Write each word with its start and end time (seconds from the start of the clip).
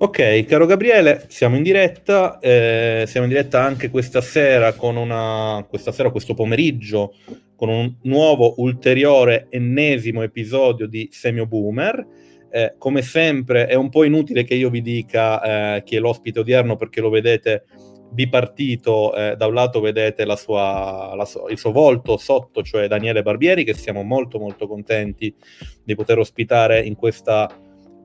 Ok, 0.00 0.44
caro 0.44 0.64
Gabriele, 0.66 1.24
siamo 1.26 1.56
in 1.56 1.64
diretta, 1.64 2.38
eh, 2.38 3.02
siamo 3.08 3.26
in 3.26 3.32
diretta 3.32 3.64
anche 3.64 3.90
questa 3.90 4.20
sera 4.20 4.74
con 4.74 4.96
una, 4.96 5.66
questa 5.68 5.90
sera, 5.90 6.12
questo 6.12 6.34
pomeriggio, 6.34 7.14
con 7.56 7.68
un 7.68 7.96
nuovo, 8.02 8.54
ulteriore, 8.58 9.48
ennesimo 9.50 10.22
episodio 10.22 10.86
di 10.86 11.08
Semio 11.10 11.46
Boomer. 11.46 12.06
Eh, 12.48 12.76
come 12.78 13.02
sempre 13.02 13.66
è 13.66 13.74
un 13.74 13.88
po' 13.88 14.04
inutile 14.04 14.44
che 14.44 14.54
io 14.54 14.70
vi 14.70 14.82
dica 14.82 15.74
eh, 15.74 15.82
chi 15.82 15.96
è 15.96 15.98
l'ospite 15.98 16.38
odierno 16.38 16.76
perché 16.76 17.00
lo 17.00 17.10
vedete 17.10 17.64
bipartito, 18.08 19.12
eh, 19.16 19.34
da 19.34 19.46
un 19.46 19.54
lato 19.54 19.80
vedete 19.80 20.24
la 20.24 20.36
sua, 20.36 21.12
la 21.16 21.24
so, 21.24 21.48
il 21.48 21.58
suo 21.58 21.72
volto 21.72 22.16
sotto, 22.18 22.62
cioè 22.62 22.86
Daniele 22.86 23.22
Barbieri, 23.22 23.64
che 23.64 23.74
siamo 23.74 24.04
molto 24.04 24.38
molto 24.38 24.68
contenti 24.68 25.34
di 25.82 25.94
poter 25.96 26.18
ospitare 26.18 26.80
in 26.82 26.94
questa 26.94 27.50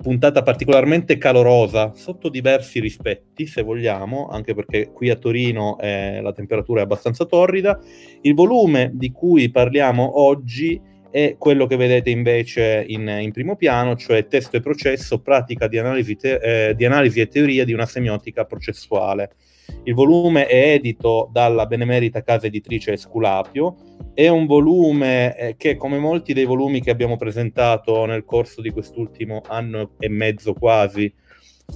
puntata 0.02 0.44
particolarmente 0.44 1.18
calorosa 1.18 1.94
sotto 1.94 2.30
diversi 2.30 2.80
rispetti, 2.80 3.46
se 3.46 3.62
vogliamo, 3.62 4.28
anche 4.28 4.54
perché 4.54 4.92
qui 4.92 5.10
a 5.10 5.16
Torino 5.16 5.78
eh, 5.80 6.22
la 6.22 6.34
temperatura 6.34 6.82
è 6.82 6.84
abbastanza 6.84 7.26
torrida. 7.26 7.80
Il 8.22 8.34
volume 8.34 8.92
di 8.94 9.12
cui 9.12 9.50
parliamo 9.50 10.20
oggi 10.20 10.82
è 11.10 11.36
quello 11.38 11.68
che 11.68 11.76
vedete 11.76 12.10
invece 12.10 12.84
in, 12.88 13.08
in 13.08 13.32
primo 13.32 13.56
piano, 13.56 13.96
cioè 13.96 14.28
testo 14.28 14.58
e 14.58 14.62
processo, 14.62 15.22
pratica 15.22 15.68
di 15.68 15.78
analisi, 15.78 16.16
te- 16.16 16.70
eh, 16.70 16.76
di 16.76 16.86
analisi 16.86 17.22
e 17.22 17.28
teoria 17.28 17.64
di 17.66 17.74
una 17.74 17.86
semiotica 17.86 18.46
processuale. 18.46 19.36
Il 19.84 19.94
volume 19.94 20.46
è 20.46 20.74
edito 20.74 21.30
dalla 21.32 21.66
benemerita 21.66 22.24
casa 22.24 22.48
editrice 22.48 22.94
Esculapio, 22.94 23.76
è 24.14 24.28
un 24.28 24.46
volume 24.46 25.36
eh, 25.38 25.56
che, 25.58 25.76
come 25.76 25.98
molti 25.98 26.34
dei 26.34 26.46
volumi 26.46 26.82
che 26.82 26.92
abbiamo 26.92 27.18
presentato 27.18 28.06
nel 28.06 28.26
corso 28.26 28.62
di 28.62 28.70
quest'ultimo 28.70 29.42
anno 29.48 29.92
e 30.00 30.10
mezzo 30.10 30.54
quasi, 30.54 31.12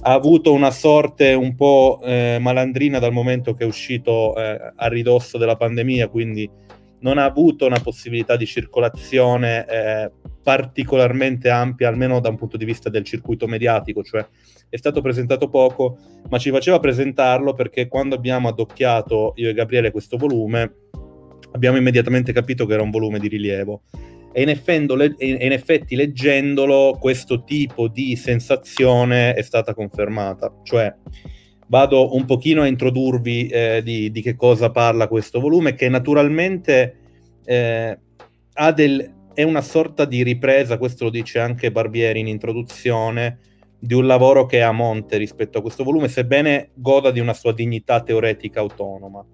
ha 0.02 0.12
avuto 0.12 0.52
una 0.52 0.70
sorte 0.70 1.32
un 1.32 1.54
po' 1.54 2.00
eh, 2.02 2.38
malandrina 2.40 2.98
dal 2.98 3.12
momento 3.12 3.54
che 3.54 3.64
è 3.64 3.66
uscito 3.66 4.36
eh, 4.36 4.72
a 4.76 4.86
ridosso 4.88 5.38
della 5.38 5.56
pandemia, 5.56 6.08
quindi 6.08 6.48
non 7.00 7.18
ha 7.18 7.24
avuto 7.24 7.66
una 7.66 7.80
possibilità 7.80 8.36
di 8.36 8.46
circolazione 8.46 9.66
eh, 9.66 10.10
particolarmente 10.42 11.50
ampia, 11.50 11.88
almeno 11.88 12.20
da 12.20 12.30
un 12.30 12.36
punto 12.36 12.56
di 12.56 12.64
vista 12.64 12.88
del 12.88 13.04
circuito 13.04 13.46
mediatico, 13.46 14.02
cioè 14.02 14.26
è 14.70 14.76
stato 14.76 15.00
presentato 15.00 15.48
poco, 15.48 15.98
ma 16.28 16.38
ci 16.38 16.50
faceva 16.50 16.78
presentarlo 16.78 17.52
perché 17.52 17.88
quando 17.88 18.14
abbiamo 18.14 18.48
addocchiato 18.48 19.32
io 19.36 19.50
e 19.50 19.54
Gabriele 19.54 19.90
questo 19.90 20.16
volume, 20.16 20.72
abbiamo 21.52 21.76
immediatamente 21.76 22.32
capito 22.32 22.66
che 22.66 22.74
era 22.74 22.82
un 22.82 22.90
volume 22.90 23.18
di 23.18 23.28
rilievo. 23.28 23.82
E 24.32 24.42
in, 24.42 24.86
le- 24.96 25.14
in 25.18 25.52
effetti 25.52 25.96
leggendolo 25.96 26.96
questo 27.00 27.44
tipo 27.44 27.88
di 27.88 28.14
sensazione 28.14 29.34
è 29.34 29.42
stata 29.42 29.74
confermata, 29.74 30.52
cioè 30.62 30.94
vado 31.68 32.14
un 32.14 32.24
pochino 32.24 32.62
a 32.62 32.66
introdurvi 32.66 33.46
eh, 33.46 33.82
di, 33.82 34.10
di, 34.10 34.20
che 34.20 34.36
cosa 34.36 34.70
parla 34.70 35.08
questo 35.08 35.40
volume, 35.40 35.74
che 35.74 35.88
naturalmente 35.88 36.96
eh, 37.44 37.98
del, 38.74 39.14
è 39.34 39.42
una 39.42 39.62
sorta 39.62 40.04
di 40.04 40.22
ripresa, 40.22 40.78
questo 40.78 41.04
lo 41.04 41.10
dice 41.10 41.38
anche 41.38 41.70
Barbieri 41.70 42.20
in 42.20 42.26
introduzione, 42.26 43.38
di 43.78 43.94
un 43.94 44.06
lavoro 44.06 44.46
che 44.46 44.58
è 44.58 44.62
a 44.62 44.72
monte 44.72 45.16
rispetto 45.18 45.58
a 45.58 45.62
questo 45.62 45.84
volume, 45.84 46.08
sebbene 46.08 46.70
goda 46.74 47.10
di 47.10 47.20
una 47.20 47.34
sua 47.34 47.52
dignità 47.52 48.02
teoretica 48.02 48.60
autonoma. 48.60 49.24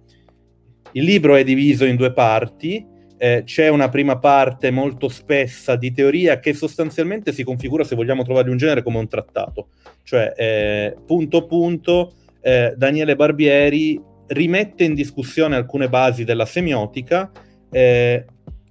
Il 0.92 1.04
libro 1.04 1.34
è 1.34 1.44
diviso 1.44 1.84
in 1.86 1.96
due 1.96 2.12
parti, 2.12 2.86
eh, 3.16 3.42
c'è 3.46 3.68
una 3.68 3.88
prima 3.88 4.18
parte 4.18 4.70
molto 4.70 5.08
spessa 5.08 5.76
di 5.76 5.92
teoria 5.92 6.40
che 6.40 6.52
sostanzialmente 6.52 7.32
si 7.32 7.42
configura, 7.42 7.84
se 7.84 7.96
vogliamo 7.96 8.22
trovare 8.22 8.50
un 8.50 8.56
genere, 8.56 8.82
come 8.82 8.98
un 8.98 9.08
trattato, 9.08 9.68
cioè 10.02 10.34
eh, 10.36 10.96
punto 11.06 11.46
punto 11.46 12.12
eh, 12.44 12.74
Daniele 12.76 13.16
Barbieri 13.16 13.98
rimette 14.26 14.84
in 14.84 14.92
discussione 14.94 15.56
alcune 15.56 15.88
basi 15.88 16.24
della 16.24 16.44
semiotica 16.44 17.30
eh, 17.70 18.26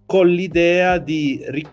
con 0.06 0.28
l'idea 0.28 1.00
di, 1.00 1.44
ri, 1.48 1.66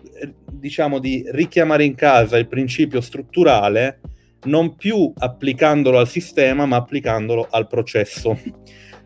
diciamo, 0.51 0.97
di 0.97 1.23
richiamare 1.27 1.83
in 1.83 1.93
casa 1.93 2.37
il 2.37 2.47
principio 2.47 3.01
strutturale 3.01 3.99
non 4.45 4.75
più 4.75 5.13
applicandolo 5.15 5.99
al 5.99 6.07
sistema, 6.07 6.65
ma 6.65 6.77
applicandolo 6.77 7.47
al 7.51 7.67
processo. 7.67 8.35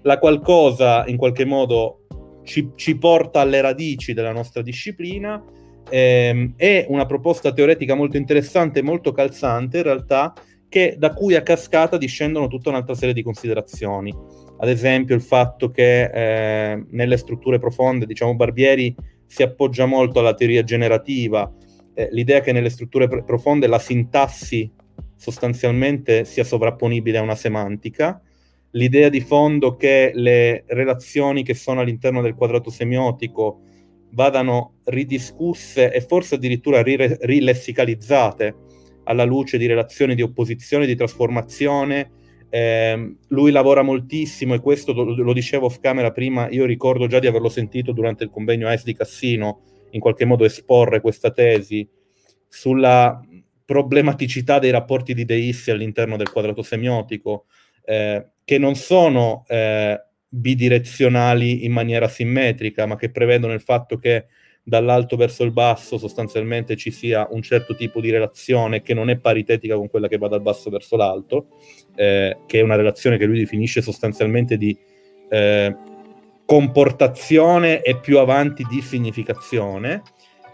La 0.03 0.17
qualcosa 0.17 1.03
in 1.07 1.17
qualche 1.17 1.44
modo 1.44 2.06
ci, 2.44 2.72
ci 2.75 2.97
porta 2.97 3.41
alle 3.41 3.59
radici 3.59 4.13
della 4.13 4.31
nostra 4.31 4.62
disciplina. 4.62 5.44
Ehm, 5.89 6.53
è 6.56 6.85
una 6.88 7.06
proposta 7.06 7.51
teoretica 7.51 7.94
molto 7.94 8.16
interessante 8.16 8.79
e 8.79 8.83
molto 8.83 9.12
calzante, 9.12 9.77
in 9.77 9.83
realtà, 9.83 10.33
che, 10.70 10.96
da 10.98 11.14
cui 11.14 11.36
a 11.36 11.42
cascata 11.42 11.98
discendono 11.98 12.48
tutta 12.48 12.70
un'altra 12.70 12.96
serie 12.96 13.14
di 13.14 13.24
considerazioni. 13.24 14.14
Ad 14.58 14.70
esempio, 14.70 15.16
il 15.16 15.22
fatto 15.22 15.70
che 15.72 16.03
eh, 16.03 16.86
nelle 16.90 17.18
strutture 17.18 17.59
profonde, 17.59 18.06
diciamo, 18.06 18.36
Barbieri 18.36 18.96
si 19.25 19.44
appoggia 19.44 19.86
molto 19.86 20.20
alla 20.20 20.34
teoria 20.34 20.64
generativa, 20.64 21.52
eh, 21.94 22.09
l'idea 22.12 22.42
che 22.42 22.52
nelle 22.52 22.70
strutture 22.70 23.08
pr- 23.08 23.24
profonde 23.24 23.68
la 23.68 23.80
sintassi 23.80 24.72
sostanzialmente 25.16 26.25
sia 26.25 26.44
sovrapponibile 26.44 27.18
a 27.18 27.22
una 27.22 27.36
semantica, 27.36 28.22
l'idea 28.72 29.09
di 29.09 29.22
fondo 29.22 29.75
che 29.75 30.12
le 30.14 30.64
relazioni 30.68 31.44
che 31.44 31.54
sono 31.54 31.81
all'interno 31.81 32.22
del 32.22 32.36
quadrato 32.36 32.70
semiotico 32.70 33.62
vadano 34.12 34.75
ridiscusse 34.86 35.92
e 35.92 36.02
forse 36.02 36.36
addirittura 36.36 36.81
rilessicalizzate 36.81 38.56
alla 39.06 39.24
luce 39.24 39.58
di 39.58 39.66
relazioni 39.66 40.16
di 40.16 40.22
opposizione, 40.22 40.86
di 40.86 40.96
trasformazione. 40.96 42.12
Eh, 42.50 43.16
lui 43.30 43.52
lavora 43.52 43.82
moltissimo 43.82 44.54
e 44.54 44.60
questo 44.60 44.94
lo, 44.94 45.04
lo, 45.04 45.34
dicevo 45.34 45.66
off 45.66 45.80
camera 45.80 46.12
prima, 46.12 46.48
io 46.50 46.66
ricordo 46.66 47.08
già 47.08 47.20
di 47.20 47.28
averlo 47.28 47.50
sentito 47.50 47.92
durante 47.92 48.24
il 48.24 48.30
convegno 48.30 48.68
AES 48.68 48.84
di 48.84 48.94
Cassino, 48.94 49.62
in 49.92 50.00
qualche 50.00 50.26
modo 50.26 50.46
esporre 50.46 51.02
questa 51.02 51.32
tesi 51.32 51.88
sulla 52.48 53.20
problematicità 53.66 54.60
dei 54.60 54.70
rapporti 54.70 55.14
di 55.14 55.26
deissi 55.26 55.72
all'interno 55.72 56.18
del 56.18 56.32
quadrato 56.32 56.62
semiotico, 56.62 57.46
eh, 57.84 58.26
che 58.44 58.58
non 58.58 58.76
sono 58.76 59.44
eh, 59.48 60.00
bidirezionali 60.28 61.66
in 61.66 61.72
maniera 61.72 62.08
simmetrica, 62.08 62.86
ma 62.86 62.96
che 62.96 63.10
prevedono 63.10 63.54
il 63.54 63.62
fatto 63.62 63.98
che 63.98 64.28
dall'alto 64.68 65.16
verso 65.16 65.44
il 65.44 65.52
basso 65.52 66.00
sostanzialmente 66.00 66.76
ci 66.76 66.90
sia 66.90 67.28
un 67.30 67.44
certo 67.44 67.76
tipo 67.76 68.02
di 68.02 68.09
relazione 68.09 68.81
che 68.81 68.96
non 68.96 69.12
è 69.12 69.18
paritetica 69.18 69.76
con 69.76 69.90
quella 69.90 70.08
che 70.08 70.18
va 70.18 70.28
dal 70.28 70.42
basso 70.42 70.72
verso 70.72 70.96
l'alto, 70.96 71.50
eh, 71.96 72.40
che 72.48 72.59
è 72.59 72.64
una 72.64 72.75
relazione 72.75 73.18
che 73.18 73.25
lui 73.25 73.38
definisce 73.38 73.84
sostanzialmente 73.84 74.58
di 74.58 74.75
eh, 75.30 75.75
comportazione 76.46 77.84
e 77.84 78.00
più 78.00 78.18
avanti 78.18 78.66
di 78.68 78.81
significazione, 78.81 80.02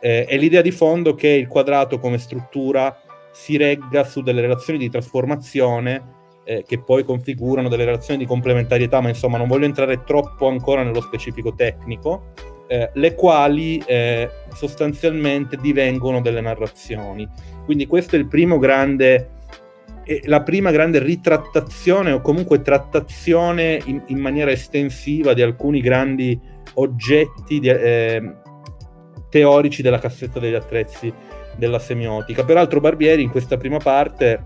eh, 0.02 0.26
è 0.26 0.38
l'idea 0.38 0.62
di 0.62 0.72
fondo 0.72 1.16
che 1.16 1.30
il 1.30 1.48
quadrato 1.48 1.98
come 1.98 2.18
struttura 2.18 2.94
si 3.32 3.56
regga 3.56 4.04
su 4.04 4.22
delle 4.22 4.42
relazioni 4.42 4.78
di 4.78 4.90
trasformazione 4.90 6.20
eh, 6.44 6.66
che 6.68 6.82
poi 6.82 7.06
configurano 7.06 7.70
delle 7.70 7.86
relazioni 7.86 8.20
di 8.20 8.26
complementarietà, 8.26 9.00
ma 9.00 9.08
insomma 9.08 9.38
non 9.38 9.48
voglio 9.48 9.66
entrare 9.66 10.04
troppo 10.04 10.50
ancora 10.50 10.84
nello 10.84 11.00
specifico 11.00 11.54
tecnico, 11.54 12.34
eh, 12.72 12.90
le 12.94 13.16
quali 13.16 13.84
eh, 13.86 14.30
sostanzialmente 14.54 15.58
divengono 15.58 16.22
delle 16.22 16.40
narrazioni. 16.40 17.28
Quindi 17.66 17.86
questo 17.86 18.16
è 18.16 18.20
il 18.20 18.28
primo 18.28 18.60
grande, 18.60 19.32
eh, 20.06 20.22
la 20.24 20.42
prima 20.42 20.72
grande 20.72 21.00
ritrattazione 21.00 22.14
o 22.14 22.22
comunque 22.22 22.62
trattazione 22.62 23.82
in, 23.84 24.02
in 24.06 24.20
maniera 24.20 24.52
estensiva 24.52 25.34
di 25.34 25.42
alcuni 25.42 25.82
grandi 25.82 26.40
oggetti 26.76 27.60
di, 27.60 27.68
ehm, 27.68 28.42
teorici 29.30 29.82
della 29.82 30.00
cassetta 30.00 30.40
degli 30.40 30.56
attrezzi 30.56 31.14
della 31.58 31.80
semiotica. 31.80 32.46
Peraltro 32.46 32.80
Barbieri 32.80 33.22
in 33.22 33.32
questa 33.32 33.58
prima 33.58 33.80
parte 33.80 34.46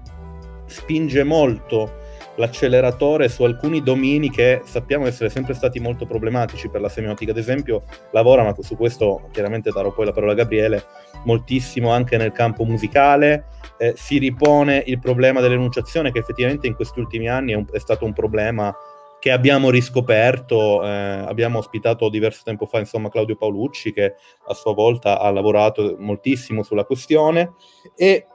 spinge 0.66 1.24
molto 1.24 2.02
l'acceleratore 2.38 3.30
su 3.30 3.44
alcuni 3.44 3.82
domini 3.82 4.30
che 4.30 4.62
sappiamo 4.66 5.06
essere 5.06 5.30
sempre 5.30 5.54
stati 5.54 5.80
molto 5.80 6.06
problematici 6.06 6.70
per 6.70 6.82
la 6.82 6.90
semiotica. 6.90 7.32
Ad 7.32 7.38
esempio, 7.38 7.84
lavora, 8.12 8.44
ma 8.44 8.56
su 8.60 8.76
questo 8.76 9.30
chiaramente 9.32 9.72
darò 9.72 9.94
poi 9.94 10.06
la 10.06 10.12
parola 10.12 10.34
a 10.34 10.36
Gabriele, 10.36 10.84
moltissimo 11.24 11.92
anche 11.92 12.18
nel 12.18 12.32
campo 12.32 12.64
musicale. 12.66 13.46
Eh, 13.78 13.94
si 13.96 14.18
ripone 14.18 14.84
il 14.86 15.00
problema 15.00 15.42
dell'enunciazione, 15.42 16.12
che 16.12 16.20
effettivamente 16.20 16.68
in 16.68 16.76
questi 16.76 17.00
ultimi 17.00 17.30
anni 17.30 17.54
è, 17.54 17.56
un, 17.56 17.66
è 17.72 17.80
stato 17.80 18.06
un 18.06 18.14
problema 18.14 18.76
che 19.20 19.32
abbiamo 19.32 19.70
riscoperto. 19.70 20.84
Eh, 20.84 20.90
abbiamo 20.90 21.60
ospitato 21.60 22.10
diverso 22.10 22.42
tempo 22.44 22.66
fa, 22.66 22.80
insomma, 22.80 23.10
Claudio 23.10 23.38
Paolucci, 23.38 23.94
che 23.94 24.16
a 24.48 24.54
sua 24.54 24.74
volta 24.74 25.20
ha 25.20 25.32
lavorato 25.32 25.96
moltissimo 25.98 26.64
sulla 26.64 26.84
questione. 26.84 27.54
E 27.96 28.28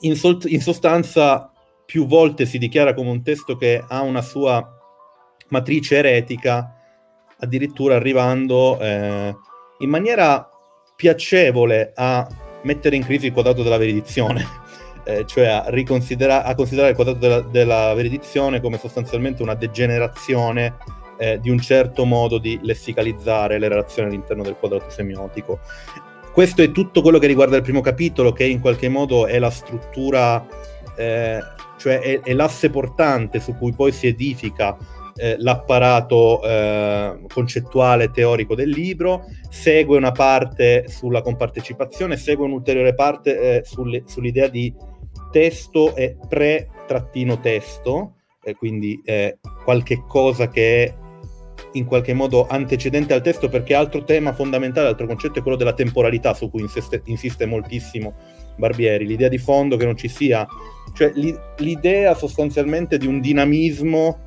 in, 0.00 0.14
sol- 0.16 0.38
in 0.44 0.60
sostanza 0.60 1.50
più 1.86 2.06
volte 2.06 2.44
si 2.44 2.58
dichiara 2.58 2.92
come 2.92 3.10
un 3.10 3.22
testo 3.22 3.56
che 3.56 3.82
ha 3.86 4.02
una 4.02 4.22
sua 4.22 4.76
matrice 5.48 5.96
eretica, 5.96 6.74
addirittura 7.38 7.94
arrivando 7.94 8.78
eh, 8.80 9.34
in 9.78 9.88
maniera 9.88 10.48
piacevole 10.96 11.92
a 11.94 12.26
mettere 12.62 12.96
in 12.96 13.04
crisi 13.04 13.26
il 13.26 13.32
quadrato 13.32 13.62
della 13.62 13.78
veridizione. 13.78 14.44
eh, 15.04 15.24
cioè 15.24 15.46
a, 15.46 15.64
riconsidera- 15.68 16.44
a 16.44 16.54
considerare 16.56 16.90
il 16.90 16.96
quadrato 16.96 17.20
della, 17.20 17.40
della 17.40 17.94
veredizione 17.94 18.60
come 18.60 18.76
sostanzialmente 18.76 19.42
una 19.42 19.54
degenerazione 19.54 20.76
eh, 21.18 21.38
di 21.40 21.48
un 21.48 21.60
certo 21.60 22.04
modo 22.04 22.38
di 22.38 22.58
lessicalizzare 22.62 23.58
le 23.58 23.68
relazioni 23.68 24.08
all'interno 24.08 24.42
del 24.42 24.56
quadrato 24.56 24.90
semiotico. 24.90 25.60
Questo 26.32 26.60
è 26.60 26.70
tutto 26.72 27.00
quello 27.00 27.18
che 27.18 27.28
riguarda 27.28 27.56
il 27.56 27.62
primo 27.62 27.80
capitolo, 27.80 28.32
che 28.32 28.44
in 28.44 28.60
qualche 28.60 28.88
modo 28.88 29.26
è 29.26 29.38
la 29.38 29.48
struttura, 29.48 30.44
eh, 30.94 31.40
cioè 31.86 32.00
è, 32.00 32.20
è, 32.20 32.32
l'asse 32.32 32.68
portante 32.68 33.38
su 33.38 33.54
cui 33.54 33.72
poi 33.72 33.92
si 33.92 34.08
edifica 34.08 34.76
eh, 35.14 35.36
l'apparato 35.38 36.42
eh, 36.42 37.20
concettuale 37.32 38.10
teorico 38.10 38.56
del 38.56 38.70
libro, 38.70 39.26
segue 39.48 39.96
una 39.96 40.10
parte 40.10 40.88
sulla 40.88 41.22
compartecipazione, 41.22 42.16
segue 42.16 42.44
un'ulteriore 42.44 42.92
parte 42.94 43.38
eh, 43.38 43.64
sulle, 43.64 44.02
sull'idea 44.04 44.48
di 44.48 44.74
testo 45.30 45.94
e 45.94 46.16
pre-testo, 46.28 48.14
quindi 48.58 49.00
eh, 49.04 49.38
qualche 49.64 50.02
cosa 50.08 50.48
che 50.48 50.84
è 50.84 50.94
in 51.76 51.84
qualche 51.84 52.14
modo 52.14 52.46
antecedente 52.46 53.12
al 53.14 53.22
testo 53.22 53.48
perché 53.48 53.74
altro 53.74 54.04
tema 54.04 54.32
fondamentale, 54.32 54.88
altro 54.88 55.06
concetto 55.06 55.38
è 55.38 55.42
quello 55.42 55.56
della 55.56 55.74
temporalità 55.74 56.34
su 56.34 56.50
cui 56.50 56.62
insiste, 56.62 57.02
insiste 57.06 57.46
moltissimo 57.46 58.14
Barbieri, 58.56 59.06
l'idea 59.06 59.28
di 59.28 59.38
fondo 59.38 59.76
che 59.76 59.84
non 59.84 59.96
ci 59.96 60.08
sia, 60.08 60.44
cioè 60.94 61.12
l'idea 61.58 62.14
sostanzialmente 62.14 62.98
di 62.98 63.06
un 63.06 63.20
dinamismo 63.20 64.18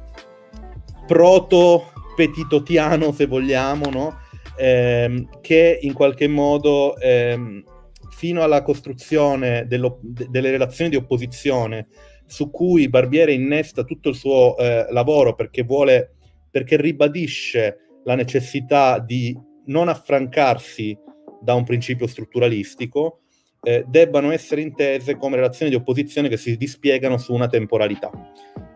proto-petitotiano 1.08 3.12
se 3.12 3.26
vogliamo, 3.26 3.90
no? 3.90 4.20
eh, 4.56 5.28
che 5.42 5.80
in 5.82 5.94
qualche 5.94 6.28
modo 6.28 6.96
eh, 6.98 7.64
fino 8.10 8.44
alla 8.44 8.62
costruzione 8.62 9.66
delle 9.68 10.52
relazioni 10.52 10.92
di 10.92 10.98
opposizione 10.98 11.88
su 12.26 12.52
cui 12.52 12.90
Barbieri 12.90 13.34
innesta 13.34 13.84
tutto 13.84 14.10
il 14.10 14.16
suo 14.16 14.56
eh, 14.58 14.86
lavoro 14.92 15.34
perché 15.34 15.64
vuole 15.64 16.18
perché 16.50 16.80
ribadisce 16.80 17.78
la 18.04 18.16
necessità 18.16 19.00
di 19.00 19.38
non 19.66 19.88
affrancarsi 19.88 20.98
da 21.42 21.54
un 21.54 21.64
principio 21.64 22.08
strutturalistico, 22.08 23.22
eh, 23.62 23.84
debbano 23.88 24.32
essere 24.32 24.62
intese 24.62 25.18
come 25.18 25.36
relazioni 25.36 25.70
di 25.70 25.78
opposizione 25.78 26.30
che 26.30 26.38
si 26.38 26.56
dispiegano 26.58 27.18
su 27.18 27.34
una 27.34 27.48
temporalità. 27.48 28.10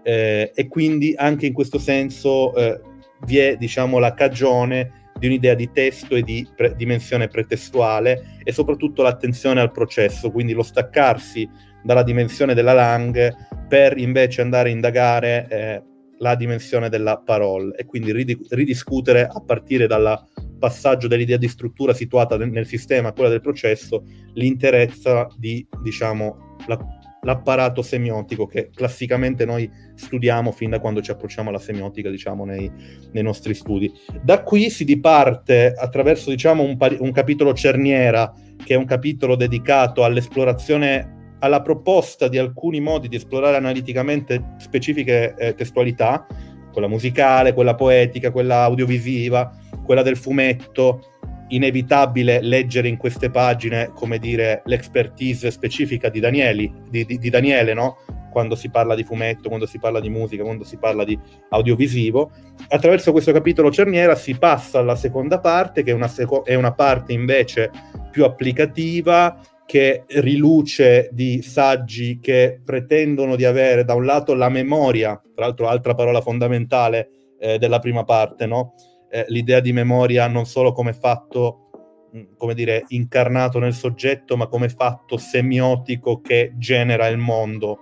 Eh, 0.03 0.51
e 0.53 0.67
quindi 0.67 1.13
anche 1.15 1.45
in 1.45 1.53
questo 1.53 1.79
senso 1.79 2.53
eh, 2.55 2.79
vi 3.25 3.37
è 3.37 3.55
diciamo, 3.55 3.99
la 3.99 4.13
cagione 4.13 5.11
di 5.17 5.27
un'idea 5.27 5.53
di 5.53 5.71
testo 5.71 6.15
e 6.15 6.21
di 6.21 6.45
pre- 6.53 6.75
dimensione 6.75 7.27
pretestuale 7.27 8.39
e 8.43 8.51
soprattutto 8.51 9.03
l'attenzione 9.03 9.61
al 9.61 9.71
processo, 9.71 10.31
quindi 10.31 10.53
lo 10.53 10.63
staccarsi 10.63 11.49
dalla 11.81 12.03
dimensione 12.03 12.53
della 12.53 12.73
lang 12.73 13.65
per 13.67 13.97
invece 13.97 14.41
andare 14.41 14.69
a 14.69 14.71
indagare 14.73 15.47
eh, 15.49 15.83
la 16.23 16.35
dimensione 16.35 16.87
della 16.87 17.17
parola 17.17 17.75
e 17.75 17.85
quindi 17.85 18.13
rid- 18.13 18.47
ridiscutere 18.51 19.27
a 19.29 19.41
partire 19.41 19.87
dal 19.87 20.25
passaggio 20.57 21.09
dell'idea 21.09 21.35
di 21.35 21.49
struttura 21.49 21.93
situata 21.93 22.37
nel, 22.37 22.65
sistema 22.65 23.09
a 23.09 23.11
quella 23.11 23.29
del 23.29 23.41
processo 23.41 24.05
l'interezza 24.35 25.27
di 25.37 25.67
diciamo 25.81 26.55
la, 26.67 26.79
l'apparato 27.23 27.81
semiotico 27.81 28.47
che 28.47 28.69
classicamente 28.73 29.43
noi 29.43 29.69
studiamo 29.95 30.53
fin 30.53 30.69
da 30.69 30.79
quando 30.79 31.01
ci 31.01 31.11
approcciamo 31.11 31.49
alla 31.49 31.59
semiotica 31.59 32.09
diciamo 32.09 32.45
nei, 32.45 32.71
nei 33.11 33.23
nostri 33.23 33.53
studi. 33.53 33.91
Da 34.23 34.41
qui 34.43 34.69
si 34.69 34.85
diparte 34.85 35.73
attraverso 35.77 36.29
diciamo 36.29 36.63
un, 36.63 36.77
un 36.99 37.11
capitolo 37.11 37.53
cerniera 37.53 38.33
che 38.63 38.75
è 38.75 38.77
un 38.77 38.85
capitolo 38.85 39.35
dedicato 39.35 40.05
all'esplorazione 40.05 41.22
alla 41.43 41.61
proposta 41.61 42.29
di 42.29 42.37
alcuni 42.37 42.79
modi 42.79 43.09
di 43.09 43.17
esplorare 43.17 43.57
analiticamente 43.57 44.55
specifiche 44.57 45.35
eh, 45.37 45.53
testualità, 45.53 46.25
quella 46.71 46.87
musicale, 46.87 47.53
quella 47.53 47.75
poetica, 47.75 48.31
quella 48.31 48.63
audiovisiva, 48.63 49.53
quella 49.83 50.01
del 50.01 50.15
fumetto, 50.15 51.11
inevitabile 51.49 52.41
leggere 52.41 52.87
in 52.87 52.95
queste 52.95 53.29
pagine, 53.29 53.91
come 53.93 54.19
dire, 54.19 54.61
l'expertise 54.65 55.51
specifica 55.51 56.07
di, 56.07 56.21
Danieli, 56.21 56.73
di, 56.89 57.05
di, 57.05 57.17
di 57.19 57.29
Daniele, 57.29 57.73
no? 57.73 57.97
quando 58.31 58.55
si 58.55 58.69
parla 58.69 58.95
di 58.95 59.03
fumetto, 59.03 59.49
quando 59.49 59.67
si 59.67 59.77
parla 59.79 59.99
di 59.99 60.09
musica, 60.09 60.43
quando 60.43 60.63
si 60.63 60.77
parla 60.77 61.03
di 61.03 61.19
audiovisivo. 61.49 62.31
Attraverso 62.69 63.11
questo 63.11 63.33
capitolo 63.33 63.69
cerniera 63.69 64.15
si 64.15 64.33
passa 64.35 64.79
alla 64.79 64.95
seconda 64.95 65.39
parte, 65.39 65.83
che 65.83 65.91
è 65.91 65.93
una, 65.93 66.07
seco- 66.07 66.45
è 66.45 66.55
una 66.55 66.71
parte 66.73 67.13
invece 67.13 67.69
più 68.09 68.23
applicativa, 68.23 69.37
che 69.65 70.03
riluce 70.07 71.09
di 71.11 71.41
saggi 71.41 72.19
che 72.19 72.59
pretendono 72.63 73.35
di 73.35 73.45
avere 73.45 73.83
da 73.83 73.93
un 73.93 74.05
lato 74.05 74.33
la 74.33 74.49
memoria, 74.49 75.19
tra 75.33 75.45
l'altro 75.45 75.67
altra 75.67 75.95
parola 75.95 76.21
fondamentale 76.21 77.09
eh, 77.39 77.57
della 77.57 77.79
prima 77.79 78.03
parte, 78.03 78.45
no? 78.45 78.73
eh, 79.09 79.25
l'idea 79.27 79.59
di 79.59 79.71
memoria 79.71 80.27
non 80.27 80.45
solo 80.45 80.71
come 80.71 80.93
fatto, 80.93 81.69
mm, 82.15 82.33
come 82.35 82.53
dire, 82.53 82.85
incarnato 82.89 83.59
nel 83.59 83.73
soggetto, 83.73 84.35
ma 84.35 84.47
come 84.47 84.69
fatto 84.69 85.17
semiotico 85.17 86.19
che 86.19 86.53
genera 86.57 87.07
il 87.07 87.17
mondo, 87.17 87.79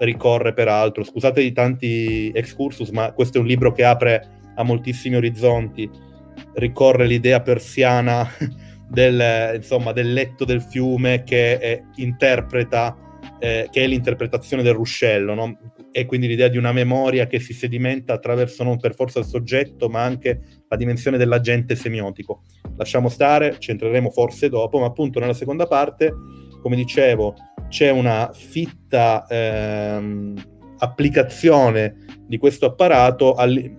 ricorre 0.00 0.52
peraltro, 0.52 1.04
scusate 1.04 1.40
di 1.40 1.52
tanti 1.52 2.30
excursus, 2.34 2.90
ma 2.90 3.12
questo 3.12 3.38
è 3.38 3.40
un 3.40 3.46
libro 3.46 3.72
che 3.72 3.84
apre 3.84 4.52
a 4.54 4.62
moltissimi 4.62 5.16
orizzonti, 5.16 5.90
ricorre 6.54 7.06
l'idea 7.06 7.40
persiana 7.40 8.28
del, 8.88 9.54
insomma, 9.56 9.92
del 9.92 10.12
letto 10.12 10.44
del 10.44 10.62
fiume 10.62 11.22
che 11.22 11.58
è, 11.58 11.82
interpreta, 11.96 12.96
eh, 13.38 13.68
che 13.70 13.84
è 13.84 13.86
l'interpretazione 13.86 14.62
del 14.62 14.74
ruscello, 14.74 15.34
no? 15.34 15.58
e 15.92 16.06
quindi 16.06 16.26
l'idea 16.26 16.48
di 16.48 16.56
una 16.56 16.72
memoria 16.72 17.26
che 17.26 17.40
si 17.40 17.52
sedimenta 17.52 18.12
attraverso 18.12 18.62
non 18.62 18.78
per 18.78 18.94
forza 18.94 19.18
il 19.18 19.24
soggetto, 19.24 19.88
ma 19.88 20.02
anche 20.02 20.40
la 20.68 20.76
dimensione 20.76 21.16
dell'agente 21.16 21.74
semiotico. 21.74 22.42
Lasciamo 22.76 23.08
stare, 23.08 23.56
ci 23.58 23.70
entreremo 23.70 24.10
forse 24.10 24.48
dopo, 24.48 24.78
ma 24.78 24.86
appunto 24.86 25.18
nella 25.18 25.34
seconda 25.34 25.66
parte, 25.66 26.12
come 26.62 26.76
dicevo, 26.76 27.34
c'è 27.68 27.90
una 27.90 28.30
fitta 28.32 29.26
ehm, 29.28 30.34
applicazione 30.78 32.04
di 32.26 32.38
questo 32.38 32.66
apparato 32.66 33.34
all- 33.34 33.76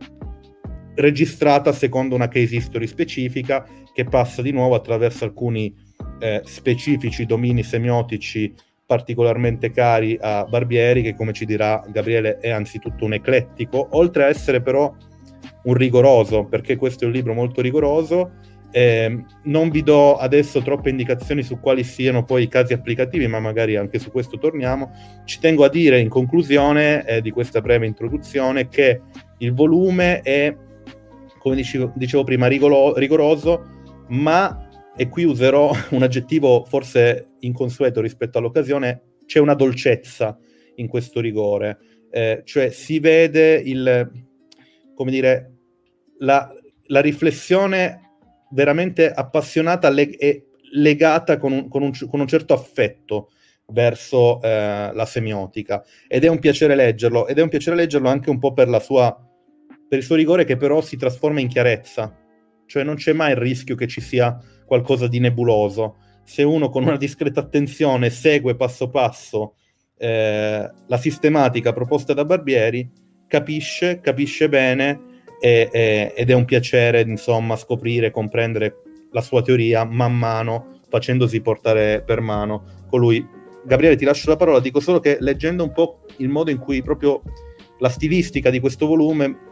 registrata 0.95 1.71
secondo 1.71 2.15
una 2.15 2.27
case 2.27 2.55
history 2.55 2.87
specifica 2.87 3.65
che 3.93 4.03
passa 4.05 4.41
di 4.41 4.51
nuovo 4.51 4.75
attraverso 4.75 5.23
alcuni 5.23 5.73
eh, 6.19 6.41
specifici 6.45 7.25
domini 7.25 7.63
semiotici 7.63 8.53
particolarmente 8.89 9.69
cari 9.69 10.17
a 10.19 10.45
Barbieri, 10.45 11.03
che 11.03 11.13
come 11.13 11.31
ci 11.31 11.45
dirà 11.45 11.79
Gabriele 11.91 12.39
è 12.39 12.49
anzitutto 12.49 13.05
un 13.05 13.13
eclettico, 13.13 13.87
oltre 13.91 14.23
a 14.23 14.27
essere 14.29 14.63
però 14.63 14.91
un 15.65 15.73
rigoroso, 15.75 16.45
perché 16.45 16.75
questo 16.75 17.03
è 17.03 17.07
un 17.07 17.13
libro 17.13 17.35
molto 17.35 17.61
rigoroso. 17.61 18.31
Eh, 18.71 19.25
non 19.43 19.69
vi 19.69 19.83
do 19.83 20.15
adesso 20.15 20.63
troppe 20.63 20.89
indicazioni 20.89 21.43
su 21.43 21.59
quali 21.59 21.83
siano 21.83 22.23
poi 22.23 22.43
i 22.43 22.47
casi 22.47 22.73
applicativi, 22.73 23.27
ma 23.27 23.39
magari 23.39 23.75
anche 23.75 23.99
su 23.99 24.09
questo 24.09 24.39
torniamo. 24.39 24.91
Ci 25.23 25.39
tengo 25.39 25.65
a 25.65 25.69
dire 25.69 25.99
in 25.99 26.09
conclusione 26.09 27.05
eh, 27.05 27.21
di 27.21 27.29
questa 27.29 27.61
breve 27.61 27.85
introduzione 27.85 28.69
che 28.69 29.01
il 29.37 29.53
volume 29.53 30.21
è, 30.21 30.55
come 31.37 31.55
dicevo, 31.55 31.93
dicevo 31.95 32.23
prima, 32.23 32.47
rigolo- 32.47 32.97
rigoroso 32.97 33.77
ma, 34.09 34.69
e 34.95 35.07
qui 35.09 35.23
userò 35.23 35.71
un 35.91 36.03
aggettivo 36.03 36.65
forse 36.65 37.35
inconsueto 37.39 38.01
rispetto 38.01 38.37
all'occasione, 38.37 39.03
c'è 39.25 39.39
una 39.39 39.53
dolcezza 39.53 40.37
in 40.75 40.87
questo 40.87 41.19
rigore, 41.19 41.77
eh, 42.11 42.41
cioè 42.45 42.69
si 42.71 42.99
vede 42.99 43.55
il, 43.55 44.11
come 44.95 45.11
dire, 45.11 45.53
la, 46.19 46.51
la 46.85 47.01
riflessione 47.01 48.01
veramente 48.51 49.11
appassionata 49.11 49.89
le- 49.89 50.17
e 50.17 50.45
legata 50.71 51.37
con 51.37 51.51
un, 51.51 51.67
con, 51.67 51.83
un, 51.83 51.91
con 52.09 52.19
un, 52.19 52.27
certo 52.27 52.53
affetto 52.53 53.29
verso 53.67 54.41
eh, 54.41 54.91
la 54.93 55.05
semiotica. 55.05 55.83
Ed 56.07 56.23
è 56.23 56.27
un 56.27 56.39
piacere 56.39 56.75
leggerlo 56.75 57.27
ed 57.27 57.37
è 57.37 57.41
un 57.41 57.49
piacere 57.49 57.75
leggerlo 57.75 58.09
anche 58.09 58.29
un 58.29 58.39
po' 58.39 58.53
per 58.53 58.67
sua 58.81 59.23
per 59.87 59.97
il 59.97 60.03
suo 60.03 60.15
rigore 60.15 60.45
che 60.45 60.55
però 60.55 60.81
si 60.81 60.97
trasforma 60.97 61.39
in 61.39 61.47
chiarezza 61.47 62.15
cioè 62.69 62.83
non 62.83 62.95
c'è 62.95 63.13
mai 63.13 63.31
il 63.31 63.37
rischio 63.37 63.73
che 63.73 63.87
ci 63.87 63.99
sia 63.99 64.37
qualcosa 64.63 65.07
di 65.07 65.19
nebuloso. 65.19 65.97
Se 66.23 66.43
uno 66.43 66.69
con 66.69 66.83
una 66.83 66.97
discreta 66.97 67.39
attenzione 67.39 68.11
segue 68.11 68.55
passo 68.55 68.89
passo 68.89 69.55
eh, 69.97 70.71
la 70.85 70.97
sistematica 70.97 71.73
proposta 71.73 72.13
da 72.13 72.25
Barbieri, 72.25 72.87
capisce, 73.27 73.99
capisce 74.01 74.49
bene 74.49 74.99
e, 75.41 75.67
e, 75.71 76.13
ed 76.15 76.29
è 76.29 76.33
un 76.33 76.45
piacere 76.45 77.01
insomma 77.01 77.55
scoprire, 77.55 78.11
comprendere 78.11 78.75
la 79.11 79.21
sua 79.21 79.41
teoria 79.41 79.83
man 79.83 80.15
mano 80.15 80.81
facendosi 80.89 81.41
portare 81.41 82.03
per 82.03 82.21
mano 82.21 82.85
colui. 82.87 83.27
Gabriele 83.65 83.95
ti 83.95 84.05
lascio 84.05 84.29
la 84.29 84.35
parola, 84.35 84.59
dico 84.59 84.79
solo 84.79 84.99
che 84.99 85.17
leggendo 85.19 85.63
un 85.63 85.71
po' 85.71 86.01
il 86.17 86.29
modo 86.29 86.51
in 86.51 86.59
cui 86.59 86.83
proprio 86.83 87.23
la 87.79 87.89
stilistica 87.89 88.51
di 88.51 88.59
questo 88.59 88.85
volume 88.85 89.47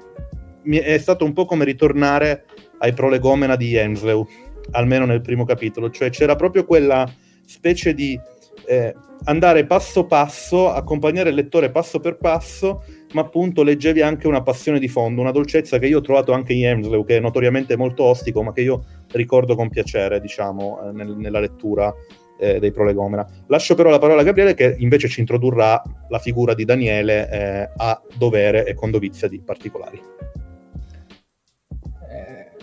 è 0.69 0.97
stato 0.97 1.25
un 1.25 1.33
po' 1.33 1.45
come 1.45 1.65
ritornare 1.65 2.45
ai 2.79 2.93
prolegomena 2.93 3.55
di 3.55 3.75
Henslew, 3.75 4.25
almeno 4.71 5.05
nel 5.05 5.21
primo 5.21 5.45
capitolo, 5.45 5.89
cioè 5.89 6.09
c'era 6.09 6.35
proprio 6.35 6.65
quella 6.65 7.09
specie 7.45 7.93
di 7.93 8.19
eh, 8.65 8.93
andare 9.23 9.65
passo 9.65 10.05
passo, 10.05 10.71
accompagnare 10.71 11.29
il 11.29 11.35
lettore 11.35 11.71
passo 11.71 11.99
per 11.99 12.17
passo, 12.17 12.83
ma 13.13 13.21
appunto 13.21 13.63
leggevi 13.63 14.01
anche 14.01 14.27
una 14.27 14.43
passione 14.43 14.79
di 14.79 14.87
fondo, 14.87 15.21
una 15.21 15.31
dolcezza 15.31 15.79
che 15.79 15.87
io 15.87 15.99
ho 15.99 16.01
trovato 16.01 16.33
anche 16.33 16.53
in 16.53 16.65
Hemslow, 16.65 17.03
che 17.05 17.17
è 17.17 17.19
notoriamente 17.19 17.77
molto 17.77 18.03
ostico, 18.03 18.43
ma 18.43 18.51
che 18.51 18.61
io 18.61 18.83
ricordo 19.13 19.55
con 19.55 19.69
piacere, 19.69 20.19
diciamo, 20.19 20.81
eh, 20.81 20.91
nel, 20.91 21.15
nella 21.17 21.39
lettura 21.39 21.93
eh, 22.39 22.59
dei 22.59 22.71
Prolegomena. 22.71 23.25
Lascio 23.47 23.75
però 23.75 23.89
la 23.89 23.99
parola 23.99 24.21
a 24.21 24.23
Gabriele 24.23 24.53
che 24.53 24.75
invece 24.79 25.07
ci 25.07 25.21
introdurrà 25.21 25.81
la 26.09 26.19
figura 26.19 26.53
di 26.53 26.65
Daniele 26.65 27.29
eh, 27.29 27.69
a 27.75 28.01
dovere 28.15 28.65
e 28.65 28.73
con 28.73 28.91
dovizia 28.91 29.27
di 29.27 29.39
particolari. 29.39 29.99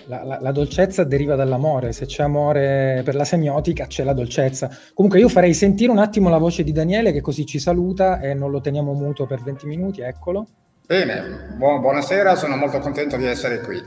La, 0.06 0.23
la, 0.23 0.38
la, 0.40 0.52
dolcezza 0.52 1.02
deriva 1.04 1.34
dall'amore, 1.34 1.92
se 1.92 2.04
c'è 2.04 2.23
amore 2.23 3.00
per 3.04 3.14
la 3.14 3.25
semiotica 3.25 3.87
c'è 3.87 4.04
la 4.04 4.12
dolcezza. 4.12 4.70
Comunque 4.92 5.18
io 5.18 5.28
farei 5.28 5.54
sentire 5.54 5.90
un 5.90 5.99
attimo 5.99 6.28
la 6.28 6.38
voce 6.38 6.62
di 6.62 6.73
Daniele 6.73 7.12
che 7.12 7.23
così 7.23 7.46
ci 7.46 7.58
saluta 7.58 8.20
e 8.20 8.34
non 8.34 8.50
lo 8.50 8.61
teniamo 8.61 8.92
muto 8.92 9.26
per 9.26 9.42
20 9.42 9.66
minuti, 9.66 10.02
eccolo. 10.02 10.46
Bene, 10.87 11.54
Bu- 11.56 11.80
buonasera, 11.80 12.37
sono 12.37 12.56
molto 12.56 12.78
contento 12.80 13.16
di 13.16 13.25
essere 13.25 13.61
qui. 13.61 13.80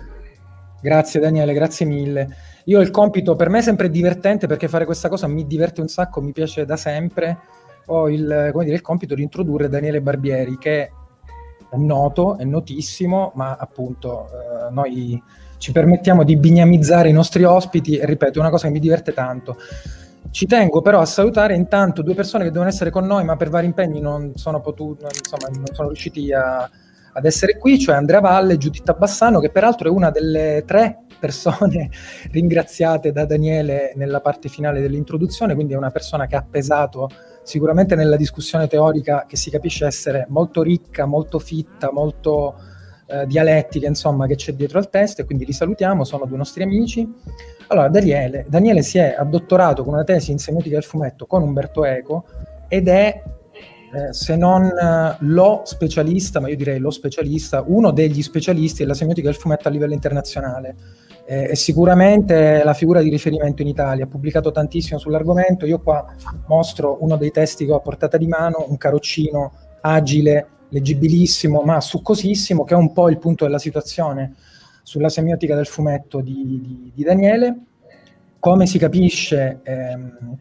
Grazie 0.82 1.20
Daniele, 1.20 1.54
grazie 1.54 1.86
mille. 1.86 2.28
Io 2.66 2.80
ho 2.80 2.82
il 2.82 2.92
compito, 2.92 3.36
per 3.36 3.50
me 3.50 3.60
è 3.60 3.62
sempre 3.62 3.90
divertente 3.90 4.48
perché 4.48 4.68
fare 4.68 4.86
questa 4.86 5.10
cosa 5.10 5.28
mi 5.28 5.46
diverte 5.46 5.82
un 5.82 5.88
sacco, 5.88 6.22
mi 6.22 6.32
piace 6.32 6.66
da 6.66 6.78
sempre. 6.78 7.38
Ho 7.88 8.10
il, 8.10 8.52
dire, 8.54 8.76
il 8.76 8.82
compito 8.82 9.16
di 9.16 9.22
introdurre 9.22 9.70
Daniele 9.70 10.02
Barbieri, 10.02 10.58
che 10.58 10.92
è 11.70 11.78
noto, 11.78 12.38
è 12.38 12.44
notissimo, 12.44 13.32
ma 13.36 13.56
appunto 13.58 14.28
eh, 14.28 14.72
noi 14.72 15.22
ci 15.58 15.72
permettiamo 15.72 16.24
di 16.24 16.38
bignamizzare 16.38 17.10
i 17.10 17.14
nostri 17.14 17.44
ospiti 17.44 17.98
e 17.98 18.06
ripeto, 18.06 18.38
è 18.38 18.42
una 18.42 18.50
cosa 18.50 18.68
che 18.68 18.74
mi 18.74 18.80
diverte 18.80 19.14
tanto. 19.14 19.58
Ci 20.30 20.46
tengo 20.46 20.82
però 20.82 21.00
a 21.00 21.06
salutare 21.06 21.56
intanto 21.56 22.02
due 22.02 22.14
persone 22.14 22.44
che 22.44 22.52
devono 22.52 22.70
essere 22.70 22.90
con 22.90 23.06
noi, 23.06 23.24
ma 23.24 23.36
per 23.36 23.50
vari 23.50 23.66
impegni 23.66 24.00
non 24.00 24.34
sono, 24.36 24.62
potuti, 24.62 25.04
insomma, 25.04 25.48
non 25.56 25.74
sono 25.74 25.88
riusciti 25.88 26.32
a, 26.34 26.70
ad 27.14 27.26
essere 27.26 27.58
qui, 27.58 27.80
cioè 27.80 27.96
Andrea 27.96 28.20
Valle 28.20 28.54
e 28.54 28.58
Giuditta 28.58 28.94
Bassano, 28.94 29.40
che 29.40 29.50
peraltro 29.50 29.88
è 29.88 29.92
una 29.92 30.12
delle 30.12 30.64
tre 30.66 31.00
persone 31.20 31.90
ringraziate 32.32 33.12
da 33.12 33.26
Daniele 33.26 33.94
nella 33.96 34.22
parte 34.22 34.50
finale 34.50 34.82
dell'introduzione, 34.82 35.56
quindi 35.56 35.74
è 35.74 35.78
una 35.78 35.92
persona 35.92 36.28
che 36.28 36.36
ha 36.36 36.46
pesato 36.48 37.10
sicuramente 37.44 37.96
nella 37.96 38.18
discussione 38.18 38.68
teorica 38.68 39.26
che 39.28 39.38
si 39.38 39.50
capisce 39.50 39.86
essere 39.86 40.26
molto 40.30 40.62
ricca, 40.62 41.06
molto 41.06 41.40
fitta, 41.40 41.92
molto 41.92 42.56
eh, 43.08 43.26
dialettica, 43.26 43.88
insomma, 43.88 44.28
che 44.28 44.36
c'è 44.36 44.54
dietro 44.54 44.78
al 44.80 44.90
testo 44.90 45.22
e 45.22 45.26
quindi 45.26 45.46
li 45.46 45.54
salutiamo, 45.54 46.04
sono 46.04 46.26
due 46.26 46.38
nostri 46.38 46.64
amici. 46.64 47.08
Allora, 47.68 47.90
Daniele, 47.90 48.46
Daniele 48.48 48.82
si 48.82 48.98
è 48.98 49.16
addottorato 49.18 49.84
con 49.84 49.94
una 49.94 50.04
tesi 50.04 50.32
in 50.32 50.40
semiotica 50.40 50.76
del 50.76 50.84
fumetto 50.84 51.26
con 51.26 51.42
Umberto 51.42 51.84
Eco 51.84 52.26
ed 52.68 52.88
è 52.88 53.22
eh, 53.94 54.14
se 54.14 54.36
non 54.36 54.64
eh, 54.66 55.16
lo 55.20 55.62
specialista, 55.64 56.40
ma 56.40 56.50
io 56.50 56.56
direi 56.56 56.80
lo 56.80 56.92
specialista, 56.92 57.64
uno 57.66 57.92
degli 57.92 58.22
specialisti 58.22 58.84
della 58.84 58.94
semiotica 58.94 59.28
del 59.28 59.38
fumetto 59.38 59.68
a 59.68 59.72
livello 59.72 59.94
internazionale 59.94 60.76
eh, 61.30 61.48
è 61.48 61.56
sicuramente 61.56 62.64
la 62.64 62.74
figura 62.74 63.02
di 63.02 63.10
riferimento 63.10 63.62
in 63.62 63.68
Italia, 63.68 64.06
ha 64.06 64.08
pubblicato 64.08 64.52
tantissimo 64.52 64.98
sull'argomento, 64.98 65.66
io 65.66 65.80
qua 65.80 66.06
mostro 66.48 66.98
uno 67.02 67.18
dei 67.18 67.32
testi 67.32 67.66
che 67.66 67.72
ho 67.74 67.76
a 67.76 67.82
portata 67.82 68.18
di 68.18 68.28
mano, 68.28 68.66
un 68.68 68.78
caroccino 68.78 69.52
agile, 69.82 70.48
leggibilissimo, 70.70 71.62
ma 71.62 71.80
succosissimo, 71.82 72.64
che 72.64 72.74
è 72.74 72.78
un 72.78 72.94
po' 72.94 73.10
il 73.10 73.18
punto 73.18 73.46
della 73.46 73.60
situazione 73.60 74.36
sulla 74.84 75.10
semiotica 75.10 75.56
del 75.56 75.68
fumetto 75.68 76.22
di, 76.22 76.62
di, 76.62 76.92
di 76.94 77.04
Daniele. 77.04 77.58
Come 78.40 78.66
si 78.68 78.78
capisce 78.78 79.60
ehm, 79.64 80.38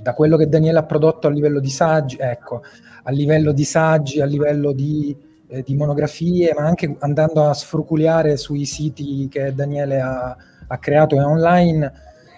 da 0.00 0.14
quello 0.14 0.36
che 0.36 0.48
Daniele 0.48 0.78
ha 0.78 0.84
prodotto 0.84 1.26
a 1.26 1.30
livello 1.30 1.60
di 1.60 1.70
saggi, 1.70 2.16
ecco, 2.18 2.62
a 3.02 3.10
livello 3.10 3.52
di 3.52 3.64
saggi, 3.64 4.20
a 4.20 4.26
livello 4.26 4.72
di 4.72 5.16
eh, 5.48 5.62
di 5.62 5.76
monografie, 5.76 6.52
ma 6.54 6.66
anche 6.66 6.96
andando 6.98 7.44
a 7.44 7.54
sfruculiare 7.54 8.36
sui 8.36 8.64
siti 8.64 9.28
che 9.28 9.54
Daniele 9.54 10.00
ha, 10.00 10.36
ha 10.66 10.78
creato 10.78 11.14
e 11.14 11.20
online. 11.20 11.92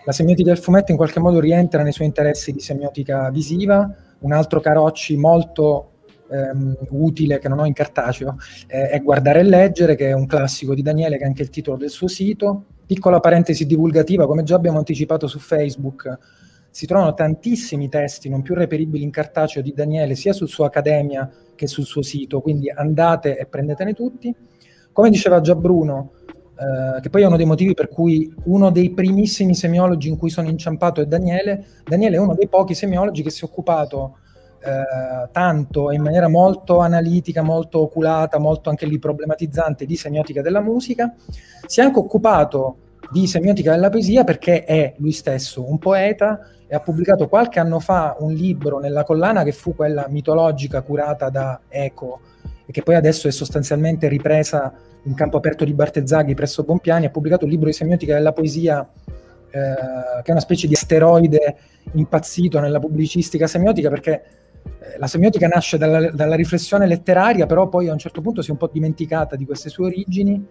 La 0.04 0.12
semiotica 0.12 0.50
del 0.50 0.58
fumetto 0.58 0.90
in 0.90 0.96
qualche 0.96 1.20
modo 1.20 1.40
rientra 1.40 1.82
nei 1.82 1.92
suoi 1.92 2.06
interessi 2.06 2.52
di 2.52 2.60
semiotica 2.60 3.30
visiva. 3.30 3.90
Un 4.20 4.32
altro 4.32 4.60
Carocci 4.60 5.16
molto 5.16 5.92
ehm, 6.30 6.76
utile 6.90 7.38
che 7.38 7.48
non 7.48 7.58
ho 7.58 7.64
in 7.64 7.72
cartaceo 7.72 8.36
eh, 8.66 8.88
è 8.88 9.02
Guardare 9.02 9.40
e 9.40 9.44
leggere, 9.44 9.94
che 9.94 10.08
è 10.08 10.12
un 10.12 10.26
classico 10.26 10.74
di 10.74 10.82
Daniele, 10.82 11.16
che 11.16 11.24
è 11.24 11.26
anche 11.26 11.42
il 11.42 11.50
titolo 11.50 11.76
del 11.76 11.90
suo 11.90 12.08
sito. 12.08 12.64
Piccola 12.86 13.20
parentesi 13.20 13.66
divulgativa, 13.66 14.26
come 14.26 14.42
già 14.42 14.56
abbiamo 14.56 14.78
anticipato 14.78 15.26
su 15.26 15.38
Facebook, 15.38 16.18
si 16.70 16.86
trovano 16.86 17.14
tantissimi 17.14 17.88
testi 17.88 18.28
non 18.28 18.42
più 18.42 18.54
reperibili 18.54 19.02
in 19.02 19.10
cartaceo 19.10 19.62
di 19.62 19.72
Daniele, 19.74 20.14
sia 20.14 20.32
sul 20.32 20.48
suo 20.48 20.64
Accademia 20.64 21.30
che 21.54 21.66
sul 21.66 21.84
suo 21.84 22.02
sito, 22.02 22.40
quindi 22.40 22.70
andate 22.70 23.36
e 23.36 23.46
prendetene 23.46 23.92
tutti. 23.94 24.34
Come 24.92 25.10
diceva 25.10 25.40
già 25.40 25.54
Bruno, 25.54 26.12
eh, 26.58 27.00
che 27.00 27.10
poi 27.10 27.22
è 27.22 27.26
uno 27.26 27.36
dei 27.36 27.46
motivi 27.46 27.74
per 27.74 27.88
cui 27.88 28.32
uno 28.44 28.70
dei 28.70 28.90
primissimi 28.90 29.54
semiologi 29.54 30.08
in 30.08 30.16
cui 30.16 30.30
sono 30.30 30.48
inciampato 30.48 31.00
è 31.00 31.06
Daniele, 31.06 31.64
Daniele 31.84 32.16
è 32.16 32.20
uno 32.20 32.34
dei 32.34 32.48
pochi 32.48 32.74
semiologi 32.74 33.22
che 33.22 33.30
si 33.30 33.44
è 33.44 33.48
occupato 33.48 34.18
eh, 34.60 35.28
tanto 35.30 35.90
in 35.92 36.02
maniera 36.02 36.28
molto 36.28 36.80
analitica, 36.80 37.42
molto 37.42 37.80
oculata, 37.80 38.38
molto 38.38 38.70
anche 38.70 38.86
lì 38.86 38.98
problematizzante 38.98 39.86
di 39.86 39.96
semiotica 39.96 40.42
della 40.42 40.60
musica, 40.60 41.14
si 41.66 41.80
è 41.80 41.84
anche 41.84 41.98
occupato 41.98 42.76
di 43.10 43.26
semiotica 43.26 43.70
della 43.70 43.88
poesia 43.88 44.24
perché 44.24 44.64
è 44.64 44.94
lui 44.98 45.12
stesso 45.12 45.68
un 45.68 45.78
poeta 45.78 46.40
e 46.66 46.74
ha 46.74 46.80
pubblicato 46.80 47.28
qualche 47.28 47.58
anno 47.58 47.80
fa 47.80 48.16
un 48.18 48.32
libro 48.32 48.78
nella 48.78 49.04
collana 49.04 49.42
che 49.42 49.52
fu 49.52 49.74
quella 49.74 50.06
mitologica 50.08 50.82
curata 50.82 51.30
da 51.30 51.60
Eco 51.68 52.20
e 52.66 52.72
che 52.72 52.82
poi 52.82 52.96
adesso 52.96 53.28
è 53.28 53.30
sostanzialmente 53.30 54.08
ripresa 54.08 54.74
in 55.04 55.14
campo 55.14 55.38
aperto 55.38 55.64
di 55.64 55.72
Bartezzaghi 55.72 56.34
presso 56.34 56.64
Bompiani, 56.64 57.06
ha 57.06 57.10
pubblicato 57.10 57.44
un 57.44 57.50
libro 57.50 57.68
di 57.68 57.72
semiotica 57.72 58.14
della 58.14 58.32
poesia 58.32 58.86
eh, 59.50 60.22
che 60.22 60.28
è 60.28 60.30
una 60.30 60.40
specie 60.40 60.66
di 60.66 60.74
asteroide 60.74 61.56
impazzito 61.92 62.60
nella 62.60 62.78
pubblicistica 62.78 63.46
semiotica 63.46 63.88
perché 63.88 64.22
la 64.98 65.06
semiotica 65.06 65.46
nasce 65.46 65.78
dalla, 65.78 66.10
dalla, 66.10 66.34
riflessione 66.34 66.86
letteraria, 66.86 67.46
però 67.46 67.68
poi 67.68 67.88
a 67.88 67.92
un 67.92 67.98
certo 67.98 68.20
punto 68.20 68.42
si 68.42 68.48
è 68.48 68.52
un 68.52 68.58
po' 68.58 68.68
dimenticata 68.72 69.36
di 69.36 69.44
queste 69.44 69.68
sue 69.68 69.86
origini 69.86 70.46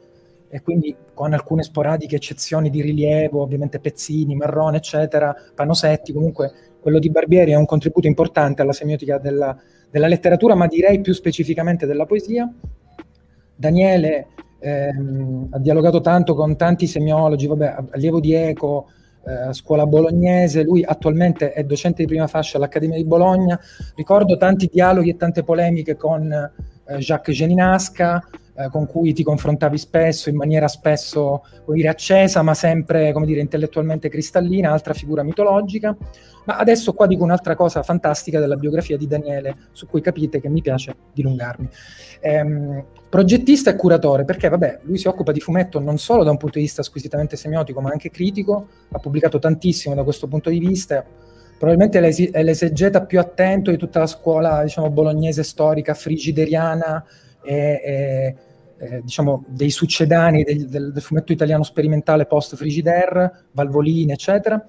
e 0.49 0.61
quindi 0.61 0.95
con 1.13 1.33
alcune 1.33 1.63
sporadiche 1.63 2.15
eccezioni 2.15 2.69
di 2.69 2.81
rilievo, 2.81 3.41
ovviamente 3.41 3.79
Pezzini, 3.79 4.35
Marrone, 4.35 4.77
eccetera, 4.77 5.35
Panosetti, 5.53 6.13
comunque 6.13 6.51
quello 6.79 6.99
di 6.99 7.09
Barbieri 7.09 7.51
è 7.51 7.55
un 7.55 7.65
contributo 7.65 8.07
importante 8.07 8.61
alla 8.61 8.71
semiotica 8.71 9.17
della, 9.17 9.57
della 9.89 10.07
letteratura, 10.07 10.55
ma 10.55 10.67
direi 10.67 11.01
più 11.01 11.13
specificamente 11.13 11.85
della 11.85 12.05
poesia. 12.05 12.49
Daniele 13.55 14.27
ehm, 14.59 15.49
ha 15.51 15.59
dialogato 15.59 15.99
tanto 15.99 16.33
con 16.33 16.55
tanti 16.55 16.87
semiologi, 16.87 17.47
vabbè, 17.47 17.75
allievo 17.91 18.19
di 18.19 18.33
Eco, 18.33 18.89
eh, 19.27 19.53
scuola 19.53 19.85
bolognese, 19.85 20.63
lui 20.63 20.83
attualmente 20.83 21.51
è 21.51 21.63
docente 21.63 22.03
di 22.03 22.07
prima 22.07 22.27
fascia 22.27 22.57
all'Accademia 22.57 22.95
di 22.95 23.05
Bologna, 23.05 23.59
ricordo 23.95 24.37
tanti 24.37 24.69
dialoghi 24.71 25.09
e 25.09 25.17
tante 25.17 25.43
polemiche 25.43 25.97
con 25.97 26.31
eh, 26.31 26.97
Jacques 26.97 27.35
Geninasca, 27.35 28.23
eh, 28.57 28.69
con 28.69 28.87
cui 28.87 29.13
ti 29.13 29.21
confrontavi 29.21 29.77
spesso, 29.77 30.29
in 30.29 30.35
maniera 30.35 30.67
spesso 30.67 31.43
dire, 31.67 31.89
accesa, 31.89 32.41
ma 32.41 32.55
sempre 32.55 33.13
dire, 33.23 33.39
intellettualmente 33.39 34.09
cristallina, 34.09 34.71
altra 34.71 34.95
figura 34.95 35.21
mitologica. 35.21 35.95
Ma 36.45 36.57
adesso 36.57 36.93
qua 36.93 37.05
dico 37.05 37.23
un'altra 37.23 37.55
cosa 37.55 37.83
fantastica 37.83 38.39
della 38.39 38.55
biografia 38.55 38.97
di 38.97 39.05
Daniele, 39.05 39.55
su 39.73 39.85
cui 39.85 40.01
capite 40.01 40.41
che 40.41 40.49
mi 40.49 40.61
piace 40.61 40.95
dilungarmi. 41.13 41.69
Ehm, 42.21 42.85
progettista 43.09 43.69
e 43.69 43.75
curatore, 43.75 44.25
perché 44.25 44.49
vabbè, 44.49 44.79
lui 44.83 44.97
si 44.97 45.07
occupa 45.07 45.31
di 45.31 45.39
fumetto 45.39 45.79
non 45.79 45.99
solo 45.99 46.23
da 46.23 46.31
un 46.31 46.37
punto 46.37 46.57
di 46.57 46.63
vista 46.63 46.81
squisitamente 46.81 47.35
semiotico, 47.35 47.79
ma 47.79 47.91
anche 47.91 48.09
critico, 48.09 48.67
ha 48.89 48.97
pubblicato 48.97 49.37
tantissimo 49.37 49.93
da 49.93 50.03
questo 50.03 50.27
punto 50.27 50.49
di 50.49 50.57
vista, 50.57 51.05
probabilmente 51.59 51.99
è 52.31 52.43
l'esegeta 52.43 53.05
più 53.05 53.19
attento 53.19 53.69
di 53.69 53.77
tutta 53.77 53.99
la 53.99 54.07
scuola 54.07 54.63
diciamo, 54.63 54.89
bolognese 54.89 55.43
storica, 55.43 55.93
frigideriana 55.93 57.03
e, 57.43 57.55
e 57.55 58.35
eh, 58.79 59.01
diciamo, 59.01 59.43
dei 59.47 59.69
succedani 59.69 60.43
del, 60.43 60.67
del, 60.67 60.91
del, 60.91 61.01
fumetto 61.01 61.31
italiano 61.31 61.63
sperimentale 61.63 62.25
post 62.25 62.55
Frigidaire, 62.55 63.45
Valvolini, 63.51 64.11
eccetera, 64.11 64.63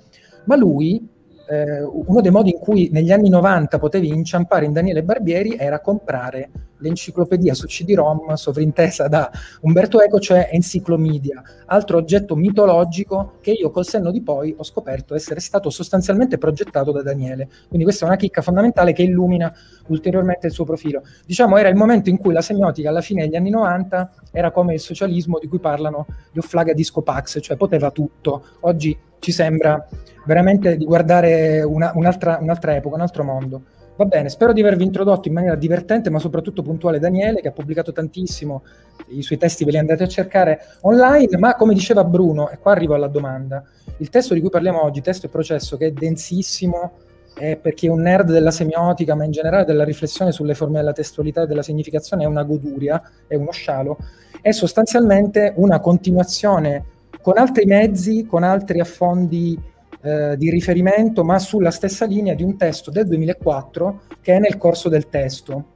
ma 0.44 0.56
lui 0.56 1.16
eh, 1.48 1.82
uno 1.82 2.20
dei 2.20 2.30
modi 2.30 2.50
in 2.50 2.58
cui 2.58 2.90
negli 2.92 3.10
anni 3.10 3.28
90 3.28 3.78
potevi 3.78 4.08
inciampare 4.08 4.66
in 4.66 4.72
Daniele 4.72 5.02
Barbieri 5.02 5.56
era 5.56 5.80
comprare 5.80 6.50
l'enciclopedia 6.78 7.54
su 7.54 7.66
CD-ROM 7.66 8.34
sovrintesa 8.34 9.08
da 9.08 9.30
Umberto 9.62 10.00
Eco, 10.00 10.20
cioè 10.20 10.48
Enciclomedia, 10.52 11.42
altro 11.66 11.96
oggetto 11.96 12.36
mitologico 12.36 13.38
che 13.40 13.50
io 13.50 13.70
col 13.70 13.84
senno 13.84 14.10
di 14.10 14.22
poi 14.22 14.54
ho 14.56 14.62
scoperto 14.62 15.14
essere 15.14 15.40
stato 15.40 15.70
sostanzialmente 15.70 16.38
progettato 16.38 16.92
da 16.92 17.02
Daniele. 17.02 17.48
Quindi 17.66 17.84
questa 17.84 18.04
è 18.04 18.08
una 18.08 18.16
chicca 18.16 18.42
fondamentale 18.42 18.92
che 18.92 19.02
illumina 19.02 19.52
ulteriormente 19.88 20.46
il 20.46 20.52
suo 20.52 20.64
profilo. 20.64 21.02
Diciamo 21.26 21.56
era 21.56 21.68
il 21.68 21.76
momento 21.76 22.10
in 22.10 22.18
cui 22.18 22.32
la 22.32 22.42
semiotica 22.42 22.90
alla 22.90 23.00
fine 23.00 23.22
degli 23.22 23.36
anni 23.36 23.50
90 23.50 24.12
era 24.32 24.50
come 24.50 24.74
il 24.74 24.80
socialismo 24.80 25.38
di 25.40 25.48
cui 25.48 25.58
parlano 25.58 26.06
gli 26.30 26.38
Offlaga 26.38 26.72
Disco 26.72 27.02
Pax, 27.02 27.40
cioè 27.40 27.56
poteva 27.56 27.90
tutto. 27.90 28.44
Oggi 28.60 28.96
ci 29.18 29.32
sembra 29.32 29.86
veramente 30.24 30.76
di 30.76 30.84
guardare 30.84 31.62
una, 31.62 31.92
un'altra, 31.94 32.38
un'altra 32.40 32.76
epoca, 32.76 32.96
un 32.96 33.00
altro 33.00 33.24
mondo. 33.24 33.62
Va 33.96 34.04
bene, 34.04 34.28
spero 34.28 34.52
di 34.52 34.60
avervi 34.60 34.84
introdotto 34.84 35.26
in 35.26 35.34
maniera 35.34 35.56
divertente 35.56 36.08
ma 36.08 36.20
soprattutto 36.20 36.62
puntuale 36.62 37.00
Daniele 37.00 37.40
che 37.40 37.48
ha 37.48 37.52
pubblicato 37.52 37.90
tantissimo, 37.90 38.62
i 39.08 39.22
suoi 39.22 39.38
testi 39.38 39.64
ve 39.64 39.72
li 39.72 39.78
andate 39.78 40.04
a 40.04 40.06
cercare 40.06 40.60
online, 40.82 41.36
ma 41.36 41.56
come 41.56 41.74
diceva 41.74 42.04
Bruno, 42.04 42.48
e 42.48 42.58
qua 42.58 42.72
arrivo 42.72 42.94
alla 42.94 43.08
domanda, 43.08 43.64
il 43.96 44.08
testo 44.08 44.34
di 44.34 44.40
cui 44.40 44.50
parliamo 44.50 44.84
oggi, 44.84 45.00
testo 45.00 45.26
e 45.26 45.30
processo, 45.30 45.76
che 45.76 45.86
è 45.86 45.90
densissimo, 45.90 46.92
eh, 47.38 47.56
per 47.56 47.74
chi 47.74 47.86
è 47.86 47.90
un 47.90 48.02
nerd 48.02 48.30
della 48.30 48.50
semiotica, 48.50 49.14
ma 49.14 49.24
in 49.24 49.30
generale 49.30 49.64
della 49.64 49.84
riflessione 49.84 50.30
sulle 50.30 50.54
forme 50.54 50.78
della 50.78 50.92
testualità 50.92 51.42
e 51.42 51.46
della 51.46 51.62
significazione, 51.62 52.22
è 52.22 52.26
una 52.26 52.44
goduria, 52.44 53.02
è 53.26 53.34
uno 53.34 53.50
scialo, 53.50 53.98
è 54.40 54.52
sostanzialmente 54.52 55.54
una 55.56 55.80
continuazione 55.80 56.84
con 57.28 57.36
altri 57.36 57.66
mezzi, 57.66 58.24
con 58.24 58.42
altri 58.42 58.80
affondi 58.80 59.60
eh, 60.00 60.34
di 60.38 60.48
riferimento, 60.48 61.24
ma 61.24 61.38
sulla 61.38 61.70
stessa 61.70 62.06
linea 62.06 62.32
di 62.32 62.42
un 62.42 62.56
testo 62.56 62.90
del 62.90 63.06
2004 63.06 64.00
che 64.22 64.36
è 64.36 64.38
nel 64.38 64.56
corso 64.56 64.88
del 64.88 65.10
testo. 65.10 65.74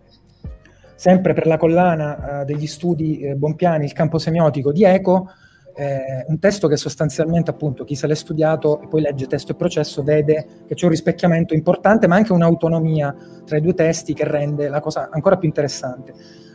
Sempre 0.95 1.35
per 1.35 1.47
la 1.47 1.59
collana 1.59 2.41
eh, 2.41 2.45
degli 2.47 2.67
studi 2.67 3.21
eh, 3.21 3.35
Bompiani, 3.35 3.85
il 3.85 3.93
campo 3.93 4.17
semiotico 4.17 4.73
di 4.73 4.85
Eco, 4.85 5.29
eh, 5.75 6.25
un 6.27 6.39
testo 6.39 6.69
che 6.69 6.79
sostanzialmente 6.79 7.51
appunto 7.51 7.85
chi 7.85 7.97
se 7.97 8.07
l'è 8.07 8.15
studiato 8.15 8.81
e 8.81 8.89
poi 8.89 9.03
legge 9.03 9.27
testo 9.27 9.53
e 9.53 9.55
processo 9.55 10.03
vede 10.03 10.47
che 10.67 10.75
c'è 10.75 10.87
un 10.87 10.91
rispecchiamento 10.91 11.53
importante 11.53 12.07
ma 12.07 12.17
anche 12.17 12.33
un'autonomia 12.33 13.15
tra 13.45 13.59
i 13.59 13.61
due 13.61 13.75
testi 13.75 14.15
che 14.15 14.25
rende 14.25 14.71
la 14.71 14.81
cosa 14.81 15.11
ancora 15.13 15.37
più 15.37 15.49
interessante. 15.49 16.15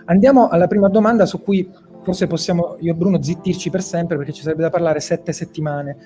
Andiamo 0.10 0.48
alla 0.48 0.68
prima 0.68 0.88
domanda 0.88 1.26
su 1.26 1.44
cui 1.44 1.70
forse 2.08 2.26
possiamo 2.26 2.78
io 2.80 2.94
e 2.94 2.96
Bruno 2.96 3.22
zittirci 3.22 3.70
per 3.70 3.82
sempre 3.82 4.16
perché 4.16 4.32
ci 4.32 4.42
sarebbe 4.42 4.62
da 4.62 4.70
parlare 4.70 5.02
sette 5.02 5.34
settimane. 5.34 5.98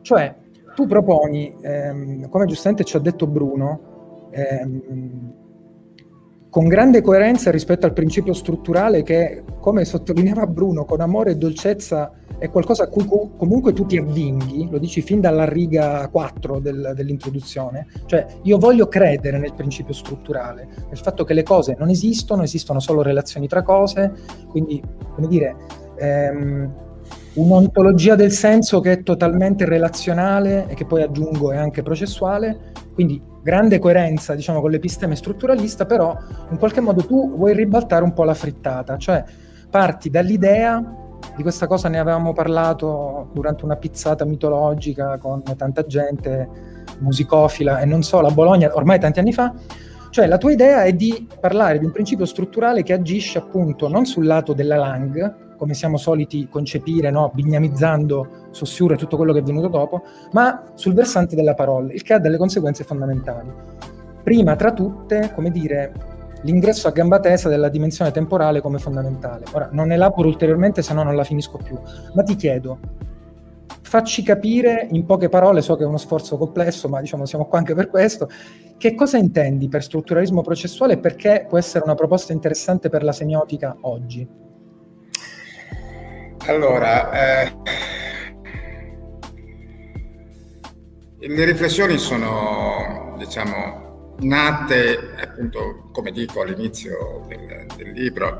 Cioè, 0.00 0.34
tu 0.74 0.86
proponi, 0.86 1.54
ehm, 1.60 2.30
come 2.30 2.46
giustamente 2.46 2.82
ci 2.84 2.96
ha 2.96 3.00
detto 3.00 3.26
Bruno, 3.26 4.28
ehm, 4.30 5.32
con 6.48 6.66
grande 6.66 7.02
coerenza 7.02 7.50
rispetto 7.50 7.84
al 7.84 7.92
principio 7.92 8.32
strutturale 8.32 9.02
che, 9.02 9.44
come 9.60 9.84
sottolineava 9.84 10.46
Bruno, 10.46 10.86
con 10.86 11.02
amore 11.02 11.32
e 11.32 11.36
dolcezza 11.36 12.10
è 12.40 12.48
qualcosa 12.48 12.84
a 12.84 12.88
cui 12.88 13.04
comunque 13.04 13.74
tu 13.74 13.84
ti 13.84 13.98
avvinghi, 13.98 14.68
lo 14.70 14.78
dici 14.78 15.02
fin 15.02 15.20
dalla 15.20 15.44
riga 15.44 16.08
4 16.08 16.58
del, 16.58 16.92
dell'introduzione, 16.96 17.86
cioè 18.06 18.26
io 18.44 18.56
voglio 18.56 18.88
credere 18.88 19.38
nel 19.38 19.52
principio 19.52 19.92
strutturale, 19.92 20.66
nel 20.88 20.96
fatto 20.96 21.24
che 21.24 21.34
le 21.34 21.42
cose 21.42 21.76
non 21.78 21.90
esistono, 21.90 22.42
esistono 22.42 22.80
solo 22.80 23.02
relazioni 23.02 23.46
tra 23.46 23.62
cose, 23.62 24.12
quindi, 24.48 24.82
come 25.14 25.26
dire, 25.26 25.54
ehm, 25.98 26.72
un'ontologia 27.34 28.14
del 28.14 28.32
senso 28.32 28.80
che 28.80 28.92
è 28.92 29.02
totalmente 29.02 29.66
relazionale 29.66 30.66
e 30.66 30.74
che 30.74 30.86
poi 30.86 31.02
aggiungo 31.02 31.52
è 31.52 31.58
anche 31.58 31.82
processuale, 31.82 32.72
quindi 32.94 33.22
grande 33.42 33.78
coerenza 33.78 34.34
diciamo 34.34 34.62
con 34.62 34.70
l'episteme 34.70 35.14
strutturalista, 35.14 35.84
però 35.84 36.16
in 36.50 36.56
qualche 36.56 36.80
modo 36.80 37.04
tu 37.04 37.36
vuoi 37.36 37.54
ribaltare 37.54 38.02
un 38.02 38.14
po' 38.14 38.24
la 38.24 38.34
frittata, 38.34 38.96
cioè 38.96 39.22
parti 39.68 40.08
dall'idea, 40.08 40.99
di 41.36 41.42
questa 41.42 41.66
cosa 41.66 41.88
ne 41.88 41.98
avevamo 41.98 42.32
parlato 42.32 43.28
durante 43.32 43.64
una 43.64 43.76
pizzata 43.76 44.24
mitologica 44.24 45.18
con 45.18 45.42
tanta 45.56 45.86
gente 45.86 46.48
musicofila 46.98 47.80
e 47.80 47.84
non 47.84 48.02
so, 48.02 48.20
la 48.20 48.30
Bologna 48.30 48.70
ormai 48.74 48.98
tanti 48.98 49.20
anni 49.20 49.32
fa, 49.32 49.54
cioè 50.10 50.26
la 50.26 50.38
tua 50.38 50.52
idea 50.52 50.84
è 50.84 50.92
di 50.92 51.28
parlare 51.40 51.78
di 51.78 51.84
un 51.84 51.92
principio 51.92 52.26
strutturale 52.26 52.82
che 52.82 52.92
agisce 52.92 53.38
appunto 53.38 53.88
non 53.88 54.06
sul 54.06 54.26
lato 54.26 54.52
della 54.52 54.76
lang, 54.76 55.56
come 55.56 55.74
siamo 55.74 55.98
soliti 55.98 56.48
concepire, 56.48 57.10
no? 57.10 57.30
bignamizzando 57.34 58.48
Saussure 58.50 58.94
e 58.94 58.96
tutto 58.96 59.16
quello 59.16 59.32
che 59.32 59.40
è 59.40 59.42
venuto 59.42 59.68
dopo, 59.68 60.02
ma 60.32 60.72
sul 60.74 60.94
versante 60.94 61.36
della 61.36 61.54
parola, 61.54 61.92
il 61.92 62.02
che 62.02 62.14
ha 62.14 62.18
delle 62.18 62.38
conseguenze 62.38 62.82
fondamentali. 62.82 63.50
Prima 64.22 64.56
tra 64.56 64.72
tutte, 64.72 65.30
come 65.34 65.50
dire, 65.50 65.92
l'ingresso 66.42 66.88
a 66.88 66.90
gamba 66.90 67.20
tesa 67.20 67.48
della 67.48 67.68
dimensione 67.68 68.10
temporale 68.10 68.60
come 68.60 68.78
fondamentale. 68.78 69.44
Ora, 69.52 69.68
non 69.72 69.92
elaboro 69.92 70.28
ulteriormente 70.28 70.82
se 70.82 70.94
no 70.94 71.02
non 71.02 71.16
la 71.16 71.24
finisco 71.24 71.58
più, 71.58 71.78
ma 72.14 72.22
ti 72.22 72.36
chiedo, 72.36 72.78
facci 73.82 74.22
capire 74.22 74.86
in 74.90 75.04
poche 75.04 75.28
parole, 75.28 75.62
so 75.62 75.76
che 75.76 75.82
è 75.82 75.86
uno 75.86 75.98
sforzo 75.98 76.36
complesso, 76.36 76.88
ma 76.88 77.00
diciamo 77.00 77.26
siamo 77.26 77.46
qua 77.46 77.58
anche 77.58 77.74
per 77.74 77.88
questo, 77.88 78.28
che 78.78 78.94
cosa 78.94 79.18
intendi 79.18 79.68
per 79.68 79.82
strutturalismo 79.82 80.42
processuale 80.42 80.94
e 80.94 80.98
perché 80.98 81.44
può 81.48 81.58
essere 81.58 81.84
una 81.84 81.94
proposta 81.94 82.32
interessante 82.32 82.88
per 82.88 83.02
la 83.02 83.12
semiotica 83.12 83.76
oggi? 83.82 84.26
Allora, 86.46 87.44
eh, 87.44 87.52
le 91.18 91.44
riflessioni 91.44 91.98
sono, 91.98 93.14
diciamo, 93.18 93.79
nate, 94.20 95.14
appunto, 95.20 95.88
come 95.92 96.10
dico 96.12 96.42
all'inizio 96.42 97.24
del, 97.28 97.66
del 97.76 97.90
libro, 97.92 98.38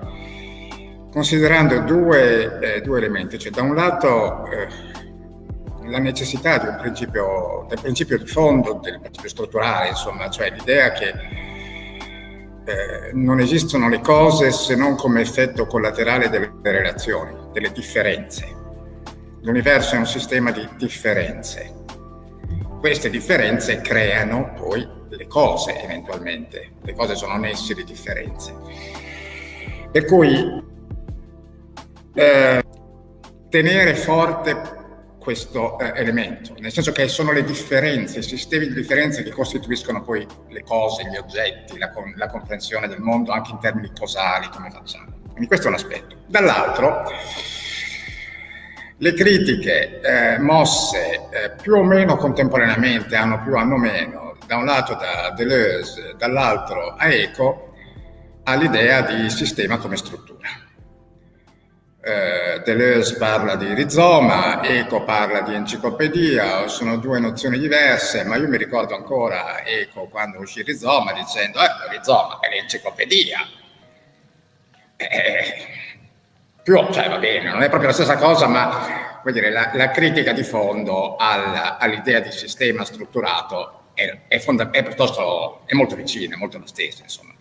considerando 1.12 1.80
due, 1.80 2.58
eh, 2.76 2.80
due, 2.80 2.98
elementi. 2.98 3.38
Cioè, 3.38 3.50
da 3.50 3.62
un 3.62 3.74
lato, 3.74 4.46
eh, 4.46 4.68
la 5.88 5.98
necessità 5.98 6.58
di 6.58 6.66
un 6.66 6.76
principio, 6.80 7.66
del 7.68 7.80
principio 7.80 8.18
di 8.18 8.26
fondo, 8.26 8.80
del 8.82 9.00
principio 9.00 9.28
strutturale, 9.28 9.88
insomma, 9.88 10.28
cioè 10.30 10.50
l'idea 10.50 10.92
che 10.92 11.08
eh, 12.64 13.10
non 13.12 13.40
esistono 13.40 13.88
le 13.88 14.00
cose 14.00 14.52
se 14.52 14.76
non 14.76 14.94
come 14.94 15.20
effetto 15.20 15.66
collaterale 15.66 16.28
delle 16.28 16.52
relazioni, 16.62 17.34
delle 17.52 17.72
differenze. 17.72 18.58
L'universo 19.42 19.94
è 19.94 19.98
un 19.98 20.06
sistema 20.06 20.50
di 20.52 20.68
differenze. 20.76 21.78
Queste 22.78 23.10
differenze 23.10 23.80
creano 23.80 24.52
poi 24.54 24.98
le 25.16 25.26
cose 25.26 25.82
eventualmente. 25.82 26.72
Le 26.82 26.94
cose 26.94 27.14
sono 27.14 27.36
nessi 27.36 27.74
di 27.74 27.84
differenze. 27.84 28.54
Per 29.90 30.04
cui 30.04 30.62
eh, 32.14 32.62
tenere 33.48 33.94
forte 33.94 34.78
questo 35.18 35.78
eh, 35.78 35.92
elemento, 35.96 36.54
nel 36.58 36.72
senso 36.72 36.92
che 36.92 37.06
sono 37.06 37.30
le 37.32 37.44
differenze, 37.44 38.20
i 38.20 38.22
sistemi 38.22 38.66
di 38.68 38.74
differenze 38.74 39.22
che 39.22 39.30
costituiscono 39.30 40.02
poi 40.02 40.26
le 40.48 40.62
cose, 40.62 41.04
gli 41.04 41.16
oggetti, 41.16 41.78
la, 41.78 41.92
la 42.16 42.26
comprensione 42.28 42.88
del 42.88 43.00
mondo 43.00 43.30
anche 43.30 43.50
in 43.52 43.58
termini 43.58 43.92
causali, 43.92 44.48
come 44.48 44.70
facciamo. 44.70 45.18
Quindi 45.28 45.46
questo 45.46 45.66
è 45.66 45.68
un 45.68 45.76
aspetto. 45.76 46.16
Dall'altro, 46.26 47.04
le 48.96 49.12
critiche 49.14 50.00
eh, 50.00 50.38
mosse 50.38 51.28
eh, 51.30 51.50
più 51.60 51.74
o 51.74 51.84
meno 51.84 52.16
contemporaneamente, 52.16 53.14
hanno 53.14 53.42
più, 53.42 53.54
hanno 53.56 53.76
meno, 53.76 54.29
da 54.50 54.56
un 54.56 54.64
lato 54.64 54.94
da 54.94 55.30
Deleuze, 55.30 56.16
dall'altro 56.16 56.96
a 56.96 57.06
Eco, 57.06 57.72
all'idea 58.42 59.00
di 59.02 59.30
sistema 59.30 59.78
come 59.78 59.96
struttura 59.96 60.48
eh, 62.02 62.60
Deleuze 62.64 63.16
parla 63.16 63.54
di 63.54 63.72
rizoma, 63.74 64.60
Eco 64.64 65.04
parla 65.04 65.42
di 65.42 65.54
enciclopedia, 65.54 66.66
sono 66.66 66.96
due 66.96 67.20
nozioni 67.20 67.60
diverse, 67.60 68.24
ma 68.24 68.34
io 68.36 68.48
mi 68.48 68.56
ricordo 68.56 68.96
ancora 68.96 69.62
Eco 69.64 70.08
quando 70.08 70.40
uscì 70.40 70.62
rizoma 70.62 71.12
dicendo, 71.12 71.60
eh, 71.60 71.96
rizoma 71.96 72.40
è 72.40 72.48
l'enciclopedia. 72.48 73.38
Eh, 74.96 75.66
più, 76.60 76.74
cioè 76.90 77.08
va 77.08 77.18
bene, 77.18 77.50
non 77.50 77.62
è 77.62 77.68
proprio 77.68 77.90
la 77.90 77.94
stessa 77.94 78.16
cosa, 78.16 78.48
ma 78.48 79.20
dire, 79.26 79.50
la, 79.50 79.70
la 79.74 79.90
critica 79.90 80.32
di 80.32 80.42
fondo 80.42 81.14
al, 81.14 81.76
all'idea 81.78 82.18
di 82.18 82.32
sistema 82.32 82.84
strutturato 82.84 83.79
è, 84.00 84.18
è, 84.28 84.38
fonda- 84.38 84.70
è, 84.70 84.82
è 84.82 85.74
molto 85.74 85.94
vicina, 85.94 86.34
è 86.34 86.38
molto 86.38 86.58
la 86.58 86.66
stessa, 86.66 87.02
insomma. 87.02 87.34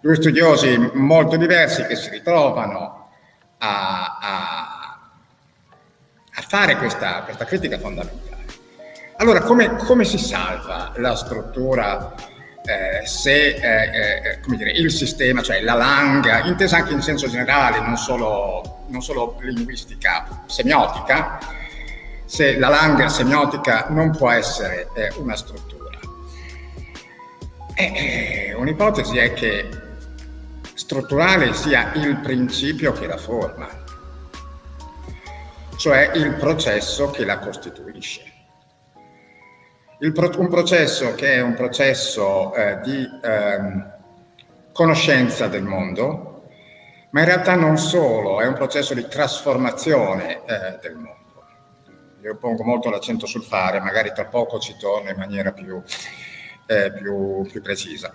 Due 0.00 0.14
studiosi 0.14 0.78
molto 0.94 1.36
diversi 1.36 1.84
che 1.84 1.94
si 1.94 2.08
ritrovano 2.08 3.10
a, 3.58 4.18
a, 4.20 5.10
a 6.32 6.42
fare 6.48 6.76
questa, 6.76 7.22
questa, 7.24 7.44
critica 7.44 7.78
fondamentale. 7.78 8.44
Allora, 9.16 9.42
come, 9.42 9.76
come 9.76 10.04
si 10.04 10.16
salva 10.16 10.94
la 10.96 11.14
struttura 11.14 12.14
eh, 12.64 13.06
se 13.06 13.48
eh, 13.48 14.40
eh, 14.40 14.40
dire, 14.56 14.70
il 14.70 14.90
sistema, 14.90 15.42
cioè 15.42 15.60
la 15.60 15.74
langa, 15.74 16.42
intesa 16.44 16.76
anche 16.76 16.94
in 16.94 17.02
senso 17.02 17.28
generale, 17.28 17.80
non 17.80 17.98
solo, 17.98 18.84
non 18.88 19.02
solo 19.02 19.36
linguistica, 19.40 20.44
semiotica, 20.46 21.38
se 22.30 22.56
la 22.58 22.68
langa 22.68 23.08
semiotica 23.08 23.86
non 23.88 24.12
può 24.12 24.30
essere 24.30 24.88
eh, 24.94 25.12
una 25.16 25.34
struttura. 25.34 25.88
Eh, 27.74 28.54
un'ipotesi 28.56 29.18
è 29.18 29.32
che 29.32 29.68
strutturale 30.74 31.52
sia 31.54 31.90
il 31.94 32.20
principio 32.20 32.92
che 32.92 33.08
la 33.08 33.16
forma, 33.16 33.68
cioè 35.76 36.12
il 36.14 36.34
processo 36.34 37.10
che 37.10 37.24
la 37.24 37.40
costituisce. 37.40 38.22
Pro- 40.14 40.38
un 40.38 40.48
processo 40.48 41.16
che 41.16 41.32
è 41.32 41.40
un 41.40 41.54
processo 41.54 42.54
eh, 42.54 42.78
di 42.80 43.08
ehm, 43.24 43.92
conoscenza 44.72 45.48
del 45.48 45.64
mondo, 45.64 46.44
ma 47.10 47.18
in 47.18 47.26
realtà 47.26 47.56
non 47.56 47.76
solo, 47.76 48.40
è 48.40 48.46
un 48.46 48.54
processo 48.54 48.94
di 48.94 49.08
trasformazione 49.08 50.44
eh, 50.44 50.78
del 50.80 50.94
mondo. 50.94 51.19
Io 52.22 52.36
pongo 52.36 52.64
molto 52.64 52.90
l'accento 52.90 53.26
sul 53.26 53.42
fare, 53.42 53.80
magari 53.80 54.12
tra 54.14 54.26
poco 54.26 54.58
ci 54.58 54.76
torno 54.78 55.10
in 55.10 55.16
maniera 55.16 55.52
più, 55.52 55.82
eh, 56.66 56.92
più, 56.92 57.42
più 57.50 57.62
precisa. 57.62 58.14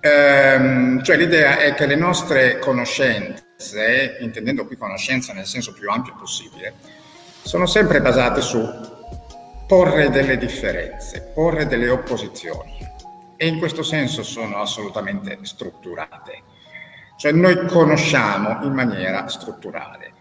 Ehm, 0.00 1.02
cioè 1.02 1.16
l'idea 1.16 1.58
è 1.58 1.74
che 1.74 1.86
le 1.86 1.96
nostre 1.96 2.58
conoscenze, 2.58 4.18
intendendo 4.20 4.66
qui 4.66 4.76
conoscenza 4.76 5.32
nel 5.32 5.46
senso 5.46 5.72
più 5.72 5.90
ampio 5.90 6.14
possibile, 6.18 6.74
sono 7.42 7.66
sempre 7.66 8.00
basate 8.00 8.40
su 8.40 8.60
porre 9.66 10.10
delle 10.10 10.36
differenze, 10.36 11.30
porre 11.34 11.66
delle 11.66 11.88
opposizioni 11.88 12.78
e 13.36 13.46
in 13.46 13.58
questo 13.58 13.82
senso 13.82 14.22
sono 14.22 14.58
assolutamente 14.58 15.38
strutturate. 15.42 16.42
Cioè 17.16 17.32
noi 17.32 17.66
conosciamo 17.66 18.64
in 18.64 18.72
maniera 18.72 19.26
strutturale. 19.28 20.12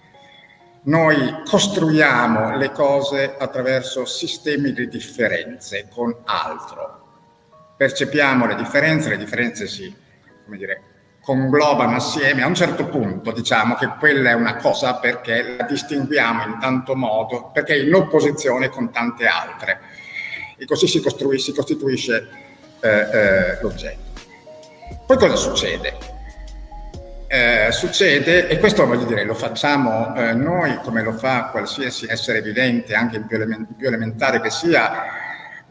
Noi 0.88 1.44
costruiamo 1.44 2.56
le 2.56 2.72
cose 2.72 3.36
attraverso 3.38 4.06
sistemi 4.06 4.72
di 4.72 4.88
differenze 4.88 5.90
con 5.94 6.16
altro. 6.24 7.02
Percepiamo 7.76 8.46
le 8.46 8.56
differenze, 8.56 9.10
le 9.10 9.18
differenze 9.18 9.68
si, 9.68 9.94
dire, 10.46 10.82
conglobano 11.22 11.98
assieme. 11.98 12.42
A 12.42 12.48
un 12.48 12.56
certo 12.56 12.86
punto 12.86 13.34
diciamo 13.34 13.76
che 13.76 13.90
quella 14.00 14.30
è 14.30 14.34
una 14.34 14.56
cosa 14.56 14.96
perché 14.96 15.58
la 15.58 15.66
distinguiamo 15.66 16.44
in 16.44 16.58
tanto 16.58 16.96
modo, 16.96 17.52
perché 17.52 17.74
è 17.74 17.80
in 17.80 17.94
opposizione 17.94 18.70
con 18.70 18.90
tante 18.90 19.28
altre. 19.28 19.82
E 20.56 20.66
così 20.66 20.88
si, 20.88 21.04
si 21.36 21.54
costituisce 21.54 22.30
eh, 22.80 22.90
eh, 22.90 23.62
l'oggetto. 23.62 24.22
Poi 25.06 25.18
cosa 25.18 25.36
succede? 25.36 26.17
Eh, 27.30 27.74
succede, 27.74 28.48
e 28.48 28.58
questo 28.58 28.86
voglio 28.86 29.04
dire, 29.04 29.26
lo 29.26 29.34
facciamo 29.34 30.16
eh, 30.16 30.32
noi 30.32 30.78
come 30.78 31.02
lo 31.02 31.12
fa 31.12 31.50
qualsiasi 31.50 32.06
essere 32.08 32.42
vivente, 32.42 32.96
anche 32.96 33.18
il 33.18 33.26
più, 33.26 33.36
element- 33.36 33.74
più, 33.76 33.86
elementare 33.86 34.40
che 34.40 34.50
sia, 34.50 35.04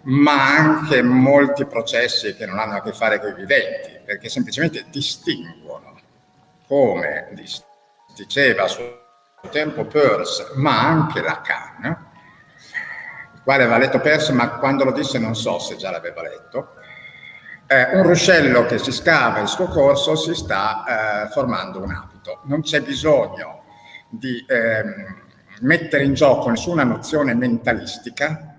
ma 0.03 0.55
anche 0.55 1.01
molti 1.01 1.65
processi 1.65 2.37
che 2.37 2.45
non 2.45 2.59
hanno 2.59 2.77
a 2.77 2.83
che 2.83 2.93
fare 2.93 3.19
con 3.19 3.31
i 3.31 3.35
viventi, 3.35 3.99
perché 4.05 4.29
semplicemente 4.29 4.85
distinguono, 4.91 5.99
come 6.67 7.29
diceva 8.15 8.65
a 8.65 8.69
suo 8.69 9.05
tempo 9.51 9.87
Peirce, 9.87 10.49
ma 10.57 10.79
anche 10.79 11.23
Lacan, 11.23 12.07
il 13.33 13.41
quale 13.43 13.63
aveva 13.63 13.79
letto 13.79 13.99
Peirce, 14.01 14.33
ma 14.33 14.59
quando 14.59 14.85
lo 14.85 14.93
disse 14.93 15.19
non 15.19 15.35
so 15.35 15.59
se 15.59 15.77
già 15.77 15.91
l'aveva 15.91 16.21
letto, 16.21 16.75
eh, 17.67 17.97
un 17.97 18.03
ruscello 18.03 18.65
che 18.67 18.79
si 18.79 18.93
scava 18.93 19.41
il 19.41 19.49
suo 19.49 19.67
corso 19.67 20.15
si 20.15 20.35
sta 20.35 21.27
eh, 21.27 21.29
formando 21.31 21.83
un 21.83 21.91
abito. 21.91 22.41
Non 22.45 22.63
c'è 22.63 22.81
bisogno 22.81 23.65
di 24.09 24.45
ehm, 24.47 25.25
mettere 25.61 26.05
in 26.05 26.15
gioco 26.15 26.49
nessuna 26.49 26.85
nozione 26.85 27.35
mentalistica 27.35 28.57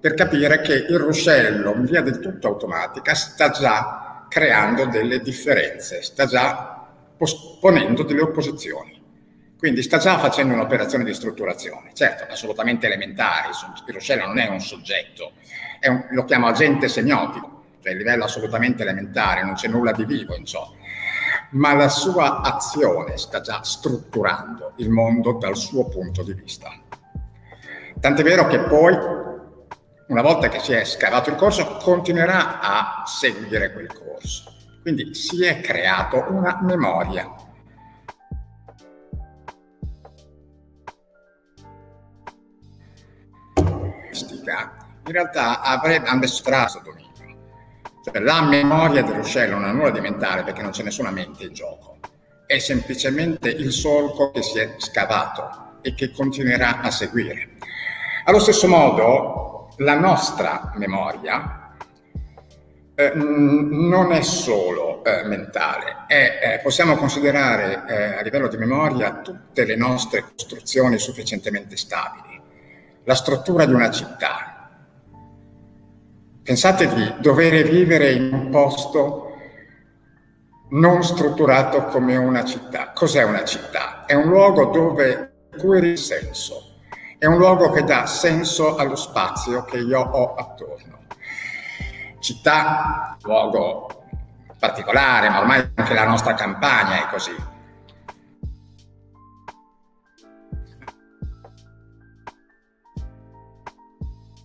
per 0.00 0.14
capire 0.14 0.60
che 0.60 0.74
il 0.74 0.98
ruscello, 0.98 1.72
in 1.74 1.84
via 1.84 2.02
del 2.02 2.20
tutto 2.20 2.46
automatica, 2.46 3.14
sta 3.14 3.50
già 3.50 4.26
creando 4.28 4.86
delle 4.86 5.20
differenze, 5.20 6.02
sta 6.02 6.26
già 6.26 6.86
ponendo 7.60 8.04
delle 8.04 8.20
opposizioni. 8.20 8.96
Quindi 9.58 9.82
sta 9.82 9.98
già 9.98 10.18
facendo 10.18 10.54
un'operazione 10.54 11.02
di 11.02 11.12
strutturazione, 11.12 11.90
certo, 11.92 12.32
assolutamente 12.32 12.86
elementare, 12.86 13.48
il 13.48 13.92
ruscello 13.92 14.26
non 14.26 14.38
è 14.38 14.48
un 14.48 14.60
soggetto, 14.60 15.32
è 15.80 15.88
un, 15.88 16.06
lo 16.10 16.24
chiamo 16.24 16.46
agente 16.46 16.86
semiotico, 16.86 17.57
cioè 17.80 17.94
livello 17.94 18.24
assolutamente 18.24 18.82
elementare, 18.82 19.44
non 19.44 19.54
c'è 19.54 19.68
nulla 19.68 19.92
di 19.92 20.04
vivo 20.04 20.34
in 20.34 20.44
ciò, 20.44 20.70
ma 21.50 21.74
la 21.74 21.88
sua 21.88 22.40
azione 22.40 23.16
sta 23.16 23.40
già 23.40 23.62
strutturando 23.62 24.72
il 24.76 24.90
mondo 24.90 25.32
dal 25.32 25.56
suo 25.56 25.88
punto 25.88 26.22
di 26.22 26.34
vista. 26.34 26.70
Tant'è 28.00 28.22
vero 28.22 28.46
che 28.46 28.60
poi, 28.60 28.94
una 30.08 30.22
volta 30.22 30.48
che 30.48 30.60
si 30.60 30.72
è 30.72 30.84
scavato 30.84 31.30
il 31.30 31.36
corso, 31.36 31.76
continuerà 31.78 32.60
a 32.60 33.02
seguire 33.06 33.72
quel 33.72 33.92
corso. 33.92 34.52
Quindi 34.82 35.14
si 35.14 35.44
è 35.44 35.60
creato 35.60 36.24
una 36.28 36.58
memoria. 36.62 37.34
In 45.04 45.14
realtà 45.14 45.60
avrebbe 45.60 46.24
estratto 46.24 46.80
dominio 46.82 47.07
cioè, 48.10 48.20
la 48.20 48.42
memoria 48.42 49.02
dell'uccello 49.02 49.54
non 49.54 49.64
ha 49.64 49.72
nulla 49.72 49.90
di 49.90 50.00
mentale 50.00 50.42
perché 50.42 50.62
non 50.62 50.70
c'è 50.70 50.82
nessuna 50.82 51.10
mente 51.10 51.44
in 51.44 51.52
gioco, 51.52 51.98
è 52.46 52.58
semplicemente 52.58 53.48
il 53.48 53.72
solco 53.72 54.30
che 54.30 54.42
si 54.42 54.58
è 54.58 54.74
scavato 54.78 55.78
e 55.82 55.94
che 55.94 56.10
continuerà 56.10 56.80
a 56.80 56.90
seguire. 56.90 57.56
Allo 58.24 58.38
stesso 58.38 58.68
modo, 58.68 59.74
la 59.78 59.98
nostra 59.98 60.72
memoria 60.76 61.74
eh, 62.94 63.12
non 63.14 64.12
è 64.12 64.22
solo 64.22 65.04
eh, 65.04 65.24
mentale, 65.24 66.04
è, 66.08 66.40
eh, 66.42 66.58
possiamo 66.60 66.96
considerare 66.96 67.84
eh, 67.86 68.18
a 68.18 68.22
livello 68.22 68.48
di 68.48 68.56
memoria 68.56 69.20
tutte 69.20 69.64
le 69.64 69.76
nostre 69.76 70.22
costruzioni 70.22 70.98
sufficientemente 70.98 71.76
stabili. 71.76 72.40
La 73.04 73.14
struttura 73.14 73.64
di 73.66 73.72
una 73.72 73.90
città, 73.90 74.57
Pensate 76.48 76.88
di 76.94 77.14
dover 77.18 77.62
vivere 77.68 78.12
in 78.12 78.32
un 78.32 78.48
posto 78.48 79.34
non 80.70 81.04
strutturato 81.04 81.84
come 81.88 82.16
una 82.16 82.42
città. 82.42 82.92
Cos'è 82.94 83.22
una 83.22 83.44
città? 83.44 84.06
È 84.06 84.14
un 84.14 84.28
luogo 84.28 84.64
dove 84.70 85.50
curi 85.58 85.88
il 85.88 85.98
senso, 85.98 86.76
è 87.18 87.26
un 87.26 87.36
luogo 87.36 87.70
che 87.70 87.84
dà 87.84 88.06
senso 88.06 88.76
allo 88.76 88.96
spazio 88.96 89.64
che 89.64 89.76
io 89.76 90.00
ho 90.00 90.36
attorno. 90.36 91.00
Città, 92.18 93.18
luogo 93.20 94.04
particolare, 94.58 95.28
ma 95.28 95.40
ormai 95.40 95.70
anche 95.74 95.92
la 95.92 96.06
nostra 96.06 96.32
campagna 96.32 96.96
è 96.96 97.10
così. 97.10 97.36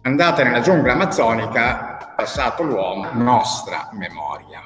Andate 0.02 0.44
nella 0.44 0.60
giungla 0.60 0.92
amazzonica 0.92 1.93
passato 2.16 2.64
l'uomo 2.64 3.10
nostra 3.14 3.90
memoria. 3.94 4.62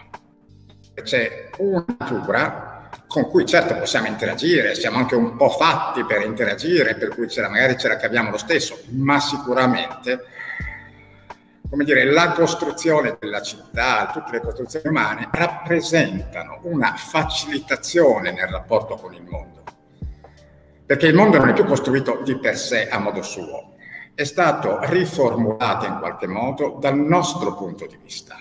C'è 1.04 1.50
una 1.58 1.86
natura 1.98 2.78
con 3.08 3.30
cui 3.30 3.46
certo 3.46 3.76
possiamo 3.76 4.08
interagire, 4.08 4.76
siamo 4.76 4.98
anche 4.98 5.16
un 5.16 5.36
po' 5.38 5.50
fatti 5.50 6.04
per 6.04 6.22
interagire, 6.22 6.96
per 6.96 7.10
cui 7.10 7.30
ce 7.30 7.42
la, 7.42 7.50
magari 7.50 7.78
ce 7.78 7.88
la 7.88 7.96
caviamo 7.96 8.32
lo 8.32 8.38
stesso, 8.38 8.80
ma 8.90 9.20
sicuramente, 9.20 10.26
come 11.70 11.84
dire, 11.84 12.04
la 12.04 12.32
costruzione 12.32 13.18
della 13.20 13.42
città, 13.42 14.10
tutte 14.12 14.32
le 14.32 14.42
costruzioni 14.42 14.88
umane 14.88 15.30
rappresentano 15.32 16.60
una 16.64 16.96
facilitazione 16.96 18.32
nel 18.32 18.48
rapporto 18.48 18.96
con 18.96 19.14
il 19.14 19.24
mondo, 19.24 19.64
perché 20.86 21.08
il 21.08 21.16
mondo 21.16 21.38
non 21.38 21.50
è 21.50 21.54
più 21.54 21.66
costruito 21.66 22.22
di 22.24 22.38
per 22.38 22.58
sé 22.58 22.90
a 22.90 23.00
modo 23.00 23.22
suo, 23.22 23.76
è 24.18 24.24
stato 24.24 24.80
riformulato 24.82 25.86
in 25.86 26.00
qualche 26.00 26.26
modo 26.26 26.78
dal 26.80 26.98
nostro 26.98 27.54
punto 27.54 27.86
di 27.86 28.00
vista. 28.02 28.36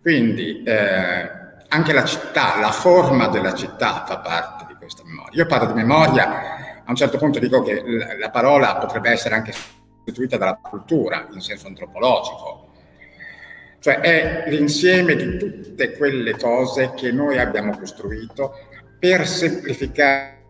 Quindi 0.00 0.62
eh, 0.62 1.30
anche 1.68 1.92
la 1.92 2.04
città, 2.06 2.58
la 2.58 2.70
forma 2.70 3.28
della 3.28 3.52
città 3.52 4.06
fa 4.06 4.20
parte 4.20 4.64
di 4.68 4.74
questa 4.76 5.02
memoria. 5.04 5.32
Io 5.34 5.44
parlo 5.44 5.66
di 5.66 5.74
memoria, 5.74 6.82
a 6.82 6.84
un 6.86 6.96
certo 6.96 7.18
punto 7.18 7.38
dico 7.40 7.60
che 7.60 7.84
la 8.18 8.30
parola 8.30 8.76
potrebbe 8.76 9.10
essere 9.10 9.34
anche 9.34 9.52
sostituita 9.52 10.38
dalla 10.38 10.58
cultura 10.62 11.28
in 11.30 11.42
senso 11.42 11.66
antropologico, 11.66 12.70
cioè 13.80 14.00
è 14.00 14.44
l'insieme 14.48 15.14
di 15.14 15.36
tutte 15.36 15.94
quelle 15.94 16.38
cose 16.38 16.94
che 16.94 17.12
noi 17.12 17.38
abbiamo 17.38 17.76
costruito 17.76 18.54
per 18.98 19.26
semplificare 19.26 20.41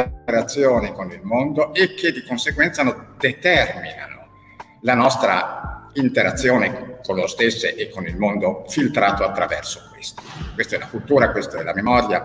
interazione 0.00 0.92
con 0.92 1.10
il 1.10 1.20
mondo 1.22 1.74
e 1.74 1.94
che 1.94 2.12
di 2.12 2.24
conseguenza 2.24 2.82
determinano 3.18 4.28
la 4.82 4.94
nostra 4.94 5.88
interazione 5.94 7.00
con 7.04 7.16
lo 7.16 7.26
stesso 7.26 7.66
e 7.66 7.90
con 7.90 8.06
il 8.06 8.16
mondo 8.16 8.64
filtrato 8.68 9.24
attraverso 9.24 9.88
questo. 9.92 10.22
Questa 10.54 10.76
è 10.76 10.78
la 10.78 10.86
cultura, 10.86 11.30
questa 11.30 11.58
è 11.58 11.62
la 11.62 11.74
memoria. 11.74 12.24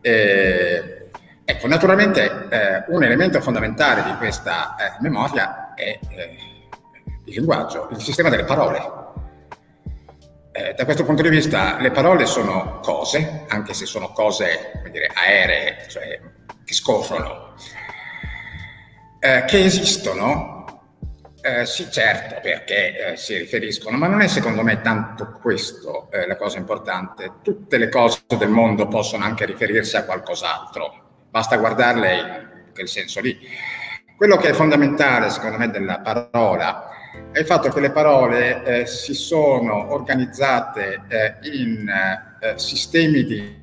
Eh, 0.00 1.08
ecco, 1.44 1.66
naturalmente 1.66 2.24
eh, 2.24 2.84
un 2.88 3.02
elemento 3.02 3.40
fondamentale 3.40 4.02
di 4.04 4.16
questa 4.16 4.76
eh, 4.76 4.96
memoria 5.00 5.74
è 5.74 5.98
eh, 6.08 6.36
il 7.24 7.34
linguaggio, 7.34 7.88
il 7.90 8.00
sistema 8.00 8.28
delle 8.28 8.44
parole. 8.44 8.98
Eh, 10.52 10.74
da 10.74 10.84
questo 10.84 11.04
punto 11.04 11.22
di 11.22 11.28
vista 11.28 11.78
le 11.80 11.90
parole 11.90 12.26
sono 12.26 12.80
cose, 12.80 13.44
anche 13.48 13.72
se 13.72 13.86
sono 13.86 14.10
cose 14.12 14.82
dire, 14.90 15.08
aeree, 15.14 15.86
cioè 15.88 16.20
che 16.70 16.74
scorrono, 16.74 17.54
eh, 19.18 19.44
che 19.46 19.64
esistono. 19.64 20.58
Eh, 21.42 21.64
sì, 21.64 21.90
certo, 21.90 22.38
perché 22.42 23.12
eh, 23.12 23.16
si 23.16 23.36
riferiscono, 23.36 23.96
ma 23.96 24.06
non 24.06 24.20
è 24.20 24.28
secondo 24.28 24.62
me 24.62 24.82
tanto 24.82 25.38
questo 25.40 26.10
eh, 26.12 26.26
la 26.26 26.36
cosa 26.36 26.58
importante. 26.58 27.32
Tutte 27.42 27.76
le 27.78 27.88
cose 27.88 28.20
del 28.38 28.50
mondo 28.50 28.86
possono 28.86 29.24
anche 29.24 29.46
riferirsi 29.46 29.96
a 29.96 30.04
qualcos'altro. 30.04 31.26
Basta 31.30 31.56
guardarle 31.56 32.68
quel 32.72 32.88
senso 32.88 33.20
lì. 33.20 33.36
Quello 34.16 34.36
che 34.36 34.50
è 34.50 34.52
fondamentale, 34.52 35.30
secondo 35.30 35.56
me, 35.56 35.70
della 35.70 36.00
parola 36.00 36.88
è 37.32 37.38
il 37.38 37.46
fatto 37.46 37.70
che 37.70 37.80
le 37.80 37.90
parole 37.90 38.62
eh, 38.64 38.86
si 38.86 39.14
sono 39.14 39.92
organizzate 39.92 41.02
eh, 41.08 41.34
in 41.58 41.88
eh, 41.88 42.58
sistemi 42.58 43.24
di, 43.24 43.59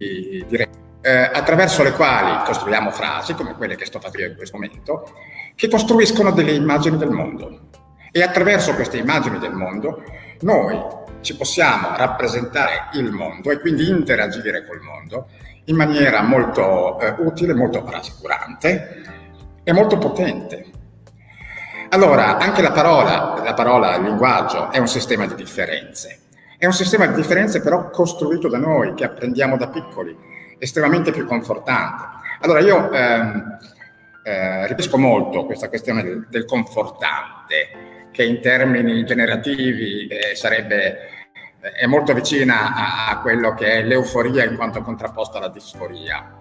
di, 0.00 0.44
di 0.48 0.68
eh, 1.02 1.10
attraverso 1.10 1.82
le 1.82 1.92
quali 1.92 2.44
costruiamo 2.44 2.90
frasi, 2.90 3.34
come 3.34 3.54
quelle 3.54 3.76
che 3.76 3.84
sto 3.84 4.00
facendo 4.00 4.30
in 4.30 4.36
questo 4.36 4.56
momento, 4.56 5.12
che 5.54 5.68
costruiscono 5.68 6.30
delle 6.32 6.52
immagini 6.52 6.96
del 6.96 7.10
mondo. 7.10 7.68
E 8.10 8.22
attraverso 8.22 8.74
queste 8.74 8.96
immagini 8.96 9.38
del 9.38 9.52
mondo 9.52 10.02
noi 10.40 10.82
ci 11.20 11.36
possiamo 11.36 11.96
rappresentare 11.96 12.88
il 12.94 13.10
mondo 13.10 13.50
e 13.50 13.60
quindi 13.60 13.88
interagire 13.88 14.66
col 14.66 14.80
mondo 14.80 15.28
in 15.66 15.76
maniera 15.76 16.22
molto 16.22 16.98
eh, 16.98 17.14
utile, 17.18 17.54
molto 17.54 17.84
rassicurante 17.88 19.02
e 19.62 19.72
molto 19.72 19.98
potente. 19.98 20.64
Allora, 21.90 22.38
anche 22.38 22.62
la 22.62 22.72
parola, 22.72 23.42
la 23.44 23.54
parola, 23.54 23.96
il 23.96 24.04
linguaggio 24.04 24.70
è 24.70 24.78
un 24.78 24.88
sistema 24.88 25.26
di 25.26 25.34
differenze. 25.34 26.20
È 26.60 26.66
un 26.66 26.74
sistema 26.74 27.06
di 27.06 27.14
differenze 27.14 27.62
però 27.62 27.88
costruito 27.88 28.46
da 28.46 28.58
noi, 28.58 28.92
che 28.92 29.04
apprendiamo 29.04 29.56
da 29.56 29.70
piccoli, 29.70 30.14
estremamente 30.58 31.10
più 31.10 31.24
confortante. 31.24 32.04
Allora 32.42 32.60
io 32.60 32.92
ehm, 32.92 33.58
eh, 34.22 34.66
ripetisco 34.66 34.98
molto 34.98 35.46
questa 35.46 35.70
questione 35.70 36.02
del, 36.02 36.26
del, 36.28 36.44
confortante, 36.44 38.08
che 38.10 38.24
in 38.24 38.42
termini 38.42 39.06
generativi 39.06 40.06
eh, 40.06 40.36
sarebbe 40.36 40.98
è 41.60 41.86
molto 41.86 42.12
vicina 42.12 42.74
a, 42.74 43.08
a, 43.08 43.20
quello 43.20 43.54
che 43.54 43.78
è 43.78 43.82
l'euforia 43.82 44.44
in 44.44 44.56
quanto 44.56 44.82
contrapposta 44.82 45.38
alla 45.38 45.48
disforia. 45.48 46.36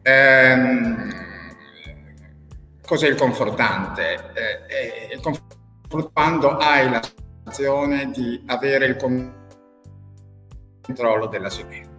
Ehm, 0.00 1.12
cos'è 2.86 3.06
il 3.06 3.16
confortante? 3.16 4.30
Eh, 4.32 5.14
il 5.14 5.20
confortante 5.20 5.62
quando 6.14 6.56
hai 6.56 6.88
la 6.88 7.00
sensazione 7.44 8.10
di 8.10 8.42
avere 8.46 8.86
il 8.86 8.96
controllo 10.80 11.26
della 11.26 11.50
situazione. 11.50 11.92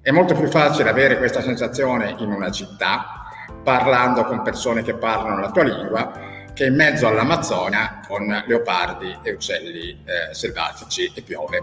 È 0.00 0.10
molto 0.10 0.34
più 0.34 0.48
facile 0.48 0.88
avere 0.88 1.18
questa 1.18 1.42
sensazione 1.42 2.14
in 2.18 2.32
una 2.32 2.50
città, 2.50 3.26
parlando 3.62 4.24
con 4.24 4.42
persone 4.42 4.82
che 4.82 4.94
parlano 4.94 5.40
la 5.40 5.50
tua 5.50 5.64
lingua, 5.64 6.12
che 6.54 6.66
in 6.66 6.74
mezzo 6.74 7.06
all'Amazzonia 7.06 8.00
con 8.06 8.26
leopardi 8.46 9.18
e 9.22 9.32
uccelli 9.32 10.02
eh, 10.04 10.34
selvatici 10.34 11.12
e 11.14 11.22
piove. 11.22 11.62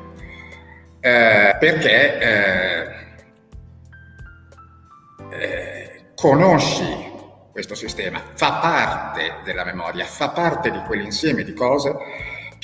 Eh, 1.00 1.56
perché 1.60 2.20
eh, 2.20 2.88
eh, 5.32 6.06
conosci 6.16 7.14
questo 7.52 7.74
sistema, 7.74 8.22
fa 8.34 8.54
parte 8.60 9.38
della 9.44 9.64
memoria, 9.64 10.06
fa 10.06 10.30
parte 10.30 10.70
di 10.70 10.80
quell'insieme 10.86 11.44
di 11.44 11.54
cose 11.54 11.96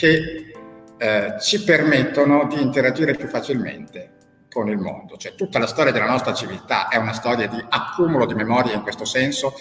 che 0.01 0.51
eh, 0.97 1.35
ci 1.39 1.63
permettono 1.63 2.47
di 2.47 2.59
interagire 2.59 3.13
più 3.13 3.27
facilmente 3.27 4.13
con 4.49 4.67
il 4.67 4.79
mondo. 4.79 5.15
Cioè 5.15 5.35
tutta 5.35 5.59
la 5.59 5.67
storia 5.67 5.91
della 5.91 6.09
nostra 6.09 6.33
civiltà 6.33 6.87
è 6.87 6.97
una 6.97 7.13
storia 7.13 7.47
di 7.47 7.63
accumulo 7.69 8.25
di 8.25 8.33
memoria 8.33 8.73
in 8.73 8.81
questo 8.81 9.05
senso 9.05 9.53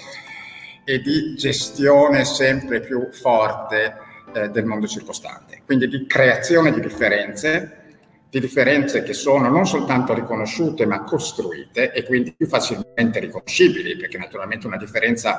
e 0.82 1.02
di 1.02 1.34
gestione 1.36 2.24
sempre 2.24 2.80
più 2.80 3.10
forte 3.12 3.96
eh, 4.32 4.48
del 4.48 4.64
mondo 4.64 4.86
circostante. 4.86 5.60
Quindi 5.66 5.88
di 5.88 6.06
creazione 6.06 6.72
di 6.72 6.80
differenze, 6.80 7.98
di 8.30 8.40
differenze 8.40 9.02
che 9.02 9.12
sono 9.12 9.50
non 9.50 9.66
soltanto 9.66 10.14
riconosciute 10.14 10.86
ma 10.86 11.04
costruite 11.04 11.92
e 11.92 12.02
quindi 12.06 12.32
più 12.32 12.46
facilmente 12.46 13.20
riconoscibili, 13.20 13.94
perché 13.94 14.16
naturalmente 14.16 14.66
una 14.66 14.78
differenza 14.78 15.38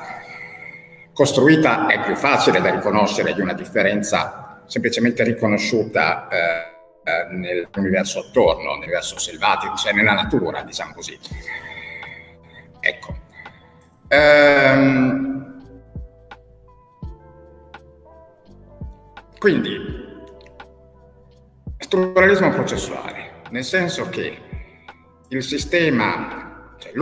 costruita 1.12 1.88
è 1.88 2.00
più 2.04 2.14
facile 2.14 2.60
da 2.60 2.70
riconoscere 2.70 3.34
di 3.34 3.40
una 3.40 3.52
differenza 3.52 4.46
semplicemente 4.72 5.22
riconosciuta 5.22 6.28
eh, 6.28 6.70
nell'universo 7.28 8.20
attorno, 8.20 8.70
nell'universo 8.70 9.18
selvatico, 9.18 9.76
cioè 9.76 9.92
nella 9.92 10.14
natura, 10.14 10.62
diciamo 10.62 10.94
così. 10.94 11.18
Ecco. 12.80 13.14
Ehm, 14.08 15.60
quindi, 19.38 19.78
strutturalismo 21.76 22.48
processuale, 22.48 23.42
nel 23.50 23.64
senso 23.64 24.08
che 24.08 24.38
il 25.28 25.42
sistema, 25.42 26.74
cioè 26.78 26.92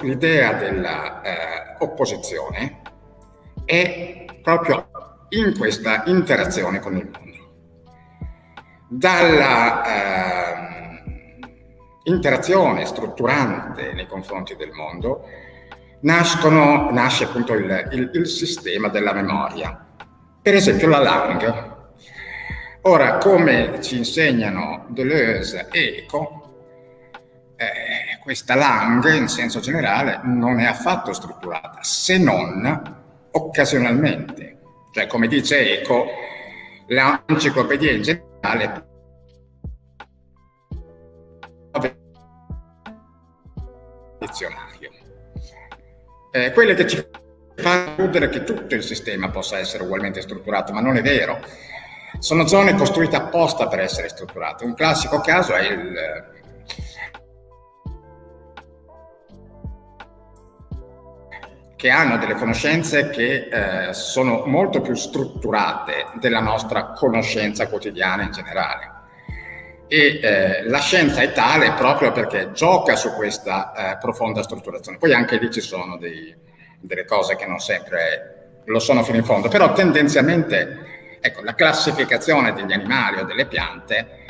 l'idea 0.00 0.52
dell'opposizione 0.54 2.80
eh, 3.66 4.24
è 4.24 4.26
proprio 4.42 4.87
in 5.30 5.56
questa 5.56 6.04
interazione 6.06 6.80
con 6.80 6.96
il 6.96 7.08
mondo 7.10 7.28
dalla 8.88 9.84
eh, 9.84 11.38
interazione 12.04 12.86
strutturante 12.86 13.92
nei 13.92 14.06
confronti 14.06 14.56
del 14.56 14.70
mondo 14.72 15.24
nascono, 16.00 16.90
nasce 16.90 17.24
appunto 17.24 17.52
il, 17.52 17.88
il, 17.92 18.10
il, 18.14 18.26
sistema 18.26 18.88
della 18.88 19.12
memoria. 19.12 19.86
Per 20.40 20.54
esempio 20.54 20.88
la 20.88 21.00
Lang. 21.00 21.76
Ora, 22.82 23.18
come 23.18 23.82
ci 23.82 23.98
insegnano 23.98 24.86
Deleuze 24.88 25.68
e 25.70 26.04
Eco, 26.04 26.44
eh, 27.56 28.18
questa 28.22 28.54
Lang 28.54 29.12
in 29.12 29.28
senso 29.28 29.60
generale 29.60 30.20
non 30.22 30.60
è 30.60 30.64
affatto 30.64 31.12
strutturata, 31.12 31.80
se 31.82 32.16
non 32.16 32.96
occasionalmente. 33.32 34.47
Cioè, 34.90 35.06
come 35.06 35.28
dice 35.28 35.80
Eco, 35.80 36.06
l'enciclopedia 36.86 37.92
in 37.92 38.02
generale 38.02 38.86
dizionario. 44.18 44.90
Eh, 46.32 46.52
quelle 46.52 46.74
che 46.74 46.86
ci 46.86 47.06
fanno 47.56 47.94
credere 47.94 48.28
che 48.28 48.44
tutto 48.44 48.74
il 48.74 48.82
sistema 48.82 49.30
possa 49.30 49.58
essere 49.58 49.82
ugualmente 49.82 50.20
strutturato, 50.20 50.72
ma 50.72 50.80
non 50.80 50.96
è 50.96 51.02
vero. 51.02 51.40
Sono 52.18 52.46
zone 52.46 52.74
costruite 52.74 53.16
apposta 53.16 53.68
per 53.68 53.80
essere 53.80 54.08
strutturate. 54.08 54.64
Un 54.64 54.74
classico 54.74 55.20
caso 55.20 55.54
è 55.54 55.70
il, 55.70 55.94
che 61.78 61.90
hanno 61.90 62.18
delle 62.18 62.34
conoscenze 62.34 63.08
che 63.08 63.48
eh, 63.48 63.92
sono 63.94 64.42
molto 64.46 64.80
più 64.80 64.96
strutturate 64.96 66.06
della 66.14 66.40
nostra 66.40 66.86
conoscenza 66.86 67.68
quotidiana 67.68 68.24
in 68.24 68.32
generale. 68.32 68.90
E 69.86 70.18
eh, 70.20 70.68
la 70.68 70.80
scienza 70.80 71.20
è 71.20 71.30
tale 71.30 71.70
proprio 71.74 72.10
perché 72.10 72.50
gioca 72.50 72.96
su 72.96 73.12
questa 73.12 73.92
eh, 73.92 73.98
profonda 73.98 74.42
strutturazione. 74.42 74.98
Poi 74.98 75.14
anche 75.14 75.38
lì 75.38 75.52
ci 75.52 75.60
sono 75.60 75.96
dei, 75.98 76.34
delle 76.80 77.04
cose 77.04 77.36
che 77.36 77.46
non 77.46 77.60
sempre 77.60 78.62
lo 78.64 78.80
sono 78.80 79.04
fino 79.04 79.18
in 79.18 79.24
fondo, 79.24 79.46
però 79.46 79.72
tendenzialmente 79.72 81.18
ecco, 81.20 81.42
la 81.42 81.54
classificazione 81.54 82.54
degli 82.54 82.72
animali 82.72 83.20
o 83.20 83.24
delle 83.24 83.46
piante 83.46 84.24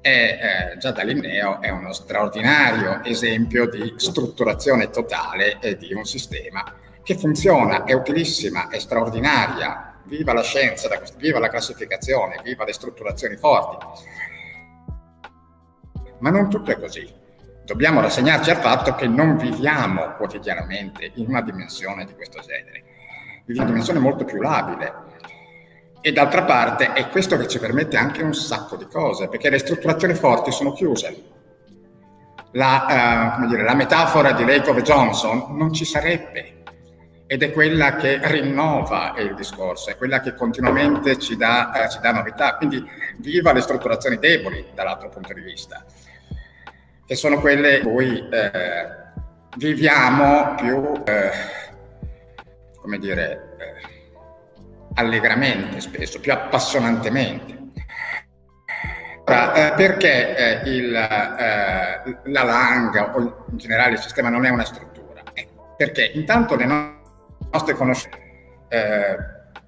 è, 0.00 0.70
eh, 0.74 0.78
già 0.78 0.92
da 0.92 1.02
Linneo 1.02 1.60
è 1.60 1.68
uno 1.68 1.92
straordinario 1.92 3.02
esempio 3.02 3.68
di 3.68 3.92
strutturazione 3.96 4.88
totale 4.88 5.58
di 5.78 5.92
un 5.94 6.04
sistema 6.04 6.76
che 7.02 7.16
funziona, 7.16 7.84
è 7.84 7.92
utilissima, 7.92 8.68
è 8.68 8.78
straordinaria, 8.78 10.00
viva 10.04 10.32
la 10.32 10.42
scienza, 10.42 10.88
viva 11.16 11.38
la 11.38 11.48
classificazione, 11.48 12.40
viva 12.42 12.64
le 12.64 12.72
strutturazioni 12.72 13.36
forti. 13.36 13.86
Ma 16.20 16.30
non 16.30 16.48
tutto 16.48 16.70
è 16.70 16.78
così. 16.78 17.20
Dobbiamo 17.64 18.00
rassegnarci 18.00 18.50
al 18.50 18.58
fatto 18.58 18.94
che 18.94 19.06
non 19.06 19.36
viviamo 19.36 20.14
quotidianamente 20.16 21.12
in 21.14 21.26
una 21.28 21.42
dimensione 21.42 22.04
di 22.04 22.14
questo 22.14 22.40
genere, 22.40 22.84
in 23.46 23.56
una 23.56 23.64
dimensione 23.64 23.98
molto 23.98 24.24
più 24.24 24.40
labile. 24.40 25.10
E 26.00 26.12
d'altra 26.12 26.42
parte 26.42 26.92
è 26.92 27.08
questo 27.08 27.36
che 27.36 27.46
ci 27.46 27.58
permette 27.58 27.96
anche 27.96 28.22
un 28.22 28.34
sacco 28.34 28.76
di 28.76 28.86
cose, 28.86 29.28
perché 29.28 29.50
le 29.50 29.58
strutturazioni 29.58 30.14
forti 30.14 30.50
sono 30.50 30.72
chiuse. 30.72 31.30
La, 32.52 33.38
uh, 33.40 33.46
dire, 33.46 33.62
la 33.62 33.74
metafora 33.74 34.32
di 34.32 34.44
Lakoff 34.44 34.78
e 34.78 34.82
Johnson 34.82 35.56
non 35.56 35.72
ci 35.72 35.84
sarebbe 35.84 36.61
ed 37.32 37.42
è 37.42 37.50
quella 37.50 37.96
che 37.96 38.20
rinnova 38.24 39.14
il 39.16 39.34
discorso, 39.34 39.88
è 39.88 39.96
quella 39.96 40.20
che 40.20 40.34
continuamente 40.34 41.18
ci 41.18 41.34
dà, 41.34 41.72
eh, 41.72 41.88
ci 41.88 41.98
dà 41.98 42.12
novità. 42.12 42.56
Quindi 42.56 42.86
viva 43.20 43.54
le 43.54 43.62
strutturazioni 43.62 44.18
deboli 44.18 44.66
dall'altro 44.74 45.08
punto 45.08 45.32
di 45.32 45.40
vista, 45.40 45.82
che 47.06 47.14
sono 47.14 47.40
quelle 47.40 47.78
in 47.78 47.84
cui 47.84 48.28
eh, 48.28 48.86
viviamo 49.56 50.56
più, 50.56 50.92
eh, 51.06 51.30
come 52.78 52.98
dire, 52.98 53.56
eh, 53.56 54.12
allegramente 54.96 55.80
spesso, 55.80 56.20
più 56.20 56.32
appassionantemente. 56.32 57.60
Eh, 59.24 59.72
perché 59.74 60.36
eh, 60.36 60.68
il, 60.68 60.90
la 60.90 62.42
Lang 62.42 62.94
o 63.14 63.46
in 63.50 63.56
generale 63.56 63.92
il 63.92 64.00
sistema 64.00 64.28
non 64.28 64.44
è 64.44 64.50
una 64.50 64.66
struttura? 64.66 65.22
Perché 65.78 66.10
intanto 66.12 66.56
le 66.56 66.64
no- 66.66 67.00
nostre 67.52 67.74
conoscenze 67.74 68.18
eh, 68.68 69.16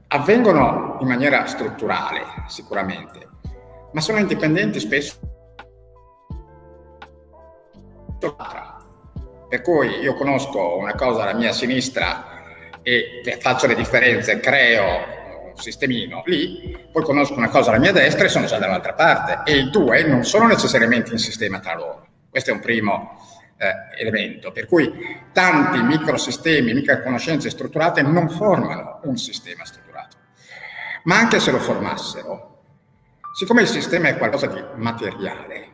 avvengono 0.08 0.96
in 1.00 1.08
maniera 1.08 1.44
strutturale, 1.46 2.22
sicuramente, 2.48 3.28
ma 3.92 4.00
sono 4.00 4.18
indipendenti 4.18 4.80
spesso. 4.80 5.18
Per 9.48 9.60
cui 9.60 9.98
io 10.00 10.14
conosco 10.14 10.78
una 10.78 10.94
cosa 10.94 11.22
alla 11.22 11.34
mia 11.34 11.52
sinistra 11.52 12.42
e 12.82 13.22
faccio 13.40 13.66
le 13.66 13.74
differenze, 13.74 14.40
creo 14.40 15.22
un 15.54 15.56
sistemino 15.56 16.22
lì, 16.24 16.88
poi 16.90 17.02
conosco 17.02 17.34
una 17.34 17.48
cosa 17.48 17.70
alla 17.70 17.78
mia 17.78 17.92
destra 17.92 18.24
e 18.24 18.28
sono 18.28 18.46
già 18.46 18.58
dall'altra 18.58 18.94
parte 18.94 19.42
e 19.44 19.58
i 19.58 19.70
due 19.70 20.04
non 20.04 20.24
sono 20.24 20.46
necessariamente 20.46 21.12
in 21.12 21.18
sistema 21.18 21.60
tra 21.60 21.74
loro. 21.74 22.06
Questo 22.30 22.50
è 22.50 22.54
un 22.54 22.60
primo 22.60 23.16
eh, 23.56 24.00
elemento, 24.00 24.52
per 24.52 24.66
cui 24.66 24.92
tanti 25.32 25.82
microsistemi, 25.82 26.72
microconoscenze 26.72 27.50
strutturate 27.50 28.02
non 28.02 28.28
formano 28.28 29.00
un 29.04 29.16
sistema 29.16 29.64
strutturato. 29.64 30.16
Ma 31.04 31.18
anche 31.18 31.38
se 31.40 31.50
lo 31.50 31.58
formassero, 31.58 32.62
siccome 33.34 33.62
il 33.62 33.68
sistema 33.68 34.08
è 34.08 34.16
qualcosa 34.16 34.46
di 34.46 34.62
materiale, 34.74 35.72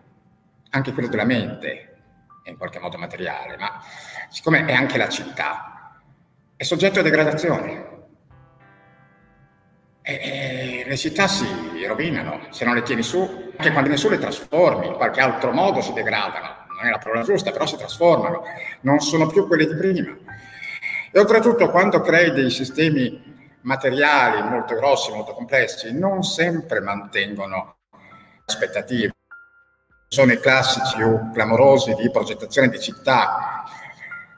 anche 0.70 0.92
quello 0.92 1.08
della 1.08 1.24
mente 1.24 1.96
è 2.42 2.50
in 2.50 2.56
qualche 2.56 2.78
modo 2.78 2.96
materiale, 2.98 3.56
ma 3.56 3.82
siccome 4.28 4.64
è 4.64 4.72
anche 4.72 4.98
la 4.98 5.08
città, 5.08 6.00
è 6.56 6.62
soggetto 6.62 7.00
a 7.00 7.02
degradazione. 7.02 7.98
E, 10.02 10.84
le 10.86 10.96
città 10.96 11.28
si 11.28 11.46
rovinano 11.86 12.46
se 12.50 12.64
non 12.64 12.74
le 12.74 12.82
tieni 12.82 13.02
su, 13.02 13.52
anche 13.56 13.70
quando 13.70 13.90
ne 13.90 13.96
su 13.96 14.08
le 14.08 14.18
trasformi, 14.18 14.86
in 14.86 14.94
qualche 14.94 15.20
altro 15.20 15.52
modo 15.52 15.80
si 15.80 15.92
degradano, 15.92 16.59
non 16.80 16.88
è 16.88 16.90
la 16.90 16.98
parola 16.98 17.22
giusta, 17.22 17.50
però 17.50 17.66
si 17.66 17.76
trasformano, 17.76 18.42
non 18.80 19.00
sono 19.00 19.26
più 19.26 19.46
quelle 19.46 19.66
di 19.66 19.76
prima. 19.76 20.16
E 21.12 21.18
oltretutto 21.18 21.70
quando 21.70 22.00
crei 22.00 22.32
dei 22.32 22.50
sistemi 22.50 23.38
materiali 23.62 24.42
molto 24.42 24.74
grossi, 24.74 25.12
molto 25.12 25.32
complessi, 25.32 25.92
non 25.96 26.22
sempre 26.22 26.80
mantengono 26.80 27.76
aspettative. 28.46 29.12
Sono 30.08 30.32
i 30.32 30.40
classici 30.40 30.96
più 30.96 31.30
clamorosi 31.32 31.94
di 31.94 32.10
progettazione 32.10 32.68
di 32.68 32.80
città. 32.80 33.64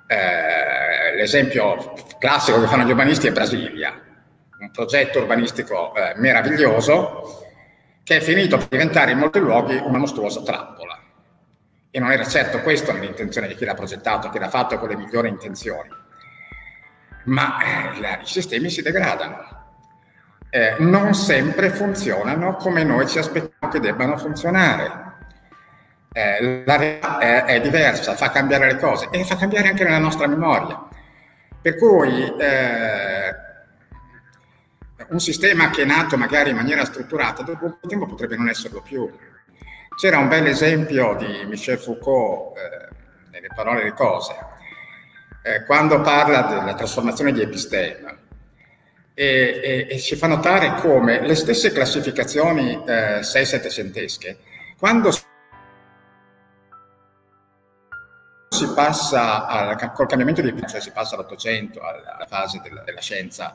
Eh, 0.07 1.17
l'esempio 1.17 1.95
classico 2.19 2.61
che 2.61 2.67
fanno 2.67 2.85
gli 2.85 2.91
urbanisti 2.91 3.29
è 3.29 3.33
Brasilia 3.33 4.11
un 4.63 4.71
progetto 4.71 5.19
urbanistico 5.19 5.93
eh, 5.95 6.13
meraviglioso 6.17 7.49
che 8.05 8.19
è 8.19 8.21
finito 8.21 8.57
per 8.57 8.69
diventare 8.69 9.11
in 9.11 9.19
molti 9.19 9.41
luoghi 9.41 9.77
una 9.77 9.99
mostruosa 9.99 10.41
trappola. 10.43 11.01
E 11.95 12.01
non 12.01 12.11
era 12.11 12.25
certo 12.25 12.61
questo 12.61 12.91
l'intenzione 12.93 13.47
di 13.47 13.55
chi 13.55 13.67
l'ha 13.67 13.75
progettato, 13.75 14.31
chi 14.31 14.39
l'ha 14.39 14.49
fatto 14.49 14.79
con 14.79 14.89
le 14.89 14.97
migliori 14.97 15.29
intenzioni. 15.29 15.91
Ma 17.25 17.59
eh, 17.93 18.23
i 18.23 18.27
sistemi 18.27 18.71
si 18.71 18.81
degradano. 18.81 19.61
Eh, 20.49 20.77
non 20.79 21.13
sempre 21.13 21.69
funzionano 21.69 22.57
come 22.57 22.83
noi 22.83 23.07
ci 23.07 23.19
aspettiamo 23.19 23.71
che 23.71 23.79
debbano 23.79 24.17
funzionare. 24.17 25.17
Eh, 26.15 26.63
la 26.65 26.77
realtà 26.77 27.19
è, 27.19 27.45
è, 27.45 27.61
diversa, 27.61 28.15
fa 28.15 28.31
cambiare 28.31 28.73
le 28.73 28.79
cose 28.79 29.09
e 29.11 29.23
fa 29.25 29.37
cambiare 29.37 29.69
anche 29.69 29.87
la 29.87 29.99
nostra 29.99 30.27
memoria. 30.27 30.89
Per 31.61 31.77
cui 31.77 32.25
eh, 32.39 33.35
un 35.09 35.21
sistema 35.21 35.69
che 35.69 35.83
è 35.83 35.85
nato 35.85 36.17
magari 36.17 36.49
in 36.49 36.57
maniera 36.57 36.87
strutturata, 36.87 37.43
dopo 37.43 37.67
un 37.67 37.73
po' 37.73 37.79
di 37.83 37.89
tempo 37.89 38.07
potrebbe 38.07 38.37
non 38.37 38.49
esserlo 38.49 38.81
più. 38.81 39.11
C'era 39.97 40.19
un 40.19 40.29
bel 40.29 40.47
esempio 40.47 41.15
di 41.15 41.45
Michel 41.47 41.79
Foucault 41.79 42.57
eh, 42.57 42.89
nelle 43.31 43.49
parole 43.55 43.85
di 43.85 43.93
cose, 43.93 44.35
eh, 45.43 45.65
quando 45.65 46.01
parla 46.01 46.43
della 46.43 46.75
trasformazione 46.75 47.33
di 47.33 47.43
epistema. 47.43 48.17
E, 49.15 49.61
e, 49.63 49.87
e, 49.91 49.99
ci 49.99 50.17
fa 50.17 50.27
notare 50.27 50.75
come 50.81 51.21
le 51.21 51.35
stesse 51.35 51.71
classificazioni 51.71 52.83
eh, 52.87 53.21
6-700esche, 53.21 54.37
quando 54.79 55.11
si 58.49 58.73
passa 58.75 59.47
al, 59.47 59.93
col 59.93 60.07
cambiamento 60.07 60.41
di 60.41 60.55
cioè 60.67 60.81
si 60.81 60.93
passa 60.93 61.15
all'Ottocento, 61.15 61.81
alla 61.81 62.27
fase 62.27 62.61
della, 62.63 62.81
della 62.83 63.01
scienza 63.01 63.55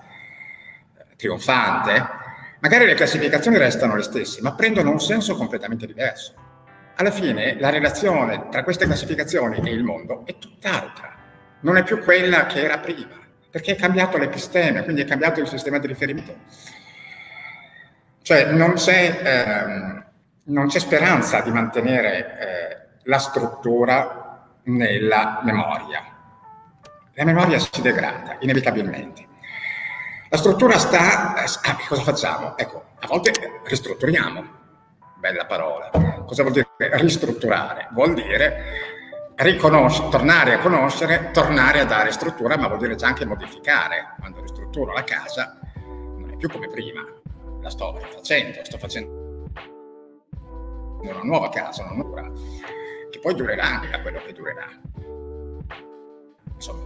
trionfante, 1.18 2.08
magari 2.60 2.86
le 2.86 2.94
classificazioni 2.94 3.58
restano 3.58 3.96
le 3.96 4.04
stesse, 4.04 4.42
ma 4.42 4.54
prendono 4.54 4.92
un 4.92 5.00
senso 5.00 5.36
completamente 5.36 5.86
diverso. 5.86 6.34
Alla 6.96 7.12
fine 7.12 7.60
la 7.60 7.70
relazione 7.70 8.48
tra 8.50 8.64
queste 8.64 8.86
classificazioni 8.86 9.58
e 9.58 9.72
il 9.72 9.84
mondo 9.84 10.26
è 10.26 10.38
tutt'altra, 10.38 11.16
non 11.62 11.78
è 11.78 11.84
più 11.84 12.00
quella 12.00 12.46
che 12.48 12.64
era 12.64 12.80
prima, 12.80 13.20
perché 13.50 13.74
è 13.74 13.76
cambiato 13.76 14.18
l'episteme, 14.18 14.84
quindi 14.84 15.02
è 15.02 15.06
cambiato 15.06 15.40
il 15.40 15.48
sistema 15.48 15.78
di 15.78 15.88
riferimento. 15.88 16.36
Cioè 18.22 18.52
non 18.52 18.74
c'è, 18.74 19.22
ehm, 19.24 20.06
non 20.46 20.68
c'è 20.68 20.80
speranza 20.80 21.42
di 21.42 21.52
mantenere 21.52 22.18
eh, 22.18 23.00
la 23.04 23.20
struttura 23.20 24.50
nella 24.64 25.42
memoria. 25.44 26.04
La 27.14 27.24
memoria 27.24 27.58
si 27.58 27.82
degrada 27.82 28.38
inevitabilmente. 28.42 29.27
La 30.30 30.38
struttura 30.38 30.78
sta... 30.78 31.36
Ah, 31.36 31.78
cosa 31.88 32.02
facciamo? 32.02 32.58
Ecco, 32.58 32.84
a 33.00 33.08
volte 33.08 33.32
ristrutturiamo. 33.64 34.56
Bella 35.16 35.46
parola. 35.46 35.90
Cosa 36.26 36.44
vuol 36.44 36.54
dire 36.54 36.68
ristrutturare? 36.98 37.88
Vuol 37.92 38.14
dire 38.14 38.96
tornare 40.10 40.54
a 40.54 40.60
conoscere, 40.60 41.30
tornare 41.32 41.80
a 41.80 41.86
dare 41.86 42.12
struttura, 42.12 42.58
ma 42.58 42.68
vuol 42.68 42.80
dire 42.80 42.96
già 42.96 43.08
anche 43.08 43.26
modificare. 43.26 44.16
Quando 44.20 44.42
ristrutturo 44.42 44.94
la 44.94 45.04
casa 45.04 45.60
non 45.86 46.32
è 46.32 46.36
più 46.36 46.50
come 46.50 46.68
prima, 46.68 47.06
la 47.62 47.70
sto 47.70 47.98
rifacendo, 47.98 48.60
sto 48.64 48.78
facendo 48.78 49.46
una 51.02 51.22
nuova 51.24 51.50
casa, 51.50 51.84
una 51.84 52.04
nuova, 52.04 52.32
che 53.10 53.20
poi 53.20 53.34
durerà 53.36 53.64
anche 53.64 53.90
da 53.90 54.02
quello 54.02 54.22
che 54.26 54.34
durerà. 54.34 54.68
Insomma, 56.54 56.82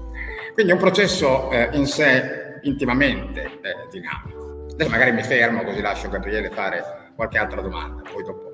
quindi 0.54 0.72
è 0.72 0.76
un 0.76 0.82
processo 0.82 1.50
eh, 1.52 1.70
in 1.74 1.88
sé 1.88 2.41
intimamente 2.64 3.44
eh, 3.44 3.88
dinamico. 3.90 4.66
Adesso 4.72 4.90
magari 4.90 5.12
mi 5.12 5.24
fermo 5.24 5.64
così 5.64 5.82
lascio 5.82 6.10
Gabriele 6.10 6.50
fare 6.50 6.84
qualche 7.16 7.38
altra 7.38 7.62
domanda, 7.62 8.02
poi 8.12 8.24
dopo... 8.24 8.52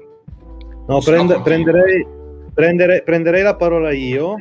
No, 0.88 1.00
prende, 1.02 1.42
prenderei, 1.42 2.08
prendere, 2.54 3.04
prenderei 3.04 3.44
la 3.44 3.56
parola 3.56 3.92
io 3.92 4.38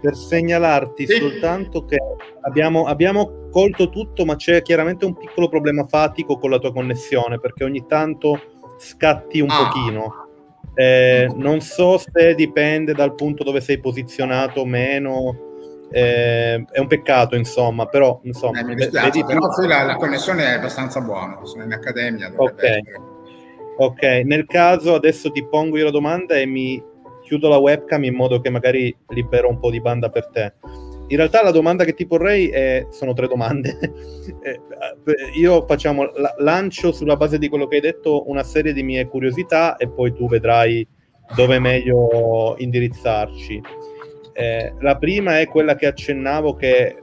per 0.00 0.14
segnalarti 0.14 1.06
sì. 1.06 1.16
soltanto 1.16 1.84
che 1.84 1.96
abbiamo, 2.42 2.86
abbiamo, 2.86 3.48
colto 3.50 3.88
tutto, 3.88 4.24
ma 4.24 4.36
c'è 4.36 4.62
chiaramente 4.62 5.04
un 5.04 5.16
piccolo 5.16 5.48
problema 5.48 5.86
fatico 5.86 6.38
con 6.38 6.50
la 6.50 6.58
tua 6.58 6.72
connessione, 6.72 7.40
perché 7.40 7.64
ogni 7.64 7.86
tanto 7.86 8.40
scatti 8.78 9.40
un 9.40 9.50
ah. 9.50 9.64
pochino. 9.64 10.26
Eh, 10.74 11.28
non 11.34 11.60
so 11.60 11.98
se 11.98 12.34
dipende 12.34 12.92
dal 12.92 13.14
punto 13.14 13.42
dove 13.42 13.60
sei 13.60 13.80
posizionato 13.80 14.60
o 14.60 14.64
meno, 14.64 15.47
eh, 15.90 16.64
è 16.70 16.78
un 16.78 16.86
peccato, 16.86 17.36
insomma, 17.36 17.86
però 17.86 18.20
insomma, 18.24 18.60
eh, 18.60 18.64
mi 18.64 18.74
dispiace, 18.74 19.24
però 19.24 19.48
qui 19.48 19.66
la, 19.66 19.84
la, 19.84 19.96
connessione 19.96 20.44
è 20.44 20.52
abbastanza 20.54 21.00
buona, 21.00 21.38
sono 21.44 21.64
in 21.64 21.72
accademia. 21.72 22.32
Ok. 22.34 22.80
ok, 23.76 24.02
nel 24.24 24.46
caso 24.46 24.94
adesso 24.94 25.30
ti 25.30 25.46
pongo 25.46 25.78
io 25.78 25.84
la 25.84 25.90
domanda 25.90 26.36
e 26.36 26.46
mi 26.46 26.82
chiudo 27.22 27.48
la 27.48 27.58
webcam 27.58 28.04
in 28.04 28.14
modo 28.14 28.40
che 28.40 28.50
magari 28.50 28.94
libero 29.08 29.48
un 29.48 29.58
po' 29.58 29.70
di 29.70 29.80
banda 29.80 30.08
per 30.10 30.28
te. 30.28 30.54
In 31.10 31.16
realtà 31.16 31.42
la 31.42 31.50
domanda 31.50 31.84
che 31.84 31.94
ti 31.94 32.06
porrei 32.06 32.48
è, 32.48 32.86
sono 32.90 33.12
tre 33.12 33.28
domande. 33.28 33.78
Eh, 34.40 34.60
io 35.38 35.64
facciamo, 35.64 36.04
la, 36.14 36.34
lancio 36.38 36.92
sulla 36.92 37.16
base 37.16 37.38
di 37.38 37.48
quello 37.48 37.66
che 37.66 37.76
hai 37.76 37.80
detto 37.80 38.28
una 38.28 38.42
serie 38.42 38.74
di 38.74 38.82
mie 38.82 39.06
curiosità 39.06 39.76
e 39.76 39.88
poi 39.88 40.12
tu 40.12 40.28
vedrai 40.28 40.86
dove 41.34 41.56
è 41.56 41.58
meglio 41.58 42.54
indirizzarci. 42.58 43.62
Eh, 44.38 44.72
la 44.78 44.96
prima 44.96 45.40
è 45.40 45.48
quella 45.48 45.74
che 45.74 45.86
accennavo 45.86 46.54
che 46.54 46.96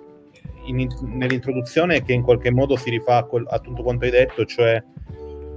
in, 0.68 0.88
nell'introduzione 1.02 2.02
che 2.02 2.14
in 2.14 2.22
qualche 2.22 2.50
modo 2.50 2.78
si 2.78 2.90
rifà 2.90 3.18
a, 3.18 3.28
a 3.48 3.60
tutto 3.60 3.84
quanto 3.84 4.06
hai 4.06 4.12
detto, 4.12 4.46
cioè 4.46 4.82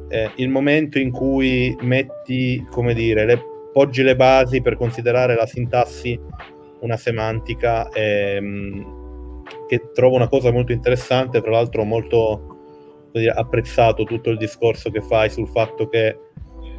eh, 0.09 0.31
il 0.39 0.49
momento 0.49 0.99
in 0.99 1.12
cui 1.12 1.76
metti, 1.83 2.66
come 2.68 2.95
dire, 2.95 3.24
le, 3.24 3.41
poggi 3.72 4.03
le 4.03 4.16
basi 4.16 4.61
per 4.61 4.76
considerare 4.76 5.37
la 5.37 5.47
sintassi 5.47 6.18
una 6.81 6.97
semantica 6.97 7.89
ehm, 7.91 9.45
che 9.68 9.93
trovo 9.95 10.16
una 10.16 10.29
cosa 10.29 10.51
molto 10.51 10.72
interessante, 10.72 11.41
tra 11.41 11.53
l'altro 11.53 11.85
molto 11.85 12.57
dire, 13.12 13.31
apprezzato 13.31 14.03
tutto 14.03 14.31
il 14.31 14.37
discorso 14.37 14.91
che 14.91 15.01
fai 15.01 15.31
sul 15.31 15.47
fatto 15.47 15.89
che 15.89 16.18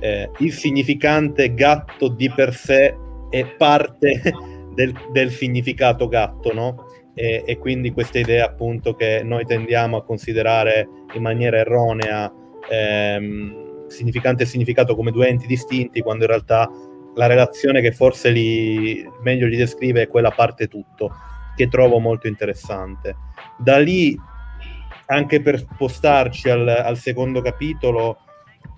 eh, 0.01 0.29
il 0.39 0.51
significante 0.51 1.53
gatto 1.53 2.09
di 2.09 2.29
per 2.29 2.53
sé 2.53 2.93
è 3.29 3.45
parte 3.45 4.57
del, 4.79 4.93
del 5.11 5.29
significato 5.29 6.07
gatto, 6.07 6.53
no? 6.53 6.85
E, 7.13 7.43
e, 7.45 7.57
quindi 7.57 7.91
questa 7.91 8.17
idea 8.17 8.45
appunto 8.45 8.93
che 8.93 9.23
noi 9.23 9.43
tendiamo 9.43 9.97
a 9.97 10.05
considerare 10.05 10.87
in 11.15 11.21
maniera 11.21 11.57
erronea 11.57 12.31
ehm, 12.69 13.87
significante 13.87 14.43
e 14.43 14.45
significato 14.45 14.95
come 14.95 15.11
due 15.11 15.27
enti 15.27 15.47
distinti, 15.47 16.01
quando 16.01 16.23
in 16.23 16.29
realtà 16.29 16.69
la 17.15 17.25
relazione 17.25 17.81
che 17.81 17.91
forse 17.91 18.29
li, 18.29 19.05
meglio 19.21 19.47
li 19.47 19.57
descrive 19.57 20.03
è 20.03 20.07
quella 20.07 20.31
parte 20.31 20.69
tutto, 20.69 21.11
che 21.57 21.67
trovo 21.67 21.99
molto 21.99 22.27
interessante. 22.27 23.17
Da 23.57 23.79
lì, 23.79 24.17
anche 25.07 25.41
per 25.41 25.59
spostarci 25.59 26.49
al, 26.49 26.65
al 26.69 26.97
secondo 26.97 27.41
capitolo, 27.41 28.19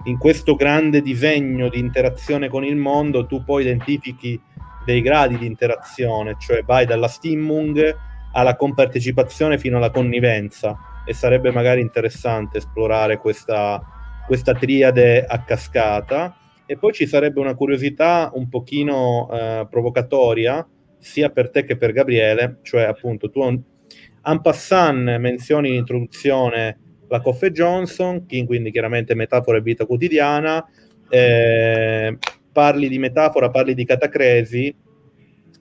in 0.05 0.17
questo 0.17 0.55
grande 0.55 1.03
disegno 1.03 1.69
di 1.69 1.77
interazione 1.77 2.49
con 2.49 2.63
il 2.63 2.75
mondo, 2.75 3.27
tu 3.27 3.43
poi 3.43 3.61
identifichi 3.61 4.41
dei 4.85 5.01
gradi 5.01 5.37
di 5.37 5.45
interazione, 5.45 6.35
cioè 6.39 6.63
vai 6.63 6.85
dalla 6.85 7.07
stimmung 7.07 7.97
alla 8.33 8.55
compartecipazione 8.55 9.57
fino 9.57 9.77
alla 9.77 9.91
connivenza. 9.91 10.77
E 11.05 11.13
sarebbe 11.13 11.51
magari 11.51 11.81
interessante 11.81 12.59
esplorare 12.59 13.17
questa, 13.17 13.81
questa 14.25 14.53
triade 14.53 15.25
a 15.25 15.43
cascata. 15.43 16.35
E 16.65 16.77
poi 16.77 16.93
ci 16.93 17.05
sarebbe 17.05 17.39
una 17.39 17.55
curiosità 17.55 18.31
un 18.33 18.47
pochino 18.47 19.29
eh, 19.31 19.67
provocatoria 19.69 20.65
sia 20.97 21.29
per 21.29 21.49
te 21.49 21.65
che 21.65 21.75
per 21.75 21.91
Gabriele, 21.91 22.59
cioè 22.61 22.83
appunto 22.83 23.29
tu 23.29 23.41
en 23.41 24.41
passant 24.41 25.17
menzioni 25.17 25.69
in 25.69 25.75
introduzione 25.75 26.79
la 27.09 27.19
Coffe 27.19 27.51
Johnson, 27.51 28.25
quindi 28.25 28.71
chiaramente 28.71 29.15
metafora 29.15 29.57
e 29.57 29.61
vita 29.61 29.85
quotidiana, 29.85 30.65
eh, 31.09 32.17
parli 32.51 32.89
di 32.89 32.99
metafora, 32.99 33.49
parli 33.49 33.73
di 33.73 33.85
catacresi, 33.85 34.73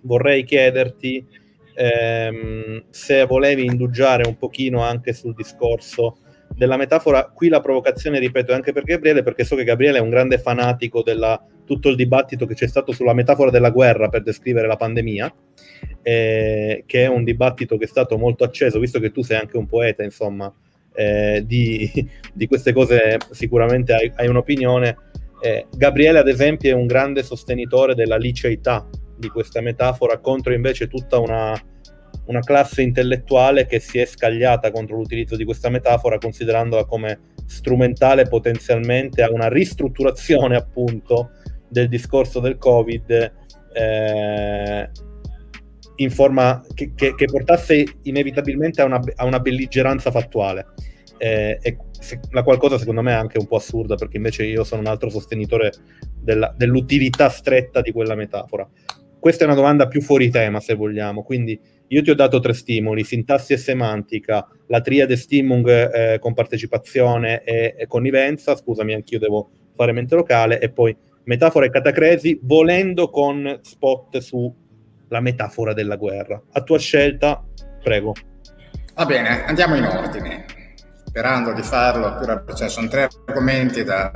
vorrei 0.02 0.44
chiederti 0.44 1.24
ehm, 1.74 2.84
se 2.90 3.24
volevi 3.24 3.64
indugiare 3.64 4.26
un 4.26 4.36
pochino 4.36 4.82
anche 4.82 5.12
sul 5.12 5.34
discorso 5.34 6.18
della 6.54 6.76
metafora, 6.76 7.30
qui 7.32 7.48
la 7.48 7.60
provocazione, 7.60 8.18
ripeto, 8.18 8.52
è 8.52 8.54
anche 8.54 8.72
per 8.72 8.82
Gabriele, 8.82 9.22
perché 9.22 9.44
so 9.44 9.56
che 9.56 9.64
Gabriele 9.64 9.98
è 9.98 10.02
un 10.02 10.10
grande 10.10 10.38
fanatico 10.38 11.02
di 11.02 11.12
tutto 11.64 11.88
il 11.88 11.96
dibattito 11.96 12.46
che 12.46 12.54
c'è 12.54 12.66
stato 12.66 12.92
sulla 12.92 13.14
metafora 13.14 13.50
della 13.50 13.70
guerra 13.70 14.08
per 14.08 14.22
descrivere 14.22 14.66
la 14.66 14.76
pandemia, 14.76 15.32
eh, 16.02 16.82
che 16.84 17.04
è 17.04 17.06
un 17.06 17.22
dibattito 17.22 17.76
che 17.78 17.84
è 17.84 17.88
stato 17.88 18.18
molto 18.18 18.44
acceso, 18.44 18.80
visto 18.80 18.98
che 18.98 19.12
tu 19.12 19.22
sei 19.22 19.38
anche 19.38 19.56
un 19.56 19.66
poeta, 19.66 20.02
insomma, 20.02 20.52
eh, 20.92 21.44
di, 21.46 21.90
di, 22.34 22.46
queste 22.46 22.72
cose 22.72 23.18
sicuramente 23.30 23.94
hai, 23.94 24.12
hai 24.16 24.26
un'opinione. 24.26 24.96
Eh, 25.40 25.66
Gabriele, 25.76 26.18
ad 26.18 26.28
esempio, 26.28 26.70
è 26.70 26.74
un 26.74 26.86
grande 26.86 27.22
sostenitore 27.22 27.94
della 27.94 28.16
liceità 28.16 28.88
di 29.16 29.28
questa 29.28 29.60
metafora 29.60 30.18
contro 30.18 30.52
invece 30.52 30.88
tutta 30.88 31.18
una, 31.18 31.58
una 32.26 32.40
classe 32.40 32.82
intellettuale 32.82 33.66
che 33.66 33.80
si 33.80 33.98
è 33.98 34.06
scagliata 34.06 34.70
contro 34.70 34.96
l'utilizzo 34.96 35.36
di 35.36 35.44
questa 35.44 35.68
metafora 35.68 36.18
considerandola 36.18 36.84
come 36.84 37.20
strumentale 37.46 38.26
potenzialmente 38.26 39.22
a 39.22 39.30
una 39.30 39.48
ristrutturazione 39.48 40.56
appunto 40.56 41.30
del 41.68 41.88
discorso 41.88 42.40
del 42.40 42.56
Covid 42.56 43.32
eh, 43.72 44.90
in 45.96 46.10
forma 46.10 46.64
che, 46.74 46.92
che, 46.94 47.14
che, 47.14 47.26
portasse 47.26 47.84
inevitabilmente 48.02 48.80
a 48.80 48.84
una, 48.84 49.00
a 49.16 49.24
una 49.24 49.38
belligeranza 49.38 50.10
fattuale. 50.10 50.66
Eh, 51.22 51.76
se, 51.90 52.18
la 52.30 52.42
qualcosa 52.42 52.78
secondo 52.78 53.02
me 53.02 53.10
è 53.10 53.14
anche 53.14 53.38
un 53.38 53.46
po' 53.46 53.56
assurda 53.56 53.94
perché 53.94 54.16
invece 54.16 54.44
io 54.44 54.64
sono 54.64 54.80
un 54.80 54.86
altro 54.86 55.10
sostenitore 55.10 55.70
della, 56.18 56.54
dell'utilità 56.56 57.28
stretta 57.28 57.82
di 57.82 57.92
quella 57.92 58.14
metafora. 58.14 58.66
Questa 59.18 59.44
è 59.44 59.46
una 59.46 59.54
domanda 59.54 59.86
più 59.86 60.00
fuori 60.00 60.30
tema, 60.30 60.60
se 60.60 60.74
vogliamo. 60.74 61.22
Quindi 61.22 61.60
io 61.88 62.02
ti 62.02 62.10
ho 62.10 62.14
dato 62.14 62.40
tre 62.40 62.54
stimoli, 62.54 63.04
sintassi 63.04 63.52
e 63.52 63.58
semantica, 63.58 64.48
la 64.68 64.80
triade 64.80 65.16
stimung 65.16 65.68
eh, 65.68 66.18
con 66.18 66.32
partecipazione 66.32 67.42
e, 67.42 67.74
e, 67.76 67.86
connivenza, 67.86 68.56
scusami, 68.56 68.94
anch'io 68.94 69.18
devo 69.18 69.50
fare 69.76 69.92
mente 69.92 70.14
locale, 70.14 70.58
e 70.58 70.70
poi 70.70 70.96
metafora 71.24 71.66
e 71.66 71.70
catacresi, 71.70 72.38
volendo 72.42 73.10
con 73.10 73.58
spot 73.60 74.18
sulla 74.18 75.20
metafora 75.20 75.74
della 75.74 75.96
guerra. 75.96 76.40
A 76.52 76.62
tua 76.62 76.78
scelta, 76.78 77.44
prego. 77.82 78.14
Va 78.94 79.04
bene, 79.04 79.44
andiamo 79.44 79.74
in 79.74 79.84
ordine, 79.84 80.44
sperando 81.10 81.52
di 81.52 81.62
farlo. 81.62 82.18
Cioè, 82.54 82.68
sono 82.68 82.86
tre 82.86 83.08
argomenti 83.26 83.82
da, 83.82 84.10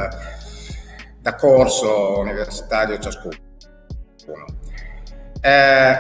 da 1.21 1.35
corso 1.35 2.21
universitario 2.21 2.99
ciascuno. 2.99 3.37
Eh, 5.41 5.97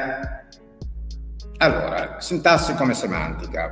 allora, 1.58 2.16
sintassi 2.20 2.74
come 2.74 2.94
semantica, 2.94 3.68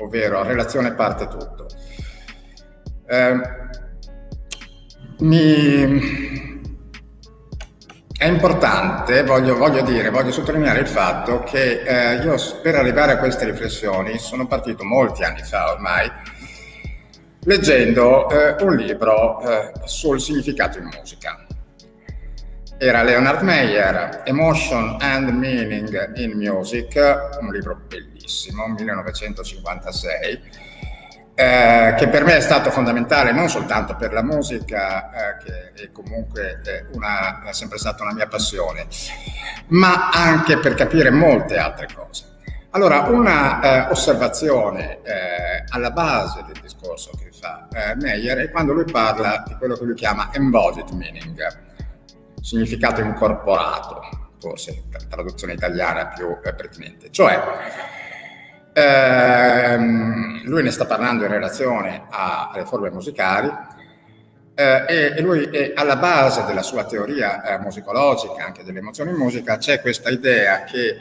ovvero 0.00 0.42
relazione 0.42 0.92
parte 0.94 1.28
tutto. 1.28 1.66
Eh, 3.06 3.40
mi, 5.20 6.56
è 8.18 8.26
importante, 8.26 9.22
voglio, 9.22 9.56
voglio, 9.56 9.82
dire, 9.82 10.10
voglio 10.10 10.32
sottolineare 10.32 10.80
il 10.80 10.88
fatto 10.88 11.42
che 11.44 11.82
eh, 11.82 12.16
io 12.16 12.36
per 12.62 12.74
arrivare 12.74 13.12
a 13.12 13.18
queste 13.18 13.44
riflessioni 13.44 14.18
sono 14.18 14.46
partito 14.46 14.84
molti 14.84 15.24
anni 15.24 15.42
fa 15.42 15.72
ormai 15.72 16.10
leggendo 17.44 18.28
eh, 18.28 18.62
un 18.62 18.76
libro 18.76 19.40
eh, 19.40 19.72
sul 19.84 20.20
significato 20.20 20.78
in 20.78 20.84
musica 20.84 21.46
era 22.78 23.02
Leonard 23.02 23.42
Meyer, 23.42 24.22
Emotion 24.24 24.98
and 25.00 25.30
Meaning 25.30 26.16
in 26.16 26.36
Music, 26.36 26.94
un 27.40 27.50
libro 27.50 27.80
bellissimo, 27.88 28.68
1956, 28.68 30.40
eh, 31.34 31.94
che 31.98 32.08
per 32.08 32.24
me 32.24 32.36
è 32.36 32.40
stato 32.40 32.70
fondamentale 32.70 33.32
non 33.32 33.48
soltanto 33.48 33.96
per 33.96 34.12
la 34.12 34.22
musica, 34.22 35.10
eh, 35.10 35.44
che 35.44 35.82
è 35.82 35.90
comunque 35.90 36.60
una, 36.92 37.42
è 37.42 37.52
sempre 37.52 37.78
stata 37.78 38.04
una 38.04 38.12
mia 38.12 38.28
passione, 38.28 38.86
ma 39.68 40.10
anche 40.10 40.58
per 40.58 40.74
capire 40.74 41.10
molte 41.10 41.56
altre 41.58 41.88
cose. 41.92 42.26
Allora, 42.70 43.08
una 43.08 43.60
eh, 43.60 43.90
osservazione 43.90 45.00
eh, 45.02 45.64
alla 45.70 45.90
base 45.90 46.44
del 46.46 46.60
discorso 46.60 47.10
che 47.18 47.27
fa 47.38 47.68
eh, 47.72 47.94
Meyer 47.96 48.38
è 48.38 48.50
quando 48.50 48.72
lui 48.72 48.84
parla 48.84 49.42
di 49.46 49.54
quello 49.54 49.76
che 49.76 49.84
lui 49.84 49.94
chiama 49.94 50.30
embodied 50.32 50.90
meaning 50.90 51.66
significato 52.40 53.00
incorporato, 53.00 54.00
forse 54.40 54.84
la 54.90 55.00
traduzione 55.08 55.54
italiana 55.54 56.06
più 56.08 56.36
eh, 56.42 56.54
pertinente. 56.54 57.10
Cioè, 57.10 57.40
ehm, 58.72 60.42
lui 60.44 60.62
ne 60.62 60.70
sta 60.70 60.86
parlando 60.86 61.24
in 61.24 61.30
relazione 61.30 62.06
a, 62.08 62.50
alle 62.52 62.64
forme 62.64 62.90
musicali 62.90 63.50
eh, 64.54 65.14
e, 65.16 65.20
lui 65.20 65.44
è 65.44 65.72
alla 65.74 65.96
base 65.96 66.44
della 66.44 66.62
sua 66.62 66.84
teoria 66.84 67.42
eh, 67.42 67.58
musicologica, 67.58 68.44
anche 68.44 68.64
delle 68.64 68.78
emozioni 68.78 69.10
in 69.10 69.16
musica, 69.16 69.56
c'è 69.56 69.80
questa 69.80 70.10
idea 70.10 70.64
che 70.64 70.96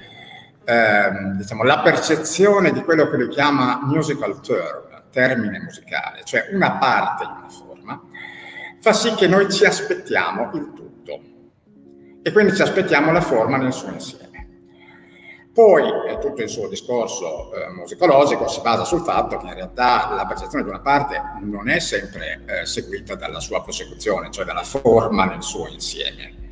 ehm, 0.64 1.38
diciamo, 1.38 1.64
la 1.64 1.80
percezione 1.80 2.72
di 2.72 2.84
quello 2.84 3.10
che 3.10 3.18
lui 3.18 3.30
chiama 3.30 3.80
musical 3.84 4.40
term, 4.42 4.87
termine 5.12 5.60
musicale, 5.60 6.24
cioè 6.24 6.50
una 6.52 6.74
parte 6.74 7.26
di 7.26 7.32
una 7.38 7.50
forma, 7.50 8.02
fa 8.80 8.94
sì 8.94 9.14
che 9.16 9.28
noi 9.28 9.52
ci 9.52 9.66
aspettiamo 9.66 10.52
il 10.54 10.74
tutto 10.74 11.22
e 12.22 12.32
quindi 12.32 12.56
ci 12.56 12.62
aspettiamo 12.62 13.12
la 13.12 13.22
forma 13.22 13.58
nel 13.58 13.74
suo 13.74 13.90
insieme. 13.90 14.26
Poi 15.54 15.90
tutto 16.22 16.44
il 16.44 16.50
suo 16.50 16.68
discorso 16.68 17.52
eh, 17.54 17.70
musicologico 17.72 18.48
si 18.48 18.62
basa 18.62 18.84
sul 18.84 19.02
fatto 19.02 19.38
che 19.38 19.48
in 19.48 19.56
realtà 19.56 20.14
la 20.14 20.26
percezione 20.28 20.64
di 20.64 20.70
una 20.70 20.82
parte 20.82 21.20
non 21.42 21.68
è 21.68 21.80
sempre 21.80 22.44
eh, 22.46 22.66
seguita 22.68 23.16
dalla 23.16 23.40
sua 23.40 23.64
prosecuzione, 23.64 24.30
cioè 24.30 24.46
dalla 24.46 24.64
forma 24.64 25.26
nel 25.26 25.42
suo 25.42 25.68
insieme, 25.68 26.50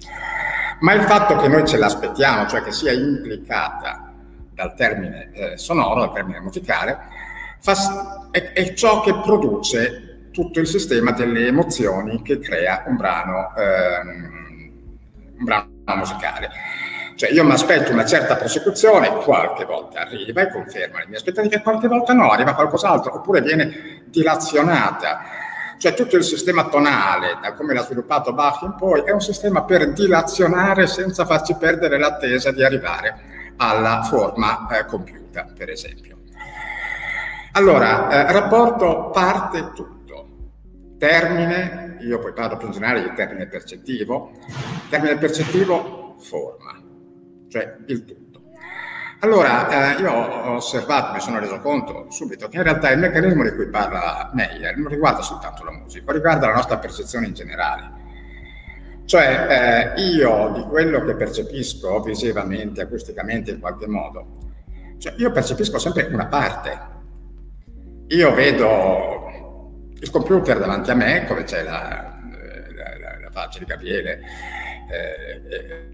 ma 0.79 0.93
il 0.93 1.03
fatto 1.03 1.35
che 1.35 1.47
noi 1.47 1.67
ce 1.67 1.77
l'aspettiamo, 1.77 2.47
cioè 2.47 2.63
che 2.63 2.71
sia 2.71 2.93
implicata 2.93 4.11
dal 4.51 4.73
termine 4.73 5.29
eh, 5.33 5.57
sonoro, 5.57 5.99
dal 5.99 6.13
termine 6.13 6.39
musicale, 6.39 6.97
fa, 7.65 8.29
è, 8.29 8.51
è, 8.53 8.73
ciò 8.73 9.01
che 9.01 9.15
produce 9.15 10.29
tutto 10.31 10.59
il 10.59 10.67
sistema 10.67 11.11
delle 11.11 11.47
emozioni 11.47 12.21
che 12.21 12.37
crea 12.37 12.83
un 12.85 12.95
brano 12.95 13.55
ehm, 13.55 14.35
un 15.37 15.43
brano 15.43 15.69
musicale. 15.95 16.51
Cioè 17.15 17.31
io 17.31 17.45
mi 17.45 17.53
aspetto 17.53 17.91
una 17.91 18.05
certa 18.05 18.35
prosecuzione, 18.35 19.09
qualche 19.23 19.65
volta 19.65 20.01
arriva 20.01 20.41
e 20.41 20.51
conferma 20.51 20.99
le 20.99 21.05
mie 21.07 21.17
aspettative, 21.17 21.61
qualche 21.61 21.87
volta 21.87 22.13
no, 22.13 22.29
arriva 22.29 22.53
qualcos'altro, 22.53 23.15
oppure 23.15 23.41
viene 23.41 24.03
dilazionata. 24.07 25.21
Cioè 25.77 25.93
tutto 25.93 26.17
il 26.17 26.23
sistema 26.23 26.67
tonale, 26.67 27.37
da 27.41 27.53
come 27.53 27.73
l'ha 27.73 27.83
sviluppato 27.83 28.33
Bach 28.33 28.61
in 28.61 28.75
poi, 28.75 29.01
è 29.05 29.11
un 29.11 29.21
sistema 29.21 29.63
per 29.63 29.91
dilazionare 29.91 30.87
senza 30.87 31.25
farci 31.25 31.55
perdere 31.55 31.97
l'attesa 31.97 32.51
di 32.51 32.63
arrivare 32.63 33.53
alla 33.57 34.03
forma 34.03 34.67
eh, 34.77 34.85
compiuta, 34.85 35.47
per 35.57 35.69
esempio. 35.69 36.15
Allora, 37.57 38.09
eh, 38.09 38.33
rapporto 38.33 39.11
parte 39.11 39.71
tutto, 39.73 40.27
termine 40.97 41.95
io 42.01 42.19
poi 42.19 42.33
parlo 42.33 42.57
più 42.57 42.67
in 42.67 42.73
generale 42.73 43.01
di 43.01 43.13
termine 43.15 43.47
percettivo, 43.47 44.31
termine 44.89 45.17
percettivo 45.17 46.17
forma, 46.19 46.83
cioè 47.47 47.77
il 47.87 48.03
tutto. 48.03 48.41
Allora, 49.21 49.95
eh, 49.95 50.01
io 50.01 50.11
ho 50.11 50.55
osservato, 50.55 51.13
mi 51.13 51.21
sono 51.21 51.39
reso 51.39 51.61
conto 51.61 52.07
subito 52.09 52.49
che 52.49 52.57
in 52.57 52.63
realtà 52.63 52.91
il 52.91 52.99
meccanismo 52.99 53.43
di 53.43 53.53
cui 53.53 53.69
parla 53.69 54.31
Meyer 54.33 54.75
non 54.75 54.89
riguarda 54.89 55.21
soltanto 55.21 55.63
la 55.63 55.71
musica, 55.71 56.11
riguarda 56.11 56.47
la 56.47 56.55
nostra 56.55 56.77
percezione 56.77 57.27
in 57.27 57.33
generale. 57.33 57.91
Cioè, 59.05 59.93
eh, 59.95 60.01
io 60.01 60.51
di 60.53 60.63
quello 60.63 61.05
che 61.05 61.15
percepisco 61.15 62.01
visivamente, 62.01 62.81
acusticamente, 62.81 63.51
in 63.51 63.61
qualche 63.61 63.87
modo, 63.87 64.27
cioè 64.97 65.13
io 65.15 65.31
percepisco 65.31 65.79
sempre 65.79 66.09
una 66.11 66.27
parte. 66.27 66.94
Io 68.09 68.33
vedo 68.35 69.91
il 69.99 70.09
computer 70.11 70.59
davanti 70.59 70.91
a 70.91 70.93
me, 70.93 71.25
come 71.25 71.43
c'è 71.43 71.63
la, 71.63 72.19
la, 72.75 72.97
la, 72.99 73.19
la 73.19 73.29
faccia 73.31 73.57
di 73.57 73.65
Gabriele, 73.65 74.19
eh, 74.91 75.41
eh, 75.49 75.89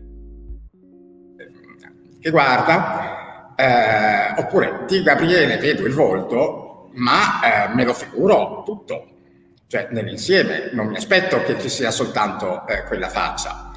che 2.20 2.30
guarda, 2.30 3.56
eh, 3.56 4.42
oppure 4.42 4.84
di 4.88 5.02
Gabriele 5.04 5.56
vedo 5.58 5.86
il 5.86 5.94
volto, 5.94 6.90
ma 6.96 7.70
eh, 7.70 7.74
me 7.74 7.86
lo 7.86 7.94
figuro 7.94 8.64
tutto, 8.66 9.08
cioè 9.68 9.88
nell'insieme, 9.92 10.70
non 10.74 10.88
mi 10.88 10.98
aspetto 10.98 11.42
che 11.44 11.58
ci 11.62 11.70
sia 11.70 11.92
soltanto 11.92 12.68
eh, 12.68 12.84
quella 12.84 13.08
faccia. 13.08 13.72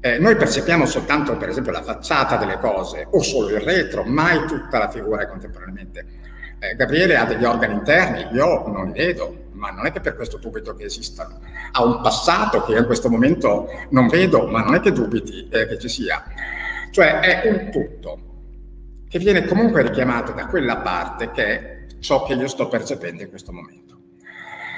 Eh, 0.00 0.18
noi 0.18 0.36
percepiamo 0.36 0.84
soltanto, 0.84 1.34
per 1.38 1.48
esempio, 1.48 1.72
la 1.72 1.82
facciata 1.82 2.36
delle 2.36 2.58
cose 2.58 3.06
o 3.10 3.22
solo 3.22 3.48
il 3.48 3.60
retro, 3.60 4.04
mai 4.04 4.44
tutta 4.46 4.76
la 4.76 4.90
figura 4.90 5.26
contemporaneamente. 5.26 6.33
Eh, 6.64 6.76
Gabriele 6.76 7.16
ha 7.16 7.26
degli 7.26 7.44
organi 7.44 7.74
interni, 7.74 8.26
io 8.32 8.66
non 8.68 8.86
li 8.86 8.92
vedo, 8.92 9.48
ma 9.52 9.70
non 9.70 9.84
è 9.84 9.92
che 9.92 10.00
per 10.00 10.16
questo 10.16 10.38
dubito 10.38 10.74
che 10.74 10.84
esistano. 10.84 11.40
Ha 11.72 11.84
un 11.84 12.00
passato 12.00 12.64
che 12.64 12.74
in 12.74 12.86
questo 12.86 13.10
momento 13.10 13.68
non 13.90 14.08
vedo, 14.08 14.46
ma 14.46 14.62
non 14.62 14.74
è 14.74 14.80
che 14.80 14.90
dubiti 14.90 15.46
eh, 15.48 15.66
che 15.66 15.78
ci 15.78 15.88
sia. 15.88 16.24
Cioè 16.90 17.20
è 17.20 17.48
un 17.48 17.70
tutto 17.70 18.18
che 19.08 19.18
viene 19.18 19.44
comunque 19.44 19.82
richiamato 19.82 20.32
da 20.32 20.46
quella 20.46 20.78
parte 20.78 21.30
che 21.32 21.44
è 21.44 21.86
ciò 22.00 22.24
che 22.24 22.32
io 22.32 22.48
sto 22.48 22.68
percependo 22.68 23.22
in 23.22 23.28
questo 23.28 23.52
momento. 23.52 23.98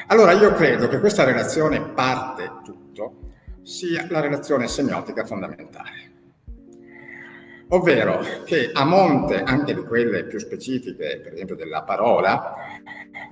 Allora 0.09 0.33
io 0.33 0.53
credo 0.55 0.89
che 0.89 0.99
questa 0.99 1.25
relazione 1.25 1.81
parte 1.81 2.51
tutto 2.65 3.33
sia 3.63 4.07
la 4.09 4.21
relazione 4.21 4.67
semiotica 4.67 5.25
fondamentale. 5.25 6.06
Ovvero 7.69 8.25
che 8.45 8.71
a 8.73 8.85
monte 8.85 9.43
anche 9.43 9.75
di 9.75 9.83
quelle 9.83 10.25
più 10.25 10.39
specifiche, 10.39 11.21
per 11.21 11.33
esempio 11.33 11.57
della 11.57 11.83
parola, 11.83 12.55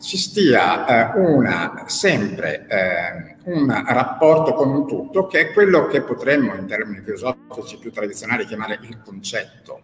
ci 0.01 0.16
stia 0.16 1.14
eh, 1.14 1.20
una, 1.20 1.85
sempre 1.87 2.66
eh, 2.66 3.37
un 3.45 3.85
rapporto 3.87 4.55
con 4.55 4.70
un 4.70 4.87
tutto 4.89 5.26
che 5.28 5.41
è 5.41 5.53
quello 5.53 5.87
che 5.87 6.03
potremmo 6.03 6.55
in 6.55 6.66
termini 6.66 7.01
filosofici 7.03 7.78
più 7.78 7.93
tradizionali 7.93 8.45
chiamare 8.45 8.78
il 8.82 9.01
concetto, 9.05 9.82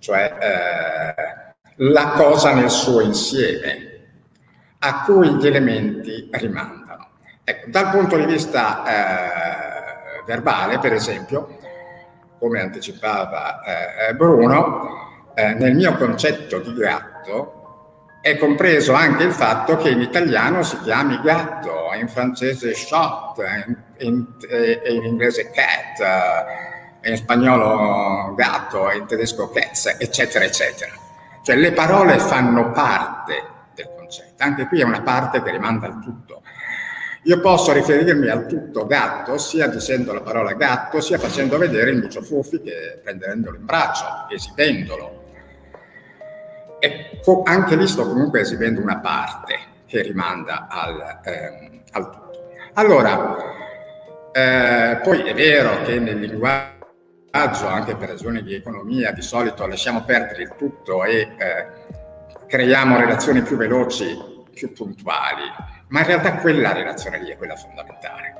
cioè 0.00 0.36
eh, 0.38 1.54
la 1.76 2.12
cosa 2.16 2.52
nel 2.52 2.68
suo 2.68 3.00
insieme, 3.00 3.88
a 4.80 5.02
cui 5.04 5.36
gli 5.36 5.46
elementi 5.46 6.28
rimandano. 6.32 7.08
Ecco, 7.42 7.70
dal 7.70 7.90
punto 7.90 8.16
di 8.16 8.26
vista 8.26 8.84
eh, 8.84 10.24
verbale, 10.26 10.78
per 10.78 10.92
esempio, 10.92 11.58
come 12.40 12.60
anticipava 12.60 13.60
eh, 14.08 14.14
Bruno, 14.14 15.32
eh, 15.34 15.52
nel 15.52 15.74
mio 15.76 15.94
concetto 15.94 16.58
di 16.58 16.72
gatto 16.74 17.60
è 18.22 18.36
compreso 18.36 18.92
anche 18.92 19.24
il 19.24 19.32
fatto 19.32 19.76
che 19.76 19.90
in 19.90 20.00
italiano 20.00 20.62
si 20.62 20.78
chiami 20.80 21.20
gatto, 21.20 21.90
in 21.98 22.08
francese 22.08 22.74
shot, 22.74 23.38
in, 23.38 23.76
in, 23.98 24.26
in 24.88 25.04
inglese 25.04 25.50
cat, 25.50 27.06
in 27.08 27.16
spagnolo 27.16 28.34
gatto, 28.34 28.90
in 28.90 29.06
tedesco 29.06 29.50
cats, 29.50 29.96
eccetera, 29.98 30.44
eccetera. 30.44 30.92
Cioè 31.42 31.56
le 31.56 31.72
parole 31.72 32.18
fanno 32.18 32.72
parte 32.72 33.42
del 33.74 33.90
concetto, 33.96 34.42
anche 34.42 34.66
qui 34.66 34.80
è 34.80 34.84
una 34.84 35.00
parte 35.00 35.42
che 35.42 35.50
rimanda 35.50 35.86
al 35.86 36.00
tutto. 36.00 36.42
Io 37.24 37.40
posso 37.40 37.72
riferirmi 37.72 38.28
al 38.28 38.46
tutto 38.46 38.86
gatto 38.86 39.36
sia 39.36 39.66
dicendo 39.66 40.14
la 40.14 40.22
parola 40.22 40.54
gatto, 40.54 41.02
sia 41.02 41.18
facendo 41.18 41.58
vedere 41.58 41.90
il 41.90 41.98
micio 41.98 42.22
Fuffi 42.22 42.62
che 42.62 42.98
prendendolo 43.02 43.56
in 43.56 43.66
braccio, 43.66 44.26
esibendolo, 44.30 45.20
e 46.78 47.20
anche 47.44 47.76
lì 47.76 47.86
sto 47.86 48.06
comunque 48.06 48.40
esibendo 48.40 48.80
una 48.80 49.00
parte 49.00 49.58
che 49.86 50.00
rimanda 50.00 50.66
al, 50.70 51.20
ehm, 51.22 51.82
al 51.92 52.10
tutto. 52.10 52.30
Allora, 52.74 53.36
eh, 54.32 55.00
poi 55.02 55.20
è 55.20 55.34
vero 55.34 55.82
che 55.82 55.98
nel 55.98 56.20
linguaggio, 56.20 57.66
anche 57.66 57.96
per 57.96 58.08
ragioni 58.08 58.42
di 58.42 58.54
economia, 58.54 59.12
di 59.12 59.20
solito 59.20 59.66
lasciamo 59.66 60.04
perdere 60.04 60.42
il 60.42 60.54
tutto 60.56 61.04
e 61.04 61.18
eh, 61.36 61.66
creiamo 62.46 62.96
relazioni 62.96 63.42
più 63.42 63.58
veloci, 63.58 64.16
più 64.54 64.72
puntuali, 64.72 65.42
ma 65.90 66.00
in 66.00 66.06
realtà 66.06 66.36
quella 66.36 66.72
relazione 66.72 67.20
lì 67.20 67.30
è 67.30 67.36
quella 67.36 67.56
fondamentale. 67.56 68.34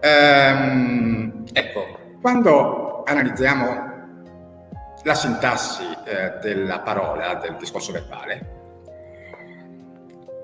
Ehm, 0.00 1.44
ecco, 1.52 1.98
quando 2.20 3.04
analizziamo 3.04 3.94
la 5.02 5.14
sintassi 5.14 5.84
eh, 6.04 6.38
della 6.40 6.80
parola, 6.80 7.34
del 7.34 7.56
discorso 7.58 7.92
verbale. 7.92 8.54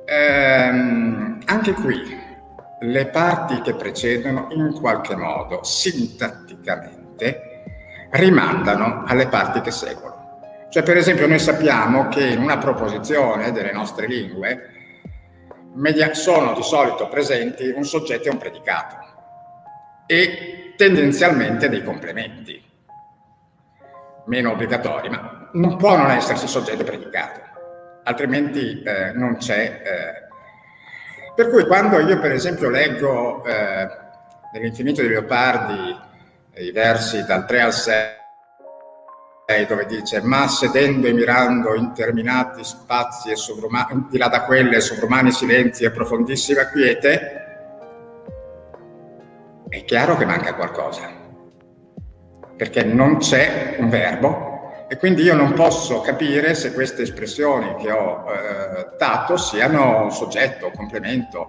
Ehm, 0.05 1.41
anche 1.47 1.73
qui 1.73 2.21
le 2.81 3.07
parti 3.07 3.61
che 3.61 3.75
precedono 3.75 4.49
in 4.51 4.73
qualche 4.75 5.17
modo 5.17 5.65
sintatticamente 5.65 7.65
rimandano 8.11 9.03
alle 9.07 9.27
parti 9.27 9.61
che 9.61 9.73
seguono. 9.73 10.11
Cioè 10.71 10.83
per 10.83 10.97
esempio 10.97 11.27
noi 11.27 11.39
sappiamo 11.39 12.09
che 12.09 12.25
in 12.25 12.41
una 12.41 12.59
proposizione 12.59 13.53
delle 13.53 13.73
nostre 13.73 14.07
lingue 14.07 14.82
media- 15.75 16.15
sono 16.15 16.55
di 16.55 16.63
solito 16.63 17.09
presenti 17.09 17.69
un 17.69 17.85
soggetto 17.85 18.29
e 18.29 18.31
un 18.31 18.39
predicato 18.39 18.97
e 20.07 20.75
tendenzialmente 20.77 21.69
dei 21.69 21.83
complementi 21.83 22.63
meno 24.27 24.53
obbligatori, 24.53 25.09
ma 25.09 25.51
non 25.53 25.77
può 25.77 25.97
non 25.97 26.11
esserci 26.11 26.47
soggetto 26.47 26.85
predicato, 26.85 27.41
altrimenti 28.05 28.83
eh, 28.83 29.13
non 29.13 29.37
c'è. 29.37 29.83
Eh. 29.85 30.31
Per 31.35 31.51
cui 31.51 31.67
quando 31.67 31.99
io 31.99 32.19
per 32.19 32.33
esempio 32.33 32.69
leggo 32.69 33.45
eh, 33.45 33.89
nell'infinito 34.53 35.03
di 35.03 35.09
Leopardi 35.09 36.11
i 36.57 36.71
versi 36.71 37.25
dal 37.25 37.47
3 37.47 37.61
al 37.61 37.73
6, 37.73 38.07
dove 39.67 39.87
dice 39.87 40.21
ma 40.23 40.49
sedendo 40.49 41.07
e 41.07 41.13
mirando 41.13 41.75
interminati 41.75 42.65
spazi 42.65 43.31
e 43.31 43.37
sovrumani, 43.37 44.07
di 44.11 44.19
là 44.19 44.29
da 44.29 44.45
quelle 44.45 44.81
sovrumani 44.81 45.31
silenzi 45.31 45.85
e 45.85 45.91
profondissima 45.91 46.67
quiete, 46.69 47.41
è 49.69 49.85
chiaro 49.85 50.17
che 50.17 50.25
manca 50.25 50.55
qualcosa 50.55 51.21
perché 52.57 52.85
non 52.85 53.19
c'è 53.19 53.77
un 53.79 53.89
verbo 53.89 54.87
e 54.89 54.97
quindi 54.99 55.23
io 55.23 55.35
non 55.35 55.55
posso 55.55 56.01
capire 56.01 56.55
se 56.55 56.75
queste 56.75 57.03
espressioni 57.03 57.75
che 57.77 57.91
ho 57.91 58.25
eh, 58.31 58.89
dato 58.99 59.39
siano 59.39 60.11
soggetto, 60.11 60.71
complemento. 60.71 61.49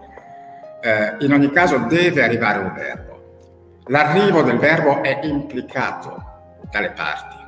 Eh, 0.81 1.17
in 1.19 1.33
ogni 1.33 1.51
caso 1.51 1.77
deve 1.79 2.23
arrivare 2.23 2.59
un 2.59 2.73
verbo. 2.73 3.81
L'arrivo 3.87 4.43
del 4.43 4.57
verbo 4.59 5.03
è 5.03 5.19
implicato 5.23 6.23
dalle 6.71 6.91
parti. 6.91 7.42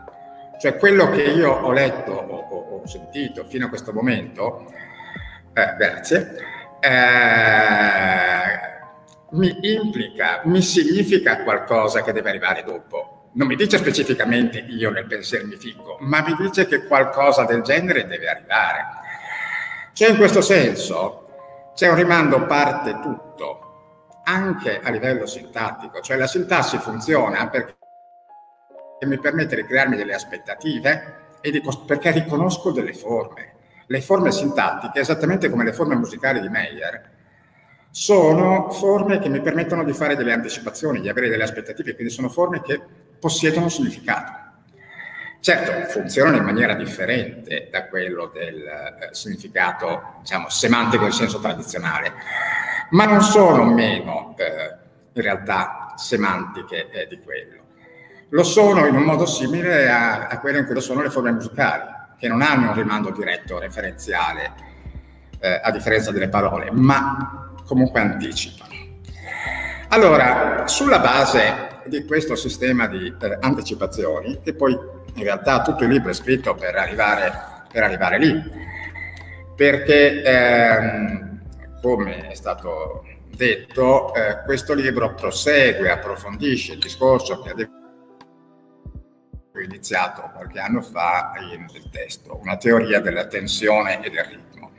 Cioè 0.65 0.77
quello 0.77 1.11
che 1.11 1.21
io 1.21 1.51
ho 1.51 1.71
letto 1.71 2.11
o 2.11 2.79
ho, 2.81 2.87
sentito 2.87 3.45
fino 3.45 3.67
a 3.67 3.69
questo 3.69 3.93
momento, 3.93 4.65
eh, 5.53 5.75
grazie, 5.77 6.37
eh, 6.79 6.89
mi 9.33 9.55
implica, 9.61 10.41
mi 10.45 10.63
significa 10.63 11.43
qualcosa 11.43 12.01
che 12.01 12.11
deve 12.11 12.29
arrivare 12.29 12.63
dopo 12.63 13.29
non 13.33 13.45
mi 13.45 13.55
dice 13.55 13.77
specificamente 13.77 14.57
io 14.57 14.89
nel 14.89 15.05
pensiero 15.05 15.45
mi 15.45 15.55
fico, 15.55 15.97
ma 15.99 16.23
mi 16.25 16.35
dice 16.35 16.65
che 16.65 16.87
qualcosa 16.87 17.43
del 17.43 17.61
genere 17.61 18.07
deve 18.07 18.27
arrivare. 18.27 18.85
Cioè 19.93 20.09
in 20.09 20.17
questo 20.17 20.41
senso 20.41 21.27
c'è 21.75 21.89
un 21.89 21.95
rimando 21.95 22.43
parte 22.47 22.99
tutto, 23.03 24.21
anche 24.23 24.79
a 24.81 24.89
livello 24.89 25.27
sintattico, 25.27 26.01
cioè 26.01 26.17
la 26.17 26.25
sintassi 26.25 26.79
funziona 26.79 27.49
perché 27.49 27.75
mi 29.01 29.19
permette 29.19 29.55
di 29.55 29.65
crearmi 29.65 29.97
delle 29.97 30.13
aspettative 30.13 31.23
e 31.41 31.51
di, 31.51 31.61
perché 31.85 32.11
riconosco 32.11 32.71
delle 32.71 32.93
forme. 32.93 33.53
Le 33.87 34.01
forme 34.01 34.31
sintattiche, 34.31 34.99
esattamente 34.99 35.49
come 35.49 35.63
le 35.63 35.73
forme 35.73 35.95
musicali 35.95 36.39
di 36.41 36.49
Meyer, 36.49 37.11
sono 37.91 38.71
forme 38.71 39.19
che 39.19 39.29
mi 39.29 39.41
permettono 39.41 39.83
di 39.83 39.93
fare 39.93 40.15
delle 40.15 40.33
anticipazioni, 40.33 41.01
di 41.01 41.09
avere 41.09 41.29
delle 41.29 41.43
aspettative, 41.43 41.93
quindi 41.93 42.11
sono 42.11 42.29
forme 42.29 42.61
che 42.61 42.81
possiedono 43.19 43.69
significato. 43.69 44.43
Certo, 45.39 45.71
funzionano 45.91 46.37
in 46.37 46.43
maniera 46.43 46.73
differente 46.73 47.69
da 47.71 47.85
quello 47.85 48.31
del 48.33 48.65
eh, 48.65 49.09
significato, 49.11 50.15
diciamo, 50.21 50.49
semantico 50.49 51.05
in 51.05 51.11
senso 51.11 51.39
tradizionale, 51.39 52.13
ma 52.89 53.05
non 53.05 53.21
sono 53.21 53.63
meno, 53.63 54.33
eh, 54.37 54.75
in 55.13 55.21
realtà, 55.21 55.93
semantiche 55.95 56.89
eh, 56.89 57.05
di 57.07 57.21
quello. 57.21 57.64
Lo 58.29 58.43
sono 58.43 58.85
in 58.85 58.95
un 58.95 59.03
modo 59.03 59.25
simile 59.25 59.89
a, 59.89 60.27
a 60.27 60.39
quello 60.39 60.57
in 60.57 60.65
cui 60.65 60.73
lo 60.73 60.81
sono 60.81 61.01
le 61.01 61.09
forme 61.09 61.31
musicali, 61.31 61.83
che 62.17 62.27
non 62.27 62.41
hanno 62.41 62.69
un 62.69 62.75
rimando 62.75 63.11
diretto, 63.11 63.59
referenziale, 63.59 64.53
eh, 65.39 65.59
a 65.63 65.71
differenza 65.71 66.11
delle 66.11 66.29
parole, 66.29 66.69
ma 66.71 67.53
comunque 67.65 67.99
anticipano. 67.99 68.73
Allora, 69.89 70.67
sulla 70.67 70.99
base 70.99 71.81
di 71.85 72.05
questo 72.05 72.35
sistema 72.35 72.87
di 72.87 73.13
eh, 73.21 73.37
anticipazioni, 73.39 74.41
che 74.41 74.53
poi 74.53 74.77
in 75.13 75.23
realtà 75.23 75.61
tutto 75.61 75.83
il 75.83 75.91
libro 75.91 76.09
è 76.09 76.13
scritto 76.13 76.55
per 76.55 76.75
arrivare, 76.75 77.31
per 77.71 77.83
arrivare 77.83 78.17
lì, 78.17 78.43
perché 79.55 80.23
ehm, 80.23 81.41
come 81.81 82.29
è 82.29 82.33
stato 82.33 83.03
detto, 83.35 84.13
eh, 84.13 84.43
questo 84.43 84.73
libro 84.73 85.13
prosegue, 85.13 85.91
approfondisce 85.91 86.73
il 86.73 86.79
discorso 86.79 87.41
che 87.41 87.53
avevo 89.55 89.71
iniziato 89.71 90.29
qualche 90.33 90.59
anno 90.59 90.81
fa 90.81 91.31
in 91.51 91.65
del 91.71 91.89
testo, 91.89 92.37
una 92.41 92.57
teoria 92.57 92.99
della 92.99 93.25
tensione 93.25 94.03
e 94.03 94.09
del 94.09 94.25
ritmo. 94.25 94.71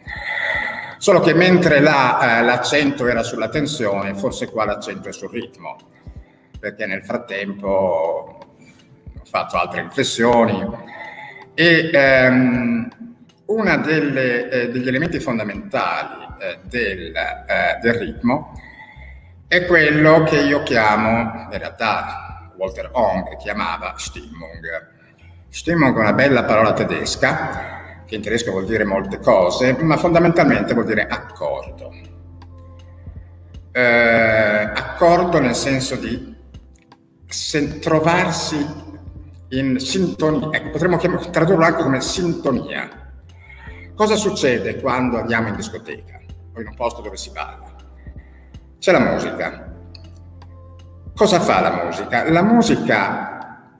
Solo 0.99 1.20
che 1.20 1.35
mentre 1.35 1.81
là 1.81 2.39
eh, 2.39 2.43
l'accento 2.43 3.07
era 3.07 3.22
sulla 3.22 3.49
tensione, 3.49 4.14
forse 4.14 4.49
qua 4.51 4.64
l'accento 4.64 5.09
è 5.09 5.12
sul 5.12 5.31
ritmo, 5.31 5.77
perché 6.59 6.87
nel 6.87 7.03
frattempo 7.05 7.68
ho 7.68 9.24
fatto 9.24 9.57
altre 9.57 9.83
riflessioni 9.83 10.64
e 11.55 11.91
ehm, 11.93 12.89
uno 13.47 13.85
eh, 13.85 14.70
degli 14.70 14.89
elementi 14.89 15.20
fondamentali 15.20 16.27
eh, 16.39 16.59
del, 16.64 17.14
eh, 17.14 17.79
del, 17.81 17.95
ritmo 17.95 18.53
è 19.47 19.64
quello 19.64 20.24
che 20.24 20.41
io 20.41 20.62
chiamo, 20.64 21.49
in 21.51 21.59
realtà 21.59 22.26
Walter 22.57 22.90
Ong 22.92 23.36
chiamava 23.36 23.94
Stimmung. 23.96 24.94
Stimmung 25.48 25.96
è 25.96 26.00
una 26.00 26.12
bella 26.12 26.44
parola 26.44 26.72
tedesca, 26.72 28.02
che 28.07 28.14
in 28.14 28.22
tedesco 28.22 28.50
vuol 28.50 28.66
dire 28.66 28.84
molte 28.84 29.18
cose, 29.18 29.76
ma 29.80 29.96
fondamentalmente 29.96 30.74
vuol 30.74 30.86
dire 30.86 31.07
accordo. 31.07 31.92
Eh, 33.72 34.70
accordo 34.74 35.38
nel 35.38 35.54
senso 35.54 35.96
di 35.96 36.34
trovarsi 37.80 38.84
in 39.50 39.78
sintonia, 39.78 40.48
ecco, 40.59 40.70
potremmo 40.70 40.96
chiam- 40.96 41.30
tradurlo 41.30 41.64
anche 41.64 41.82
come 41.82 42.00
sintonia. 42.00 42.88
Cosa 43.94 44.16
succede 44.16 44.80
quando 44.80 45.18
andiamo 45.18 45.48
in 45.48 45.57
discoteca? 45.57 46.16
o 46.57 46.61
in 46.61 46.68
un 46.68 46.74
posto 46.74 47.02
dove 47.02 47.16
si 47.16 47.30
balla. 47.30 47.74
C'è 48.78 48.92
la 48.92 49.00
musica. 49.00 49.66
Cosa 51.17 51.41
fa 51.41 51.61
la 51.62 51.83
musica? 51.83 52.31
La 52.31 52.43
musica 52.43 53.75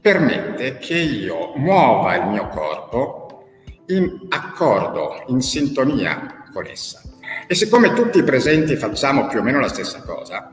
permette 0.00 0.78
che 0.78 0.94
io 0.94 1.52
muova 1.56 2.14
il 2.14 2.28
mio 2.28 2.46
corpo 2.46 3.46
in 3.86 4.28
accordo, 4.28 5.24
in 5.26 5.40
sintonia 5.40 6.44
con 6.52 6.64
essa. 6.66 7.02
E 7.48 7.56
siccome 7.56 7.92
tutti 7.92 8.18
i 8.18 8.22
presenti 8.22 8.76
facciamo 8.76 9.26
più 9.26 9.40
o 9.40 9.42
meno 9.42 9.58
la 9.58 9.66
stessa 9.66 10.00
cosa, 10.02 10.52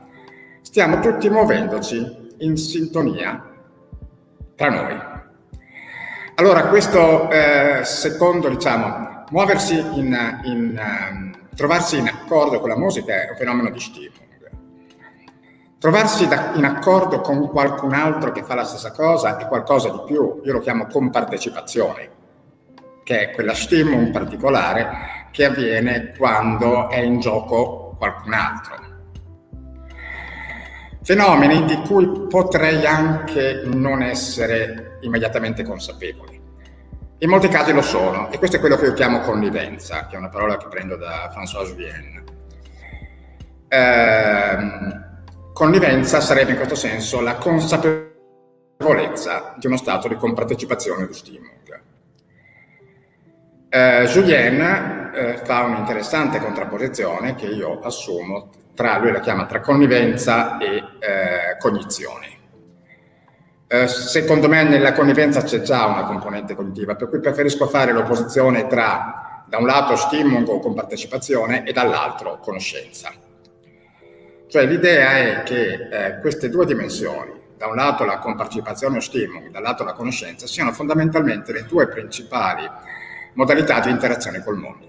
stiamo 0.60 0.98
tutti 0.98 1.30
muovendoci 1.30 2.34
in 2.38 2.56
sintonia 2.56 3.40
tra 4.56 4.70
noi. 4.70 5.00
Allora, 6.34 6.66
questo 6.66 7.30
eh, 7.30 7.82
secondo, 7.84 8.48
diciamo, 8.48 9.26
muoversi 9.30 9.78
in, 9.78 10.40
in 10.42 10.80
um, 10.82 11.48
trovarsi 11.54 11.98
in 11.98 12.08
accordo 12.08 12.58
con 12.58 12.70
la 12.70 12.76
musica 12.76 13.14
è 13.22 13.30
un 13.30 13.36
fenomeno 13.36 13.70
di 13.70 13.78
stimolo. 13.78 14.30
Trovarsi 15.82 16.28
in 16.54 16.64
accordo 16.64 17.20
con 17.22 17.48
qualcun 17.48 17.92
altro 17.92 18.30
che 18.30 18.44
fa 18.44 18.54
la 18.54 18.62
stessa 18.62 18.92
cosa 18.92 19.36
è 19.36 19.48
qualcosa 19.48 19.88
di 19.88 20.02
più, 20.06 20.40
io 20.44 20.52
lo 20.52 20.60
chiamo 20.60 20.86
compartecipazione, 20.86 22.08
che 23.02 23.18
è 23.18 23.30
quella 23.32 23.52
stimolo 23.52 24.08
particolare 24.12 25.26
che 25.32 25.44
avviene 25.44 26.14
quando 26.16 26.88
è 26.88 27.00
in 27.00 27.18
gioco 27.18 27.96
qualcun 27.98 28.32
altro. 28.32 28.76
Fenomeni 31.02 31.64
di 31.64 31.74
cui 31.78 32.28
potrei 32.28 32.86
anche 32.86 33.62
non 33.64 34.02
essere 34.02 34.98
immediatamente 35.00 35.64
consapevole. 35.64 36.40
In 37.18 37.28
molti 37.28 37.48
casi 37.48 37.72
lo 37.72 37.82
sono, 37.82 38.30
e 38.30 38.38
questo 38.38 38.58
è 38.58 38.60
quello 38.60 38.76
che 38.76 38.84
io 38.84 38.92
chiamo 38.92 39.18
connivenza, 39.18 40.06
che 40.06 40.14
è 40.14 40.18
una 40.18 40.28
parola 40.28 40.56
che 40.58 40.68
prendo 40.68 40.94
da 40.96 41.28
François 41.34 41.74
Vienne. 41.74 42.22
Eh, 43.66 45.10
connivenza 45.52 46.20
sarebbe 46.20 46.50
in 46.50 46.56
questo 46.56 46.74
senso 46.74 47.20
la 47.20 47.36
consapevolezza 47.36 49.54
di 49.58 49.66
uno 49.66 49.76
stato 49.76 50.08
di 50.08 50.16
compartecipazione 50.16 51.06
di 51.06 51.14
stimolo. 51.14 51.60
Eh, 53.74 54.04
Julien 54.06 55.10
eh, 55.14 55.40
fa 55.44 55.62
un'interessante 55.62 56.38
contrapposizione 56.40 57.34
che 57.34 57.46
io 57.46 57.80
assumo 57.80 58.50
tra, 58.74 58.98
lui 58.98 59.12
la 59.12 59.20
chiama 59.20 59.46
tra 59.46 59.60
connivenza 59.60 60.58
e 60.58 60.76
eh, 60.76 61.56
cognizione. 61.58 62.26
Eh, 63.66 63.88
secondo 63.88 64.50
me 64.50 64.62
nella 64.64 64.92
connivenza 64.92 65.42
c'è 65.42 65.62
già 65.62 65.86
una 65.86 66.04
componente 66.04 66.54
cognitiva, 66.54 66.96
per 66.96 67.08
cui 67.08 67.20
preferisco 67.20 67.66
fare 67.66 67.92
l'opposizione 67.92 68.66
tra 68.66 69.46
da 69.46 69.56
un 69.56 69.64
lato 69.64 69.96
stimolo 69.96 70.58
con 70.58 70.74
partecipazione 70.74 71.64
e 71.64 71.72
dall'altro 71.72 72.40
conoscenza. 72.40 73.10
Cioè 74.52 74.66
l'idea 74.66 75.16
è 75.16 75.42
che 75.44 75.88
eh, 75.90 76.20
queste 76.20 76.50
due 76.50 76.66
dimensioni, 76.66 77.32
da 77.56 77.68
un 77.68 77.74
lato 77.74 78.04
la 78.04 78.18
compartecipazione 78.18 78.98
o 78.98 79.00
stimolo, 79.00 79.48
dall'altro 79.50 79.86
la 79.86 79.94
conoscenza, 79.94 80.46
siano 80.46 80.72
fondamentalmente 80.72 81.54
le 81.54 81.64
due 81.64 81.88
principali 81.88 82.68
modalità 83.32 83.80
di 83.80 83.88
interazione 83.88 84.44
col 84.44 84.58
mondo. 84.58 84.86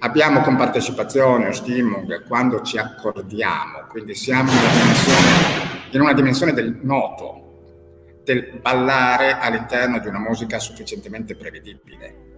Abbiamo 0.00 0.42
compartecipazione 0.42 1.48
o 1.48 1.52
stimolo 1.52 2.04
quando 2.28 2.60
ci 2.60 2.76
accordiamo, 2.76 3.86
quindi 3.88 4.14
siamo 4.14 4.50
in 4.50 4.58
una 4.58 4.72
dimensione, 4.74 5.88
in 5.92 6.00
una 6.02 6.12
dimensione 6.12 6.52
del 6.52 6.78
noto, 6.82 8.20
del 8.24 8.58
ballare 8.60 9.38
all'interno 9.38 10.00
di 10.00 10.08
una 10.08 10.18
musica 10.18 10.58
sufficientemente 10.58 11.34
prevedibile. 11.34 12.33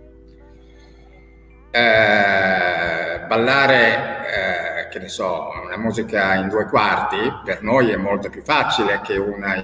Eh, 1.76 3.20
ballare, 3.26 4.86
eh, 4.86 4.88
che 4.88 4.98
ne 4.98 5.08
so, 5.08 5.50
una 5.62 5.76
musica 5.76 6.34
in 6.36 6.48
due 6.48 6.64
quarti 6.64 7.18
per 7.44 7.62
noi 7.62 7.90
è 7.90 7.96
molto 7.96 8.30
più 8.30 8.42
facile 8.42 9.02
che 9.04 9.18
una 9.18 9.56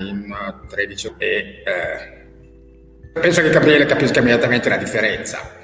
in 0.00 0.36
13 0.68 1.14
e 1.16 1.62
eh, 1.64 3.20
penso 3.20 3.40
che 3.40 3.48
Gabriele 3.48 3.86
capisca 3.86 4.18
immediatamente 4.18 4.68
la 4.68 4.76
differenza. 4.76 5.62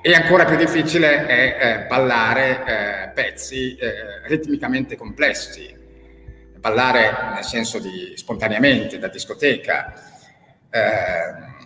E 0.00 0.14
ancora 0.14 0.46
più 0.46 0.56
difficile 0.56 1.26
è 1.26 1.56
eh, 1.60 1.86
ballare 1.86 2.64
eh, 2.64 3.08
pezzi 3.10 3.76
eh, 3.76 4.26
ritmicamente 4.26 4.96
complessi, 4.96 5.77
ballare 6.58 7.32
nel 7.34 7.44
senso 7.44 7.78
di 7.78 8.12
spontaneamente, 8.16 8.98
da 8.98 9.08
discoteca. 9.08 9.92
Eh, 10.70 11.56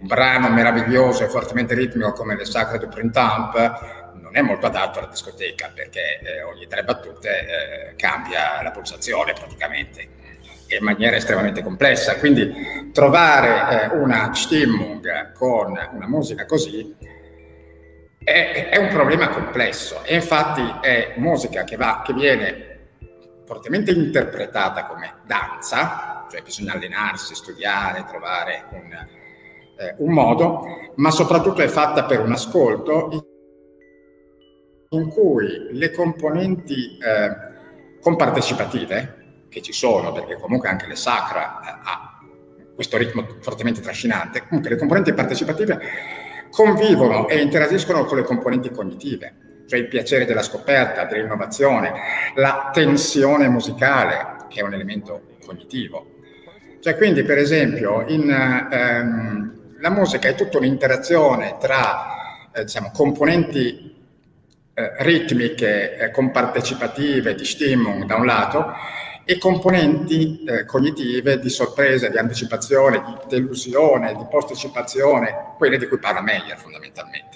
un 0.00 0.08
brano 0.08 0.48
meraviglioso 0.50 1.24
e 1.24 1.28
fortemente 1.28 1.74
ritmico 1.74 2.12
come 2.12 2.36
Le 2.36 2.44
Sacre 2.44 2.78
du 2.78 2.88
Printemps 2.88 4.00
non 4.14 4.36
è 4.36 4.40
molto 4.40 4.66
adatto 4.66 4.98
alla 4.98 5.08
discoteca 5.08 5.70
perché 5.74 6.20
eh, 6.20 6.42
ogni 6.42 6.66
tre 6.66 6.82
battute 6.82 7.28
eh, 7.90 7.94
cambia 7.96 8.62
la 8.62 8.70
pulsazione 8.70 9.32
praticamente 9.32 10.20
in 10.68 10.84
maniera 10.84 11.16
estremamente 11.16 11.62
complessa. 11.62 12.16
Quindi 12.16 12.90
trovare 12.92 13.90
eh, 13.90 13.96
una 13.96 14.32
Stimmung 14.34 15.32
con 15.32 15.78
una 15.92 16.08
musica 16.08 16.46
così 16.46 16.96
è, 18.24 18.68
è, 18.70 18.78
un 18.78 18.88
problema 18.88 19.28
complesso 19.28 20.02
e 20.04 20.14
infatti 20.14 20.62
è 20.80 21.14
musica 21.16 21.64
che, 21.64 21.76
va, 21.76 22.02
che 22.04 22.12
viene 22.12 22.71
fortemente 23.52 23.90
interpretata 23.90 24.86
come 24.86 25.16
danza, 25.26 26.26
cioè 26.30 26.40
bisogna 26.40 26.72
allenarsi, 26.72 27.34
studiare, 27.34 28.06
trovare 28.08 28.64
un, 28.70 28.92
eh, 29.78 29.94
un 29.98 30.10
modo, 30.10 30.64
ma 30.96 31.10
soprattutto 31.10 31.60
è 31.60 31.68
fatta 31.68 32.04
per 32.04 32.20
un 32.20 32.32
ascolto 32.32 33.10
in 34.88 35.06
cui 35.08 35.68
le 35.72 35.90
componenti 35.90 36.96
eh, 36.96 38.00
compartecipative, 38.00 39.44
che 39.50 39.60
ci 39.60 39.74
sono, 39.74 40.12
perché 40.12 40.36
comunque 40.36 40.70
anche 40.70 40.86
le 40.86 40.96
sacra 40.96 41.60
eh, 41.60 41.78
ha 41.82 42.20
questo 42.74 42.96
ritmo 42.96 43.36
fortemente 43.40 43.82
trascinante, 43.82 44.46
comunque 44.46 44.70
le 44.70 44.78
componenti 44.78 45.12
partecipative 45.12 45.78
convivono 46.48 47.28
e 47.28 47.42
interagiscono 47.42 48.06
con 48.06 48.16
le 48.16 48.24
componenti 48.24 48.70
cognitive, 48.70 49.51
cioè 49.72 49.80
il 49.80 49.88
piacere 49.88 50.26
della 50.26 50.42
scoperta, 50.42 51.06
dell'innovazione, 51.06 51.92
la 52.34 52.68
tensione 52.74 53.48
musicale, 53.48 54.44
che 54.50 54.60
è 54.60 54.62
un 54.62 54.74
elemento 54.74 55.38
cognitivo. 55.46 56.18
Cioè, 56.78 56.94
quindi, 56.96 57.22
per 57.22 57.38
esempio, 57.38 58.04
in, 58.06 58.30
ehm, 58.30 59.78
la 59.80 59.90
musica 59.90 60.28
è 60.28 60.34
tutta 60.34 60.58
un'interazione 60.58 61.56
tra 61.58 62.50
eh, 62.52 62.64
diciamo, 62.64 62.90
componenti 62.92 63.96
eh, 64.74 64.92
ritmiche, 64.98 65.96
eh, 65.96 66.10
compartecipative 66.10 67.34
di 67.34 67.44
Stimmung 67.46 68.04
da 68.04 68.16
un 68.16 68.26
lato 68.26 68.74
e 69.24 69.38
componenti 69.38 70.44
eh, 70.44 70.66
cognitive 70.66 71.38
di 71.38 71.48
sorpresa, 71.48 72.08
di 72.08 72.18
anticipazione, 72.18 73.02
di 73.02 73.14
delusione, 73.28 74.14
di 74.14 74.26
posticipazione, 74.28 75.54
quelle 75.56 75.78
di 75.78 75.88
cui 75.88 75.98
parla 75.98 76.20
Meyer 76.20 76.58
fondamentalmente. 76.58 77.31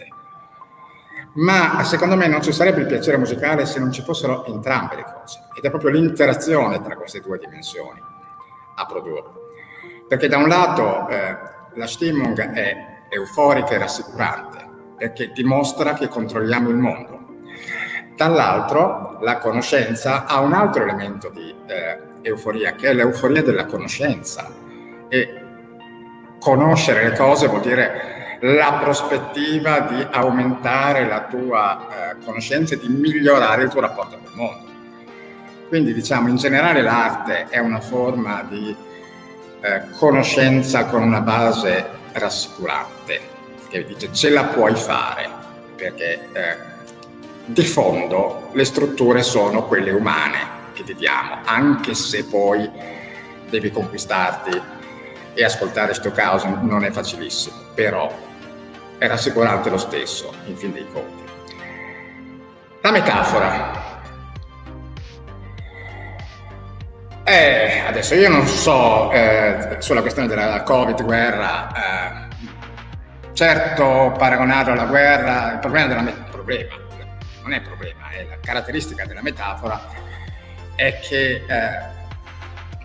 Ma 1.37 1.84
secondo 1.84 2.16
me 2.16 2.28
non 2.28 2.43
ci 2.43 2.53
sarebbe 2.53 2.80
il 2.80 2.87
piacere 2.87 3.18
musicale 3.18 3.66
se 3.66 3.78
non 3.78 3.93
ci 3.93 4.03
fossero 4.03 4.47
entrambe 4.47 4.97
le 4.97 5.05
cose, 5.05 5.41
ed 5.55 5.64
è 5.64 5.68
proprio 5.68 5.91
l'interazione 5.91 6.80
tra 6.80 6.97
queste 6.97 7.20
due 7.20 7.39
dimensioni 7.39 8.01
a 8.76 8.87
produrre. 8.87 9.45
Perché 10.09 10.28
da 10.28 10.39
un 10.39 10.49
lato 10.49 11.09
eh, 11.09 11.37
la 11.74 11.87
Stimmung 11.87 12.53
è 12.53 12.76
euforica 13.11 13.74
e 13.74 13.78
rassicurante, 13.78 14.66
perché 14.97 15.30
dimostra 15.34 15.93
che 15.93 16.09
controlliamo 16.09 16.70
il 16.70 16.76
mondo. 16.76 17.24
Dall'altro 18.16 19.18
la 19.20 19.37
conoscenza 19.37 20.24
ha 20.24 20.41
un 20.41 20.55
altro 20.55 20.84
elemento 20.84 21.28
di 21.28 21.55
eh, 21.66 21.99
euforia, 22.22 22.72
che 22.72 22.89
è 22.89 22.95
l'euforia 22.95 23.43
della 23.43 23.66
conoscenza. 23.66 24.51
E 25.09 25.43
conoscere 26.41 27.11
le 27.11 27.16
cose 27.16 27.47
vuol 27.47 27.61
dire 27.61 28.16
la 28.41 28.78
prospettiva 28.82 29.80
di 29.80 30.07
aumentare 30.11 31.07
la 31.07 31.22
tua 31.22 31.89
eh, 31.89 32.24
conoscenza 32.24 32.74
e 32.74 32.78
di 32.78 32.89
migliorare 32.89 33.64
il 33.64 33.70
tuo 33.70 33.80
rapporto 33.80 34.18
col 34.22 34.32
mondo. 34.34 34.64
Quindi 35.68 35.93
diciamo 35.93 36.28
in 36.28 36.37
generale 36.37 36.82
l'arte 36.82 37.47
è 37.49 37.59
una 37.59 37.80
forma 37.80 38.45
di 38.49 38.74
eh, 39.61 39.82
conoscenza 39.99 40.87
con 40.87 41.03
una 41.03 41.20
base 41.20 41.84
rassicurante, 42.12 43.20
che 43.68 43.84
dice 43.84 44.12
ce 44.12 44.30
la 44.30 44.45
puoi 44.45 44.74
fare, 44.74 45.28
perché 45.74 46.28
eh, 46.32 46.57
di 47.47 47.64
fondo 47.64 48.51
le 48.53 48.64
strutture 48.64 49.22
sono 49.22 49.64
quelle 49.64 49.91
umane 49.91 50.55
che 50.72 50.84
ti 50.84 50.95
diamo, 50.95 51.39
anche 51.45 51.95
se 51.95 52.24
poi 52.24 52.70
devi 53.49 53.70
conquistarti 53.70 54.61
e 55.34 55.45
ascoltare 55.45 55.95
Stockhausen 55.95 56.61
non 56.62 56.84
è 56.84 56.91
facilissimo, 56.91 57.57
però 57.74 58.11
è 58.99 59.07
rassicurante 59.07 59.70
lo 59.70 59.78
stesso, 59.78 60.32
in 60.47 60.57
fin 60.57 60.72
dei 60.72 60.86
conti. 60.92 61.24
La 62.80 62.90
metafora. 62.90 63.84
Eh, 67.24 67.82
adesso 67.86 68.14
io 68.14 68.28
non 68.28 68.47
so 68.47 69.11
eh, 69.11 69.76
sulla 69.80 70.01
questione 70.01 70.28
della 70.28 70.62
Covid-guerra, 70.62 71.68
eh, 71.72 72.28
certo 73.32 74.14
paragonarlo 74.16 74.72
alla 74.72 74.84
guerra, 74.84 75.53
il 75.53 75.59
problema, 75.59 75.86
della, 75.88 76.01
il 76.03 76.26
problema 76.30 76.84
non 77.47 77.53
è 77.53 77.61
problema, 77.61 78.11
è 78.11 78.26
la 78.28 78.38
caratteristica 78.40 79.07
della 79.07 79.22
metafora 79.22 79.80
è 80.74 80.99
che, 81.01 81.44
eh, 81.47 81.94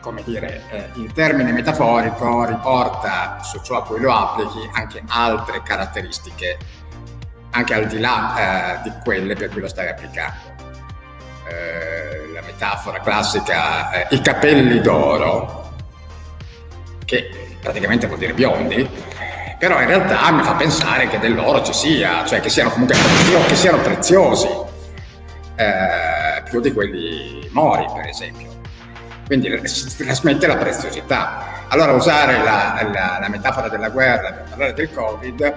come 0.01 0.23
dire, 0.23 0.63
eh, 0.69 0.89
il 0.95 1.13
termine 1.13 1.51
metaforico 1.51 2.45
riporta 2.45 3.41
su 3.41 3.61
ciò 3.61 3.77
a 3.77 3.83
cui 3.83 3.99
lo 3.99 4.13
applichi 4.13 4.69
anche 4.73 5.01
altre 5.07 5.61
caratteristiche, 5.63 6.57
anche 7.51 7.73
al 7.73 7.87
di 7.87 7.99
là 7.99 8.79
eh, 8.79 8.81
di 8.83 8.91
quelle 9.03 9.35
per 9.35 9.49
cui 9.49 9.61
lo 9.61 9.67
stai 9.67 9.87
applicando. 9.87 10.49
Eh, 11.47 12.31
la 12.33 12.41
metafora 12.41 12.99
classica, 12.99 13.91
eh, 13.91 14.15
i 14.15 14.21
capelli 14.21 14.81
d'oro, 14.81 15.73
che 17.05 17.55
praticamente 17.61 18.07
vuol 18.07 18.19
dire 18.19 18.33
biondi, 18.33 18.89
però 19.59 19.79
in 19.79 19.87
realtà 19.87 20.31
mi 20.31 20.43
fa 20.43 20.55
pensare 20.55 21.07
che 21.07 21.19
dell'oro 21.19 21.61
ci 21.61 21.73
sia, 21.73 22.25
cioè 22.25 22.39
che 22.39 22.49
siano 22.49 22.71
comunque 22.71 22.95
preziosi, 22.97 23.47
che 23.47 23.55
siano 23.55 23.77
preziosi 23.77 24.47
eh, 25.55 26.41
più 26.49 26.59
di 26.59 26.73
quelli 26.73 27.47
mori, 27.51 27.85
per 27.93 28.07
esempio. 28.07 28.50
Quindi 29.31 29.65
si 29.65 29.95
trasmette 29.95 30.45
la 30.45 30.57
preziosità. 30.57 31.67
Allora 31.69 31.93
usare 31.93 32.43
la, 32.43 32.85
la, 32.91 33.17
la 33.21 33.29
metafora 33.29 33.69
della 33.69 33.87
guerra 33.87 34.33
per 34.33 34.43
parlare 34.49 34.73
del 34.73 34.91
Covid 34.91 35.55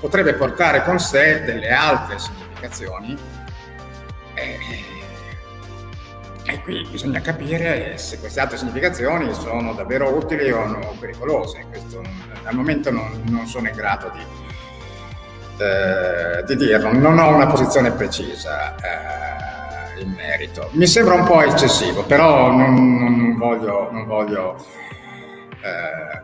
potrebbe 0.00 0.32
portare 0.32 0.82
con 0.82 0.98
sé 0.98 1.42
delle 1.42 1.68
altre 1.68 2.18
significazioni. 2.18 3.14
Eh, 4.32 4.58
e 6.44 6.62
qui 6.62 6.86
bisogna 6.90 7.20
capire 7.20 7.98
se 7.98 8.18
queste 8.18 8.40
altre 8.40 8.56
significazioni 8.56 9.30
sono 9.34 9.74
davvero 9.74 10.08
utili 10.08 10.50
o 10.50 10.64
no, 10.64 10.96
pericolose. 10.98 11.66
Questo, 11.68 12.00
al 12.44 12.54
momento 12.54 12.90
non, 12.90 13.24
non, 13.24 13.46
sono 13.46 13.68
in 13.68 13.74
grado 13.74 14.10
di, 14.14 14.24
eh, 15.62 16.44
di, 16.46 16.56
dirlo, 16.56 16.94
non 16.94 17.18
ho 17.18 17.34
una 17.34 17.46
posizione 17.46 17.90
precisa 17.90 18.74
eh, 18.76 19.61
in 20.02 20.12
merito. 20.12 20.68
Mi 20.72 20.86
sembra 20.86 21.14
un 21.14 21.24
po' 21.24 21.42
eccessivo, 21.42 22.02
però 22.04 22.50
non, 22.50 22.96
non 22.96 23.36
voglio, 23.36 23.88
non 23.90 24.06
voglio 24.06 24.56
eh, 25.62 26.20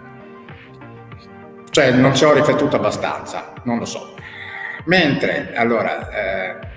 cioè 1.70 1.92
non 1.92 2.14
ci 2.14 2.24
ho 2.24 2.32
riflettuto 2.32 2.76
abbastanza, 2.76 3.52
non 3.64 3.78
lo 3.78 3.84
so. 3.84 4.14
Mentre, 4.84 5.54
allora, 5.54 6.10
eh, 6.10 6.68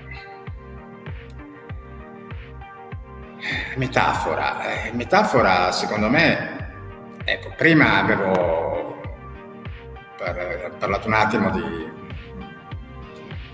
Metafora. 3.75 4.85
Eh, 4.85 4.91
metafora, 4.93 5.71
secondo 5.71 6.09
me, 6.09 6.69
ecco, 7.23 7.53
prima 7.57 7.97
avevo 7.99 9.01
par- 10.17 10.71
parlato 10.77 11.07
un 11.07 11.13
attimo 11.13 11.49
di 11.49 11.89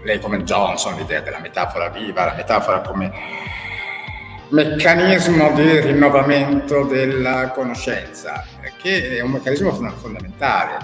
lei 0.04 0.20
come 0.20 0.44
Johnson, 0.44 0.96
l'idea 0.96 1.22
della 1.22 1.40
metafora 1.40 1.90
viva, 1.90 2.26
la 2.26 2.34
metafora 2.36 2.82
come 2.82 3.12
meccanismo 4.50 5.52
di 5.54 5.80
rinnovamento 5.82 6.84
della 6.86 7.52
conoscenza, 7.52 8.46
che 8.82 9.18
è 9.18 9.22
un 9.22 9.32
meccanismo 9.32 9.72
fondamentale, 9.72 10.78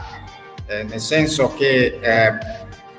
eh, 0.68 0.84
nel 0.84 1.00
senso 1.00 1.54
che 1.56 2.00
eh, 2.02 2.28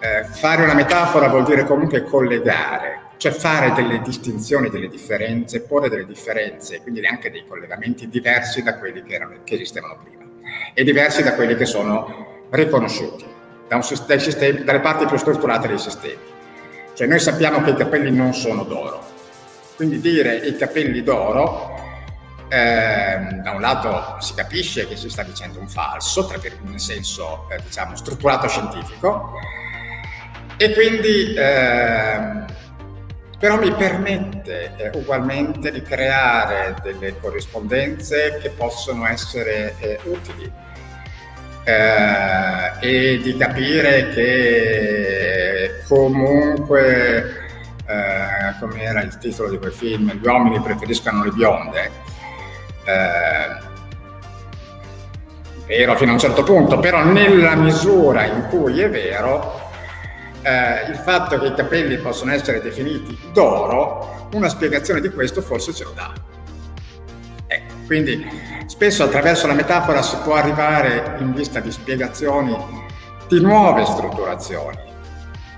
eh, 0.01 0.25
fare 0.25 0.63
una 0.63 0.75
metafora 0.75 1.29
vuol 1.29 1.45
dire 1.45 1.65
comunque 1.65 2.03
collegare, 2.05 3.03
cioè 3.19 3.33
fare 3.33 3.73
delle 3.73 4.01
distinzioni, 4.01 4.71
delle 4.71 4.89
differenze, 4.89 5.63
porre 5.63 5.89
delle 5.89 6.07
differenze, 6.07 6.81
quindi 6.81 7.05
anche 7.07 7.31
dei 7.31 7.45
collegamenti 7.47 8.09
diversi 8.09 8.63
da 8.63 8.79
quelli 8.79 9.03
che, 9.03 9.15
erano, 9.15 9.41
che 9.45 9.55
esistevano 9.55 9.99
prima 10.03 10.23
e 10.73 10.83
diversi 10.85 11.23
da 11.23 11.35
quelli 11.35 11.57
che 11.57 11.67
sono 11.67 12.47
riconosciuti 12.51 13.34
da 13.69 13.81
sistemi, 13.83 14.65
dalle 14.65 14.81
parti 14.81 15.07
più 15.07 15.17
strutturate 15.17 15.69
dei 15.69 15.79
sistemi. 15.79 16.33
Cioè 16.95 17.07
noi 17.07 17.19
sappiamo 17.19 17.63
che 17.63 17.71
i 17.71 17.77
capelli 17.77 18.11
non 18.11 18.35
sono 18.35 18.63
d'oro, 18.63 19.05
quindi 19.77 20.01
dire 20.01 20.37
i 20.37 20.57
capelli 20.57 21.03
d'oro 21.03 21.75
eh, 22.49 23.41
da 23.43 23.51
un 23.51 23.61
lato 23.61 24.21
si 24.21 24.35
capisce 24.35 24.87
che 24.87 24.97
si 24.97 25.09
sta 25.09 25.25
dicendo 25.25 25.59
un 25.59 25.69
falso, 25.69 26.31
nel 26.63 26.79
senso 26.79 27.49
eh, 27.51 27.61
diciamo 27.65 27.97
strutturato 27.97 28.47
scientifico, 28.47 29.33
e 30.57 30.73
quindi 30.73 31.35
eh, 31.35 32.45
però 33.41 33.59
mi 33.59 33.73
permette 33.75 34.75
eh, 34.77 34.91
ugualmente 34.95 35.73
di 35.73 35.83
creare 35.83 36.77
delle 36.81 37.19
corrispondenze 37.19 38.39
che 38.41 38.51
possono 38.51 39.05
essere 39.07 39.75
eh, 39.81 39.99
utili 40.05 40.51
eh, 41.65 42.73
e 42.81 43.21
di 43.23 43.37
capire 43.37 44.11
che 44.11 45.83
comunque, 45.89 47.49
eh, 47.87 48.55
come 48.61 48.83
era 48.83 49.03
il 49.03 49.17
titolo 49.19 49.51
di 49.51 49.59
quel 49.59 49.73
film, 49.73 50.13
gli 50.13 50.27
uomini 50.27 50.61
preferiscono 50.61 51.25
le 51.25 51.31
bionde. 51.31 51.91
Eh, 52.85 53.73
vero 55.67 55.97
fino 55.97 56.11
a 56.11 56.15
un 56.15 56.21
certo 56.21 56.43
punto, 56.43 56.79
però 56.79 57.03
nella 57.03 57.55
misura 57.55 58.25
in 58.25 58.47
cui 58.51 58.81
è 58.81 58.91
vero, 58.91 59.63
eh, 60.43 60.91
il 60.91 60.97
fatto 60.97 61.39
che 61.39 61.47
i 61.47 61.55
capelli 61.55 61.97
possono 61.97 62.33
essere 62.33 62.61
definiti 62.61 63.19
d'oro, 63.33 64.29
una 64.35 64.49
spiegazione 64.49 65.01
di 65.01 65.09
questo 65.11 65.41
forse 65.41 65.73
ce 65.73 65.85
lo 65.85 65.93
dà. 65.95 66.34
Quindi 67.87 68.27
spesso 68.67 69.05
attraverso 69.05 69.47
la 69.47 69.55
metafora 69.55 70.03
si 70.03 70.17
può 70.23 70.35
arrivare 70.35 71.17
in 71.19 71.33
vista 71.35 71.61
di 71.61 71.71
spiegazioni 71.71 72.57
di 73.29 73.41
nuove 73.41 73.85
strutturazioni. 73.85 74.79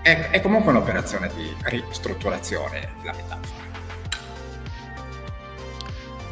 È, 0.02 0.30
è 0.30 0.40
comunque 0.40 0.70
un'operazione 0.70 1.30
di 1.34 1.54
ristrutturazione 1.64 2.88
la 3.02 3.12
metafora. 3.12 3.64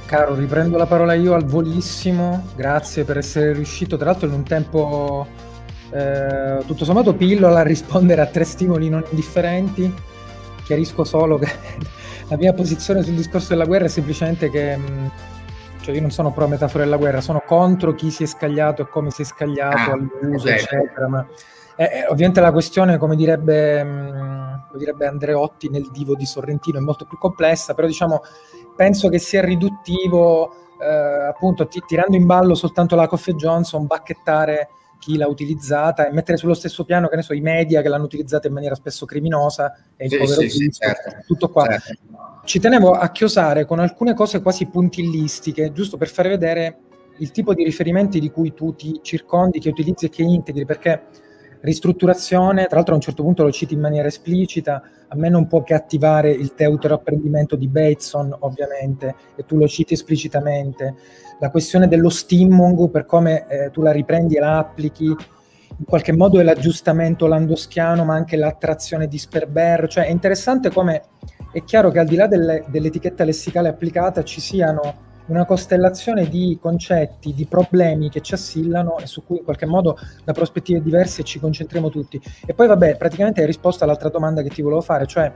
Caro, 0.06 0.34
riprendo 0.34 0.76
la 0.76 0.86
parola 0.86 1.14
io 1.14 1.34
al 1.34 1.44
volissimo, 1.44 2.48
grazie 2.54 3.04
per 3.04 3.18
essere 3.18 3.52
riuscito, 3.52 3.96
tra 3.96 4.10
l'altro 4.10 4.28
in 4.28 4.34
un 4.34 4.44
tempo 4.44 5.26
eh, 5.90 6.58
tutto 6.66 6.84
sommato 6.84 7.14
pillola 7.14 7.60
a 7.60 7.62
rispondere 7.62 8.20
a 8.20 8.26
tre 8.26 8.44
stimoli 8.44 8.88
non 8.88 9.04
indifferenti. 9.10 9.92
Chiarisco 10.64 11.04
solo 11.04 11.38
che 11.38 11.48
la 12.28 12.36
mia 12.36 12.52
posizione 12.52 13.02
sul 13.02 13.14
discorso 13.14 13.48
della 13.50 13.64
guerra 13.64 13.86
è 13.86 13.88
semplicemente 13.88 14.50
che 14.50 14.76
mh, 14.76 15.10
cioè 15.84 15.94
io 15.94 16.00
non 16.00 16.10
sono 16.10 16.32
pro 16.32 16.48
metafora 16.48 16.84
della 16.84 16.96
guerra, 16.96 17.20
sono 17.20 17.42
contro 17.46 17.92
chi 17.92 18.10
si 18.10 18.22
è 18.22 18.26
scagliato 18.26 18.82
e 18.82 18.88
come 18.88 19.10
si 19.10 19.20
è 19.20 19.24
scagliato 19.26 19.90
ah, 19.90 19.92
all'uso, 19.92 20.46
okay. 20.46 20.58
eccetera, 20.58 21.08
ma 21.08 21.26
Eh, 21.76 21.84
eh, 21.84 22.06
ovviamente 22.06 22.40
la 22.40 22.52
questione, 22.52 22.96
come 22.98 23.16
direbbe, 23.16 23.82
mh, 23.84 23.88
mm, 23.88 24.52
come 24.68 24.78
direbbe 24.78 25.06
Andreotti 25.06 25.68
nel 25.68 25.90
divo 25.90 26.14
di 26.14 26.24
Sorrentino, 26.24 26.78
è 26.78 26.80
molto 26.80 27.04
più 27.04 27.18
complessa, 27.18 27.74
però 27.74 27.86
diciamo, 27.86 28.22
penso 28.76 29.10
che 29.10 29.18
sia 29.18 29.42
riduttivo, 29.42 30.52
eh, 30.80 31.26
appunto, 31.28 31.66
ti, 31.66 31.82
tirando 31.86 32.16
in 32.16 32.24
ballo 32.24 32.54
soltanto 32.54 32.96
la 32.96 33.08
Coffee 33.08 33.34
Johnson, 33.34 33.86
bacchettare 33.86 34.68
chi 34.98 35.18
l'ha 35.18 35.26
utilizzata 35.26 36.06
e 36.06 36.12
mettere 36.12 36.38
sullo 36.38 36.54
stesso 36.54 36.84
piano, 36.84 37.08
che 37.08 37.16
ne 37.16 37.22
so, 37.22 37.34
i 37.34 37.40
media 37.40 37.82
che 37.82 37.88
l'hanno 37.88 38.04
utilizzata 38.04 38.46
in 38.46 38.54
maniera 38.54 38.74
spesso 38.74 39.04
criminosa 39.04 39.74
e 39.96 40.04
il 40.06 40.10
sì, 40.12 40.16
povero 40.16 40.40
sì, 40.40 40.48
sì, 40.48 40.70
certo. 40.70 41.10
tutto 41.26 41.50
qua. 41.50 41.66
Certo. 41.66 42.13
Ci 42.44 42.60
tenevo 42.60 42.90
a 42.90 43.10
chiosare 43.10 43.64
con 43.64 43.78
alcune 43.78 44.12
cose 44.12 44.42
quasi 44.42 44.66
puntillistiche, 44.66 45.72
giusto 45.72 45.96
per 45.96 46.08
fare 46.08 46.28
vedere 46.28 46.76
il 47.18 47.30
tipo 47.30 47.54
di 47.54 47.64
riferimenti 47.64 48.20
di 48.20 48.30
cui 48.30 48.52
tu 48.52 48.74
ti 48.74 49.00
circondi, 49.02 49.58
che 49.58 49.70
utilizzi 49.70 50.04
e 50.04 50.08
che 50.10 50.22
integri, 50.22 50.66
perché 50.66 51.04
ristrutturazione, 51.62 52.66
tra 52.66 52.76
l'altro 52.76 52.92
a 52.92 52.96
un 52.96 53.02
certo 53.02 53.22
punto 53.22 53.44
lo 53.44 53.50
citi 53.50 53.72
in 53.72 53.80
maniera 53.80 54.08
esplicita, 54.08 54.82
a 55.08 55.16
me 55.16 55.30
non 55.30 55.46
può 55.46 55.62
che 55.62 55.72
attivare 55.72 56.30
il 56.30 56.52
teutero 56.54 56.96
apprendimento 56.96 57.56
di 57.56 57.66
Bateson, 57.66 58.36
ovviamente, 58.40 59.14
e 59.36 59.46
tu 59.46 59.56
lo 59.56 59.66
citi 59.66 59.94
esplicitamente, 59.94 60.96
la 61.40 61.50
questione 61.50 61.88
dello 61.88 62.10
stimmung, 62.10 62.90
per 62.90 63.06
come 63.06 63.46
eh, 63.48 63.70
tu 63.70 63.80
la 63.80 63.90
riprendi 63.90 64.36
e 64.36 64.40
la 64.40 64.58
applichi, 64.58 65.06
in 65.06 65.84
qualche 65.86 66.12
modo 66.12 66.38
è 66.38 66.42
l'aggiustamento 66.42 67.26
landoschiano, 67.26 68.04
ma 68.04 68.14
anche 68.14 68.36
l'attrazione 68.36 69.08
di 69.08 69.16
Sperber, 69.16 69.88
cioè 69.88 70.04
è 70.04 70.10
interessante 70.10 70.70
come 70.70 71.02
è 71.54 71.62
chiaro 71.62 71.92
che 71.92 72.00
al 72.00 72.06
di 72.06 72.16
là 72.16 72.26
delle, 72.26 72.64
dell'etichetta 72.66 73.22
lessicale 73.22 73.68
applicata 73.68 74.24
ci 74.24 74.40
siano 74.40 75.12
una 75.26 75.44
costellazione 75.46 76.28
di 76.28 76.58
concetti, 76.60 77.32
di 77.32 77.46
problemi 77.46 78.10
che 78.10 78.20
ci 78.20 78.34
assillano 78.34 78.98
e 78.98 79.06
su 79.06 79.24
cui 79.24 79.38
in 79.38 79.44
qualche 79.44 79.64
modo 79.64 79.96
da 80.24 80.32
prospettive 80.32 80.82
diverse 80.82 81.22
ci 81.22 81.38
concentriamo 81.38 81.90
tutti. 81.90 82.20
E 82.44 82.54
poi 82.54 82.66
vabbè, 82.66 82.96
praticamente 82.96 83.40
hai 83.40 83.46
risposto 83.46 83.84
all'altra 83.84 84.08
domanda 84.08 84.42
che 84.42 84.48
ti 84.48 84.62
volevo 84.62 84.80
fare, 84.80 85.06
cioè 85.06 85.32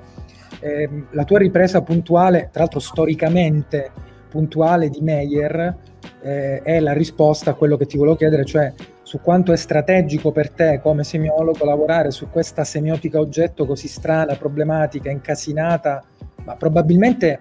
eh, 0.59 1.05
la 1.13 1.25
tua 1.25 1.39
ripresa 1.39 1.83
puntuale, 1.83 2.49
tra 2.51 2.63
l'altro 2.63 2.81
storicamente 2.81 3.93
puntuale 4.29 4.91
di 4.91 5.01
Meyer, 5.01 5.77
eh, 6.21 6.63
è 6.63 6.81
la 6.81 6.93
risposta 6.93 7.53
a 7.53 7.55
quello 7.55 7.77
che 7.77 7.87
ti 7.87 7.97
volevo 7.97 8.17
chiedere, 8.17 8.45
cioè 8.45 8.75
su 9.09 9.23
quanto 9.23 9.55
è 9.55 9.57
strategico 9.57 10.33
per 10.33 10.51
te 10.51 10.81
come 10.83 11.03
semiologo 11.03 11.65
lavorare 11.65 12.11
su 12.11 12.29
questa 12.29 12.63
semiotica 12.63 13.19
oggetto 13.19 13.65
così 13.65 13.89
strana, 13.89 14.37
problematica, 14.37 15.11
incasinata, 15.11 16.05
ma 16.45 16.55
probabilmente 16.57 17.41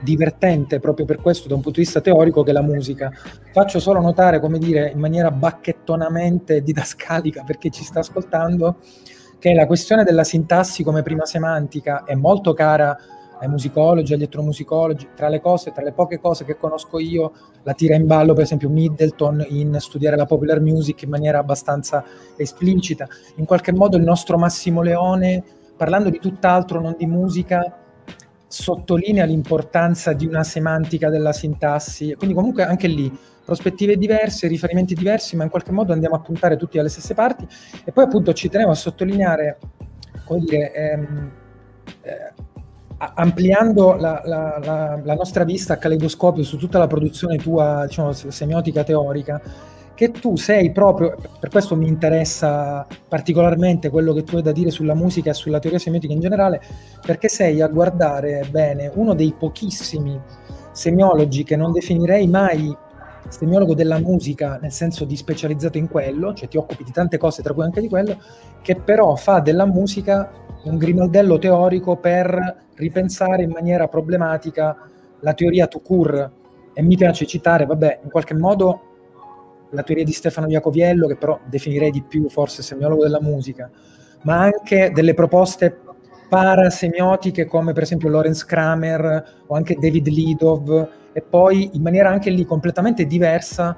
divertente 0.00 0.80
proprio 0.80 1.04
per 1.04 1.20
questo 1.20 1.48
da 1.48 1.54
un 1.54 1.60
punto 1.60 1.80
di 1.80 1.84
vista 1.84 2.00
teorico 2.00 2.42
che 2.42 2.52
la 2.52 2.62
musica. 2.62 3.10
Faccio 3.52 3.78
solo 3.78 4.00
notare, 4.00 4.40
come 4.40 4.56
dire, 4.58 4.88
in 4.88 5.00
maniera 5.00 5.30
bacchettonamente 5.30 6.62
didascalica 6.62 7.42
per 7.44 7.58
chi 7.58 7.70
ci 7.70 7.84
sta 7.84 7.98
ascoltando, 7.98 8.78
che 9.38 9.52
la 9.52 9.66
questione 9.66 10.04
della 10.04 10.24
sintassi 10.24 10.82
come 10.82 11.02
prima 11.02 11.26
semantica 11.26 12.04
è 12.04 12.14
molto 12.14 12.54
cara 12.54 12.96
ai 13.42 13.48
musicologi, 13.48 14.14
agli 14.14 14.22
etnomusicologi, 14.22 15.08
tra 15.16 15.28
le 15.28 15.40
cose, 15.40 15.72
tra 15.72 15.82
le 15.82 15.92
poche 15.92 16.20
cose 16.20 16.44
che 16.44 16.56
conosco 16.56 17.00
io, 17.00 17.32
la 17.64 17.74
tira 17.74 17.96
in 17.96 18.06
ballo 18.06 18.34
per 18.34 18.44
esempio 18.44 18.68
Middleton 18.68 19.44
in 19.48 19.76
studiare 19.80 20.16
la 20.16 20.26
popular 20.26 20.60
music 20.60 21.02
in 21.02 21.10
maniera 21.10 21.40
abbastanza 21.40 22.04
esplicita. 22.36 23.08
In 23.36 23.44
qualche 23.44 23.72
modo 23.72 23.96
il 23.96 24.04
nostro 24.04 24.38
Massimo 24.38 24.80
Leone, 24.80 25.42
parlando 25.76 26.08
di 26.08 26.20
tutt'altro, 26.20 26.80
non 26.80 26.94
di 26.96 27.06
musica, 27.06 27.78
sottolinea 28.46 29.24
l'importanza 29.24 30.12
di 30.12 30.26
una 30.26 30.44
semantica 30.44 31.08
della 31.08 31.32
sintassi, 31.32 32.14
quindi 32.14 32.36
comunque 32.36 32.62
anche 32.62 32.86
lì 32.86 33.10
prospettive 33.44 33.96
diverse, 33.96 34.46
riferimenti 34.46 34.94
diversi, 34.94 35.34
ma 35.34 35.42
in 35.42 35.50
qualche 35.50 35.72
modo 35.72 35.92
andiamo 35.92 36.14
a 36.14 36.20
puntare 36.20 36.56
tutti 36.56 36.78
alle 36.78 36.88
stesse 36.88 37.14
parti 37.14 37.44
e 37.84 37.90
poi 37.90 38.04
appunto 38.04 38.32
ci 38.34 38.48
tenevo 38.48 38.70
a 38.70 38.74
sottolineare, 38.76 39.58
come 40.24 40.40
dire, 40.40 40.72
ehm, 40.72 41.32
eh, 42.02 42.50
ampliando 43.14 43.94
la, 43.94 44.22
la, 44.24 44.60
la, 44.62 45.00
la, 45.02 45.14
nostra 45.14 45.44
vista 45.44 45.74
a 45.74 45.76
caleidoscopio 45.76 46.42
su 46.44 46.56
tutta 46.56 46.78
la 46.78 46.86
produzione 46.86 47.36
tua, 47.36 47.84
diciamo, 47.86 48.12
semiotica 48.12 48.84
teorica, 48.84 49.40
che 49.94 50.10
tu 50.10 50.36
sei 50.36 50.72
proprio, 50.72 51.16
per 51.38 51.50
questo 51.50 51.76
mi 51.76 51.86
interessa 51.86 52.86
particolarmente 53.08 53.90
quello 53.90 54.12
che 54.12 54.22
tu 54.22 54.36
hai 54.36 54.42
da 54.42 54.52
dire 54.52 54.70
sulla 54.70 54.94
musica 54.94 55.30
e 55.30 55.34
sulla 55.34 55.58
teoria 55.58 55.78
semiotica 55.78 56.12
in 56.12 56.20
generale, 56.20 56.60
perché 57.04 57.28
sei 57.28 57.60
a 57.60 57.68
guardare 57.68 58.46
bene 58.50 58.90
uno 58.94 59.14
dei 59.14 59.34
pochissimi 59.38 60.20
semiologi 60.72 61.44
che 61.44 61.56
non 61.56 61.72
definirei 61.72 62.26
mai 62.26 62.74
semiologo 63.28 63.74
della 63.74 63.98
musica 63.98 64.58
nel 64.60 64.72
senso 64.72 65.04
di 65.04 65.16
specializzato 65.16 65.78
in 65.78 65.88
quello, 65.88 66.34
cioè 66.34 66.48
ti 66.48 66.56
occupi 66.56 66.84
di 66.84 66.92
tante 66.92 67.18
cose, 67.18 67.42
tra 67.42 67.52
cui 67.54 67.64
anche 67.64 67.80
di 67.80 67.88
quello, 67.88 68.18
che 68.60 68.76
però 68.76 69.14
fa 69.16 69.40
della 69.40 69.66
musica 69.66 70.30
un 70.64 70.76
grimaldello 70.76 71.38
teorico 71.38 71.96
per 71.96 72.66
ripensare 72.74 73.42
in 73.42 73.50
maniera 73.50 73.88
problematica 73.88 74.76
la 75.20 75.34
teoria 75.34 75.66
to 75.66 75.80
cure. 75.80 76.30
E 76.74 76.82
mi 76.82 76.96
piace 76.96 77.26
citare, 77.26 77.66
vabbè, 77.66 78.00
in 78.04 78.10
qualche 78.10 78.34
modo 78.34 78.80
la 79.70 79.82
teoria 79.82 80.04
di 80.04 80.12
Stefano 80.12 80.48
Iacoviello, 80.48 81.06
che 81.06 81.16
però 81.16 81.38
definirei 81.48 81.90
di 81.90 82.02
più 82.02 82.28
forse 82.28 82.62
semiologo 82.62 83.02
della 83.02 83.20
musica, 83.20 83.70
ma 84.22 84.40
anche 84.40 84.90
delle 84.92 85.14
proposte 85.14 85.80
parasemiotiche 86.28 87.44
come 87.44 87.74
per 87.74 87.82
esempio 87.82 88.08
Lorenz 88.08 88.44
Kramer 88.46 89.42
o 89.46 89.54
anche 89.54 89.76
David 89.78 90.08
Lidov 90.08 90.88
e 91.12 91.20
poi 91.20 91.68
in 91.74 91.82
maniera 91.82 92.08
anche 92.08 92.30
lì 92.30 92.46
completamente 92.46 93.04
diversa 93.04 93.76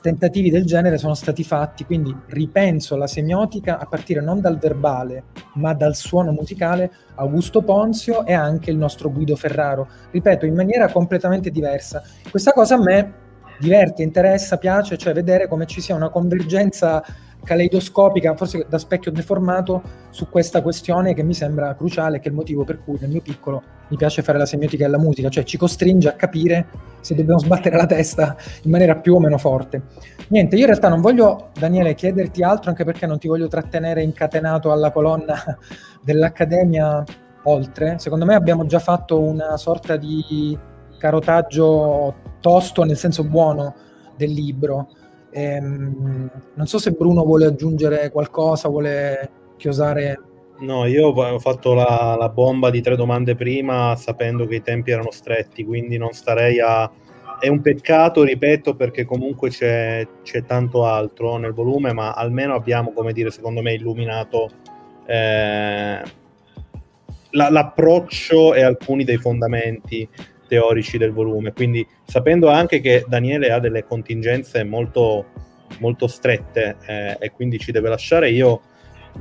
tentativi 0.00 0.50
del 0.50 0.64
genere 0.64 0.98
sono 0.98 1.14
stati 1.14 1.44
fatti, 1.44 1.84
quindi 1.84 2.14
ripenso 2.26 2.96
la 2.96 3.06
semiotica 3.06 3.78
a 3.78 3.86
partire 3.86 4.20
non 4.20 4.40
dal 4.40 4.58
verbale, 4.58 5.24
ma 5.54 5.74
dal 5.74 5.94
suono 5.94 6.32
musicale, 6.32 6.90
Augusto 7.16 7.62
Ponzio 7.62 8.24
e 8.24 8.32
anche 8.32 8.70
il 8.70 8.76
nostro 8.76 9.10
Guido 9.10 9.36
Ferraro, 9.36 9.88
ripeto, 10.10 10.46
in 10.46 10.54
maniera 10.54 10.90
completamente 10.90 11.50
diversa. 11.50 12.02
Questa 12.30 12.52
cosa 12.52 12.74
a 12.74 12.82
me 12.82 13.12
diverte, 13.58 14.02
interessa, 14.02 14.58
piace, 14.58 14.98
cioè 14.98 15.12
vedere 15.12 15.48
come 15.48 15.66
ci 15.66 15.80
sia 15.80 15.94
una 15.94 16.10
convergenza 16.10 17.02
caleidoscopica, 17.46 18.34
forse 18.34 18.66
da 18.68 18.76
specchio 18.76 19.12
deformato, 19.12 19.80
su 20.10 20.28
questa 20.28 20.62
questione 20.62 21.14
che 21.14 21.22
mi 21.22 21.32
sembra 21.32 21.74
cruciale, 21.76 22.18
che 22.18 22.26
è 22.26 22.30
il 22.30 22.34
motivo 22.34 22.64
per 22.64 22.82
cui 22.82 22.98
nel 23.00 23.08
mio 23.08 23.20
piccolo 23.22 23.62
mi 23.88 23.96
piace 23.96 24.22
fare 24.22 24.36
la 24.36 24.46
semiotica 24.46 24.84
e 24.84 24.88
la 24.88 24.98
musica, 24.98 25.28
cioè 25.28 25.44
ci 25.44 25.56
costringe 25.56 26.08
a 26.08 26.12
capire 26.14 26.66
se 27.00 27.14
dobbiamo 27.14 27.38
sbattere 27.38 27.76
la 27.76 27.86
testa 27.86 28.36
in 28.62 28.70
maniera 28.72 28.96
più 28.96 29.14
o 29.14 29.20
meno 29.20 29.38
forte. 29.38 29.82
Niente, 30.28 30.56
io 30.56 30.62
in 30.62 30.68
realtà 30.68 30.88
non 30.88 31.00
voglio, 31.00 31.50
Daniele, 31.56 31.94
chiederti 31.94 32.42
altro, 32.42 32.70
anche 32.70 32.84
perché 32.84 33.06
non 33.06 33.20
ti 33.20 33.28
voglio 33.28 33.46
trattenere 33.46 34.02
incatenato 34.02 34.72
alla 34.72 34.90
colonna 34.90 35.36
dell'Accademia 36.02 37.04
oltre. 37.44 38.00
Secondo 38.00 38.24
me 38.24 38.34
abbiamo 38.34 38.66
già 38.66 38.80
fatto 38.80 39.20
una 39.20 39.56
sorta 39.56 39.96
di 39.96 40.58
carotaggio 40.98 42.14
tosto 42.40 42.82
nel 42.82 42.96
senso 42.96 43.22
buono 43.22 43.74
del 44.16 44.32
libro. 44.32 44.88
Ehm, 45.36 46.30
non 46.54 46.66
so 46.66 46.78
se 46.78 46.92
Bruno 46.92 47.22
vuole 47.22 47.44
aggiungere 47.44 48.10
qualcosa, 48.10 48.70
vuole 48.70 49.30
chiosare. 49.58 50.18
No, 50.60 50.86
io 50.86 51.08
ho 51.08 51.38
fatto 51.38 51.74
la, 51.74 52.16
la, 52.18 52.30
bomba 52.30 52.70
di 52.70 52.80
tre 52.80 52.96
domande 52.96 53.34
prima 53.34 53.94
sapendo 53.96 54.46
che 54.46 54.54
i 54.54 54.62
tempi 54.62 54.92
erano 54.92 55.10
stretti, 55.10 55.62
quindi 55.64 55.98
non 55.98 56.12
starei 56.12 56.58
a... 56.60 56.90
È 57.38 57.48
un 57.48 57.60
peccato, 57.60 58.22
ripeto, 58.22 58.76
perché 58.76 59.04
comunque 59.04 59.50
c'è, 59.50 60.08
c'è 60.22 60.44
tanto 60.46 60.86
altro 60.86 61.36
nel 61.36 61.52
volume, 61.52 61.92
ma 61.92 62.12
almeno 62.12 62.54
abbiamo, 62.54 62.92
come 62.92 63.12
dire, 63.12 63.30
secondo 63.30 63.60
me, 63.60 63.74
illuminato 63.74 64.48
eh, 65.04 66.00
la, 67.32 67.50
l'approccio 67.50 68.54
e 68.54 68.62
alcuni 68.62 69.04
dei 69.04 69.18
fondamenti 69.18 70.08
teorici 70.46 70.98
del 70.98 71.12
volume. 71.12 71.52
Quindi 71.52 71.86
sapendo 72.04 72.48
anche 72.48 72.80
che 72.80 73.04
Daniele 73.06 73.52
ha 73.52 73.60
delle 73.60 73.84
contingenze 73.84 74.64
molto, 74.64 75.26
molto 75.78 76.06
strette 76.06 76.76
eh, 76.86 77.16
e 77.18 77.30
quindi 77.32 77.58
ci 77.58 77.72
deve 77.72 77.88
lasciare, 77.88 78.30
io 78.30 78.60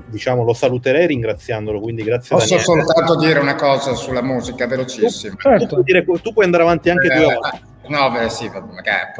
diciamo 0.07 0.43
lo 0.43 0.53
saluterei 0.53 1.07
ringraziandolo. 1.07 1.79
Quindi 1.79 2.03
grazie 2.03 2.35
Posso 2.35 2.55
Daniele. 2.55 2.83
soltanto 2.83 3.17
dire 3.17 3.39
una 3.39 3.55
cosa 3.55 3.93
sulla 3.93 4.21
musica, 4.21 4.67
velocissimo. 4.67 5.35
Tu, 5.35 5.41
certo. 5.41 5.65
tu, 5.65 5.73
puoi, 5.73 5.83
dire, 5.83 6.03
tu 6.03 6.33
puoi, 6.33 6.45
andare 6.45 6.63
avanti 6.63 6.89
anche 6.89 7.07
eh, 7.07 7.15
due 7.15 7.33
volte. 7.33 7.61
No, 7.87 8.09
beh, 8.11 8.29
sì, 8.29 8.49
magari, 8.49 9.11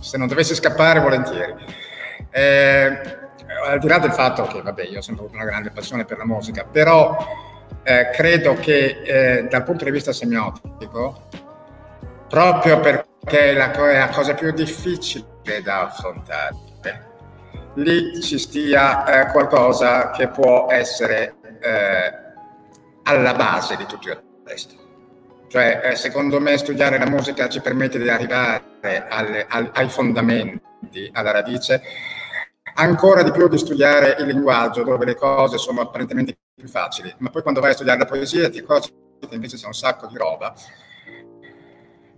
se 0.00 0.18
non 0.18 0.26
dovessi 0.26 0.54
scappare, 0.54 1.00
volentieri. 1.00 1.54
Eh, 2.30 3.24
al 3.66 3.78
di 3.78 3.88
là 3.88 3.98
del 3.98 4.12
fatto 4.12 4.44
che, 4.44 4.60
vabbè, 4.60 4.84
io 4.84 4.98
ho 4.98 5.02
sempre 5.02 5.24
avuto 5.24 5.38
una 5.38 5.48
grande 5.48 5.70
passione 5.70 6.04
per 6.04 6.18
la 6.18 6.26
musica, 6.26 6.64
però 6.64 7.16
eh, 7.86 8.10
credo 8.10 8.54
che 8.54 9.00
eh, 9.04 9.46
dal 9.48 9.62
punto 9.62 9.84
di 9.84 9.92
vista 9.92 10.12
semiotico, 10.12 11.28
proprio 12.28 12.80
perché 12.80 13.50
è 13.50 13.52
la, 13.52 13.70
la 13.76 14.08
cosa 14.08 14.34
più 14.34 14.50
difficile 14.50 15.62
da 15.62 15.82
affrontare, 15.82 16.54
lì 17.74 18.20
ci 18.22 18.38
stia 18.38 19.04
eh, 19.04 19.30
qualcosa 19.30 20.10
che 20.10 20.28
può 20.28 20.66
essere 20.68 21.36
eh, 21.60 22.12
alla 23.04 23.34
base 23.34 23.76
di 23.76 23.86
tutto 23.86 24.08
il 24.08 24.22
resto. 24.44 24.74
Cioè, 25.48 25.80
eh, 25.84 25.94
secondo 25.94 26.40
me 26.40 26.56
studiare 26.58 26.98
la 26.98 27.08
musica 27.08 27.48
ci 27.48 27.60
permette 27.60 27.98
di 27.98 28.08
arrivare 28.08 28.62
alle, 29.08 29.46
al, 29.48 29.70
ai 29.72 29.88
fondamenti, 29.88 31.08
alla 31.12 31.30
radice, 31.30 31.80
ancora 32.76 33.22
di 33.22 33.30
più 33.30 33.48
di 33.48 33.58
studiare 33.58 34.16
il 34.18 34.26
linguaggio, 34.26 34.82
dove 34.82 35.04
le 35.04 35.14
cose 35.14 35.58
sono 35.58 35.80
apparentemente 35.80 36.38
più 36.54 36.68
facili, 36.68 37.14
ma 37.18 37.30
poi 37.30 37.42
quando 37.42 37.60
vai 37.60 37.70
a 37.70 37.74
studiare 37.74 37.98
la 37.98 38.06
poesia 38.06 38.48
ti 38.48 38.58
accorgi 38.58 38.90
che 39.18 39.34
invece 39.34 39.56
c'è 39.56 39.66
un 39.66 39.74
sacco 39.74 40.06
di 40.06 40.16
roba 40.16 40.54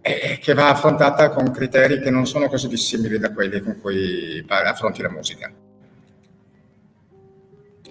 e 0.00 0.38
che 0.40 0.54
va 0.54 0.70
affrontata 0.70 1.30
con 1.30 1.50
criteri 1.50 2.00
che 2.00 2.10
non 2.10 2.26
sono 2.26 2.48
così 2.48 2.68
dissimili 2.68 3.18
da 3.18 3.32
quelli 3.32 3.60
con 3.60 3.80
cui 3.80 4.44
affronti 4.48 5.02
la 5.02 5.10
musica. 5.10 5.52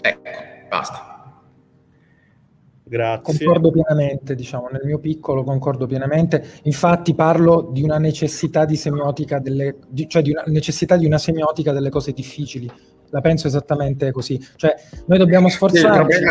Ecco, 0.01 0.29
basta. 0.69 1.16
Grazie. 2.87 3.37
Concordo 3.37 3.69
pienamente, 3.71 4.33
diciamo, 4.33 4.69
nel 4.71 4.81
mio 4.85 4.99
piccolo 4.99 5.43
concordo 5.43 5.85
pienamente. 5.85 6.43
Infatti 6.63 7.13
parlo 7.13 7.69
di 7.71 7.83
una 7.83 7.97
necessità 7.97 8.63
di 8.63 8.77
semiotica, 8.77 9.39
delle, 9.39 9.75
di, 9.89 10.07
cioè 10.07 10.21
di 10.21 10.31
una 10.31 10.43
necessità 10.47 10.95
di 10.95 11.05
una 11.05 11.17
semiotica 11.17 11.73
delle 11.73 11.89
cose 11.89 12.13
difficili. 12.13 12.71
La 13.09 13.21
penso 13.21 13.47
esattamente 13.47 14.11
così. 14.11 14.41
Cioè, 14.55 14.73
noi 15.05 15.17
dobbiamo 15.17 15.49
sforzarci. 15.49 16.17
Sì, 16.17 16.25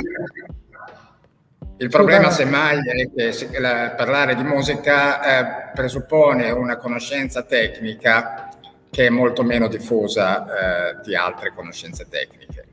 il 1.79 1.91
problema, 1.91 2.31
semmai, 2.31 2.79
è 2.79 3.11
che 3.13 3.61
la, 3.61 3.93
parlare 3.95 4.35
di 4.35 4.43
musica 4.43 5.69
eh, 5.69 5.73
presuppone 5.75 6.51
una 6.51 6.79
conoscenza 6.79 7.43
tecnica 7.43 8.49
che 8.91 9.07
è 9.07 9.11
molto 9.11 9.43
meno 9.43 9.69
diffusa 9.69 10.47
eh, 10.47 11.01
di 11.05 11.15
altre 11.15 11.53
conoscenze 11.55 12.07
tecniche. 12.09 12.65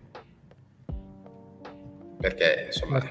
Perché, 2.18 2.68
insomma 2.68 3.02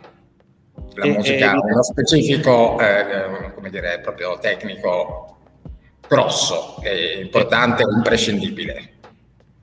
la 0.94 1.06
musica 1.06 1.52
ha 1.52 1.60
uno 1.60 1.82
specifico, 1.82 2.78
eh, 2.80 3.52
come 3.54 3.70
dire, 3.70 4.00
proprio 4.02 4.38
tecnico 4.38 5.36
grosso, 6.06 6.80
è 6.82 7.20
importante 7.20 7.82
e 7.82 7.86
imprescindibile. 7.94 8.90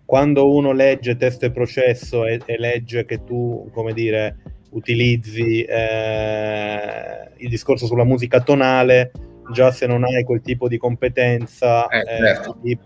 Quando 0.06 0.52
uno 0.52 0.72
legge 0.72 1.18
testo 1.18 1.46
e 1.46 1.52
processo 1.52 2.26
e, 2.26 2.42
e 2.46 2.58
legge 2.58 3.06
che 3.06 3.24
tu, 3.24 3.70
come 3.72 3.94
dire, 3.94 4.38
utilizzi 4.72 5.62
eh, 5.64 7.30
il 7.38 7.50
discorso 7.50 7.86
sulla 7.86 8.04
musica 8.04 8.42
tonale, 8.42 9.12
già 9.52 9.72
se 9.72 9.86
non 9.86 10.04
hai 10.04 10.24
quel 10.24 10.42
tipo 10.42 10.68
di 10.68 10.78
competenza 10.78 11.88
eh, 11.88 12.00
eh 12.00 12.06
certo. 12.06 12.58
ti, 12.62 12.78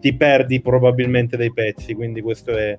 ti, 0.00 0.14
perdi 0.14 0.60
probabilmente 0.60 1.36
dei 1.36 1.52
pezzi, 1.52 1.94
quindi 1.94 2.22
questo 2.22 2.56
è, 2.56 2.78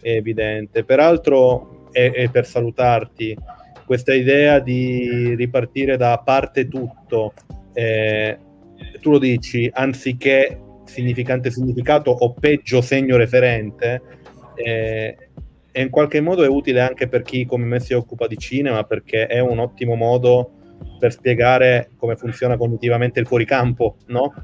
è 0.00 0.10
evidente. 0.10 0.84
Peraltro, 0.84 1.88
è, 1.92 2.28
per 2.30 2.46
salutarti, 2.46 3.36
questa 3.84 4.14
idea 4.14 4.58
di 4.58 5.34
ripartire 5.34 5.96
da 5.96 6.18
parte 6.24 6.68
tutto, 6.68 7.32
eh, 7.72 8.38
tu 9.00 9.10
lo 9.10 9.18
dici, 9.18 9.70
anziché 9.72 10.60
significante 10.84 11.50
significato 11.50 12.10
o 12.10 12.32
peggio 12.32 12.80
segno 12.80 13.16
referente, 13.16 14.02
eh, 14.54 15.16
in 15.72 15.90
qualche 15.90 16.20
modo 16.20 16.44
è 16.44 16.48
utile 16.48 16.80
anche 16.80 17.08
per 17.08 17.22
chi 17.22 17.46
come 17.46 17.64
me 17.64 17.80
si 17.80 17.94
occupa 17.94 18.26
di 18.26 18.36
cinema, 18.36 18.84
perché 18.84 19.26
è 19.26 19.40
un 19.40 19.58
ottimo 19.58 19.94
modo 19.94 20.50
per 20.98 21.12
spiegare 21.12 21.90
come 21.96 22.16
funziona 22.16 22.56
cognitivamente 22.56 23.20
il 23.20 23.26
fuoricampo, 23.26 23.96
no? 24.06 24.34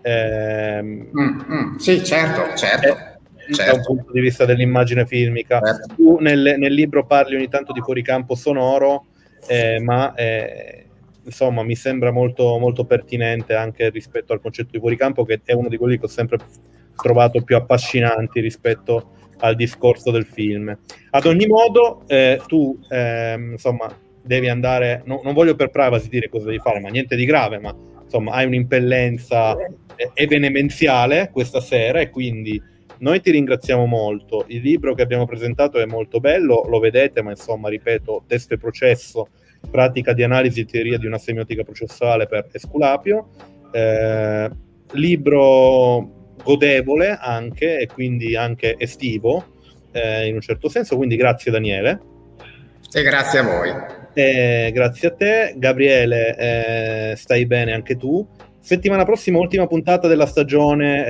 Eh, 0.00 0.80
mm, 0.82 1.10
mm, 1.12 1.76
sì, 1.76 2.02
certo, 2.04 2.56
certo. 2.56 2.88
Eh, 2.88 3.07
certo. 3.54 3.72
da 3.72 3.78
un 3.78 3.84
punto 3.84 4.12
di 4.12 4.20
vista 4.20 4.44
dell'immagine 4.44 5.06
filmica. 5.06 5.60
Certo. 5.60 5.94
Tu 5.94 6.18
nel, 6.20 6.56
nel, 6.58 6.72
libro 6.72 7.06
parli 7.06 7.36
ogni 7.36 7.48
tanto 7.48 7.72
di 7.72 7.80
fuoricampo 7.80 8.34
sonoro, 8.34 9.06
eh, 9.46 9.80
ma 9.80 10.14
eh, 10.14 10.86
insomma 11.24 11.62
mi 11.62 11.74
sembra 11.74 12.10
molto, 12.10 12.58
molto 12.58 12.84
pertinente 12.84 13.54
anche 13.54 13.90
rispetto 13.90 14.32
al 14.32 14.40
concetto 14.40 14.70
di 14.72 14.78
fuoricampo, 14.78 15.24
che 15.24 15.40
è 15.44 15.52
uno 15.52 15.68
di 15.68 15.76
quelli 15.76 15.98
che 15.98 16.06
ho 16.06 16.08
sempre 16.08 16.38
trovato 16.94 17.42
più 17.42 17.56
affascinanti 17.56 18.40
rispetto 18.40 19.12
al 19.38 19.54
discorso 19.54 20.10
del 20.10 20.26
film. 20.26 20.76
Ad 21.10 21.26
ogni 21.26 21.46
modo, 21.46 22.02
eh, 22.06 22.40
tu 22.46 22.78
ehm, 22.88 23.52
insomma 23.52 23.94
devi 24.22 24.48
andare, 24.48 25.02
no, 25.04 25.20
non 25.22 25.32
voglio 25.32 25.54
per 25.54 25.70
privacy 25.70 26.08
dire 26.08 26.28
cosa 26.28 26.46
devi 26.46 26.58
fare, 26.58 26.80
ma 26.80 26.88
niente 26.88 27.16
di 27.16 27.24
grave, 27.24 27.58
ma 27.58 27.74
insomma 28.02 28.32
hai 28.32 28.46
un'impellenza 28.46 29.56
eh, 29.96 30.10
evenemenziale 30.14 31.30
questa 31.32 31.60
sera 31.60 32.00
e 32.00 32.10
quindi 32.10 32.60
noi 32.98 33.20
ti 33.20 33.30
ringraziamo 33.30 33.86
molto. 33.86 34.44
Il 34.48 34.62
libro 34.62 34.94
che 34.94 35.02
abbiamo 35.02 35.26
presentato 35.26 35.78
è 35.78 35.86
molto 35.86 36.20
bello, 36.20 36.64
lo 36.68 36.78
vedete, 36.78 37.22
ma 37.22 37.30
insomma, 37.30 37.68
ripeto, 37.68 38.24
testo 38.26 38.54
e 38.54 38.58
processo, 38.58 39.28
pratica 39.70 40.12
di 40.12 40.22
analisi 40.22 40.60
e 40.60 40.64
teoria 40.64 40.98
di 40.98 41.06
una 41.06 41.18
semiotica 41.18 41.62
processuale 41.62 42.26
per 42.26 42.48
Esculapio. 42.52 43.30
Eh, 43.70 44.50
libro 44.92 46.36
godevole 46.42 47.18
anche 47.20 47.78
e 47.78 47.86
quindi 47.86 48.34
anche 48.36 48.76
estivo 48.78 49.56
eh, 49.92 50.26
in 50.26 50.34
un 50.34 50.40
certo 50.40 50.68
senso, 50.68 50.96
quindi 50.96 51.16
grazie 51.16 51.50
Daniele. 51.50 52.00
E 52.90 53.02
grazie 53.02 53.38
a 53.40 53.42
voi. 53.42 53.70
Eh, 54.14 54.70
grazie 54.72 55.08
a 55.08 55.12
te, 55.12 55.54
Gabriele, 55.56 56.36
eh, 57.12 57.16
stai 57.16 57.46
bene 57.46 57.72
anche 57.72 57.96
tu. 57.96 58.26
Settimana 58.68 59.06
prossima, 59.06 59.38
ultima 59.38 59.66
puntata 59.66 60.08
della 60.08 60.26
stagione, 60.26 61.06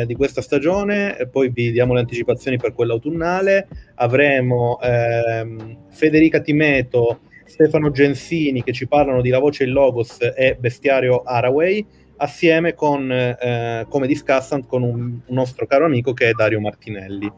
eh, 0.00 0.06
di 0.06 0.14
questa 0.14 0.40
stagione, 0.40 1.28
poi 1.30 1.50
vi 1.50 1.70
diamo 1.70 1.92
le 1.92 2.00
anticipazioni 2.00 2.56
per 2.56 2.72
quella 2.72 2.94
autunnale. 2.94 3.68
Avremo 3.96 4.80
ehm, 4.80 5.80
Federica 5.90 6.40
Timeto, 6.40 7.20
Stefano 7.44 7.90
Gensini 7.90 8.62
che 8.62 8.72
ci 8.72 8.88
parlano 8.88 9.20
di 9.20 9.28
La 9.28 9.38
Voce 9.38 9.64
in 9.64 9.72
Logos 9.72 10.16
e 10.34 10.56
Bestiario 10.58 11.20
Araway, 11.24 11.84
assieme 12.16 12.72
con, 12.72 13.12
eh, 13.12 13.84
come 13.86 14.06
discussant, 14.06 14.66
con 14.66 14.82
un, 14.82 15.20
un, 15.26 15.34
nostro 15.34 15.66
caro 15.66 15.84
amico 15.84 16.14
che 16.14 16.30
è 16.30 16.32
Dario 16.32 16.58
Martinelli. 16.58 17.30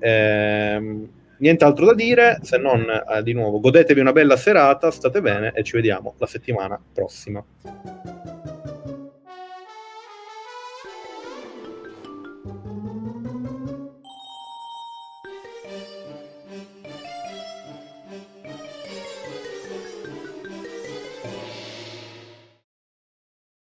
Eh, 0.00 1.06
nient'altro 1.38 1.86
da 1.86 1.94
dire, 1.94 2.40
se 2.42 2.58
non 2.58 2.80
eh, 2.80 3.22
di 3.22 3.34
nuovo 3.34 3.60
godetevi 3.60 4.00
una 4.00 4.10
bella 4.10 4.34
serata, 4.34 4.90
state 4.90 5.20
bene 5.20 5.52
e 5.54 5.62
ci 5.62 5.76
vediamo 5.76 6.14
la 6.18 6.26
settimana 6.26 6.76
prossima. 6.92 7.40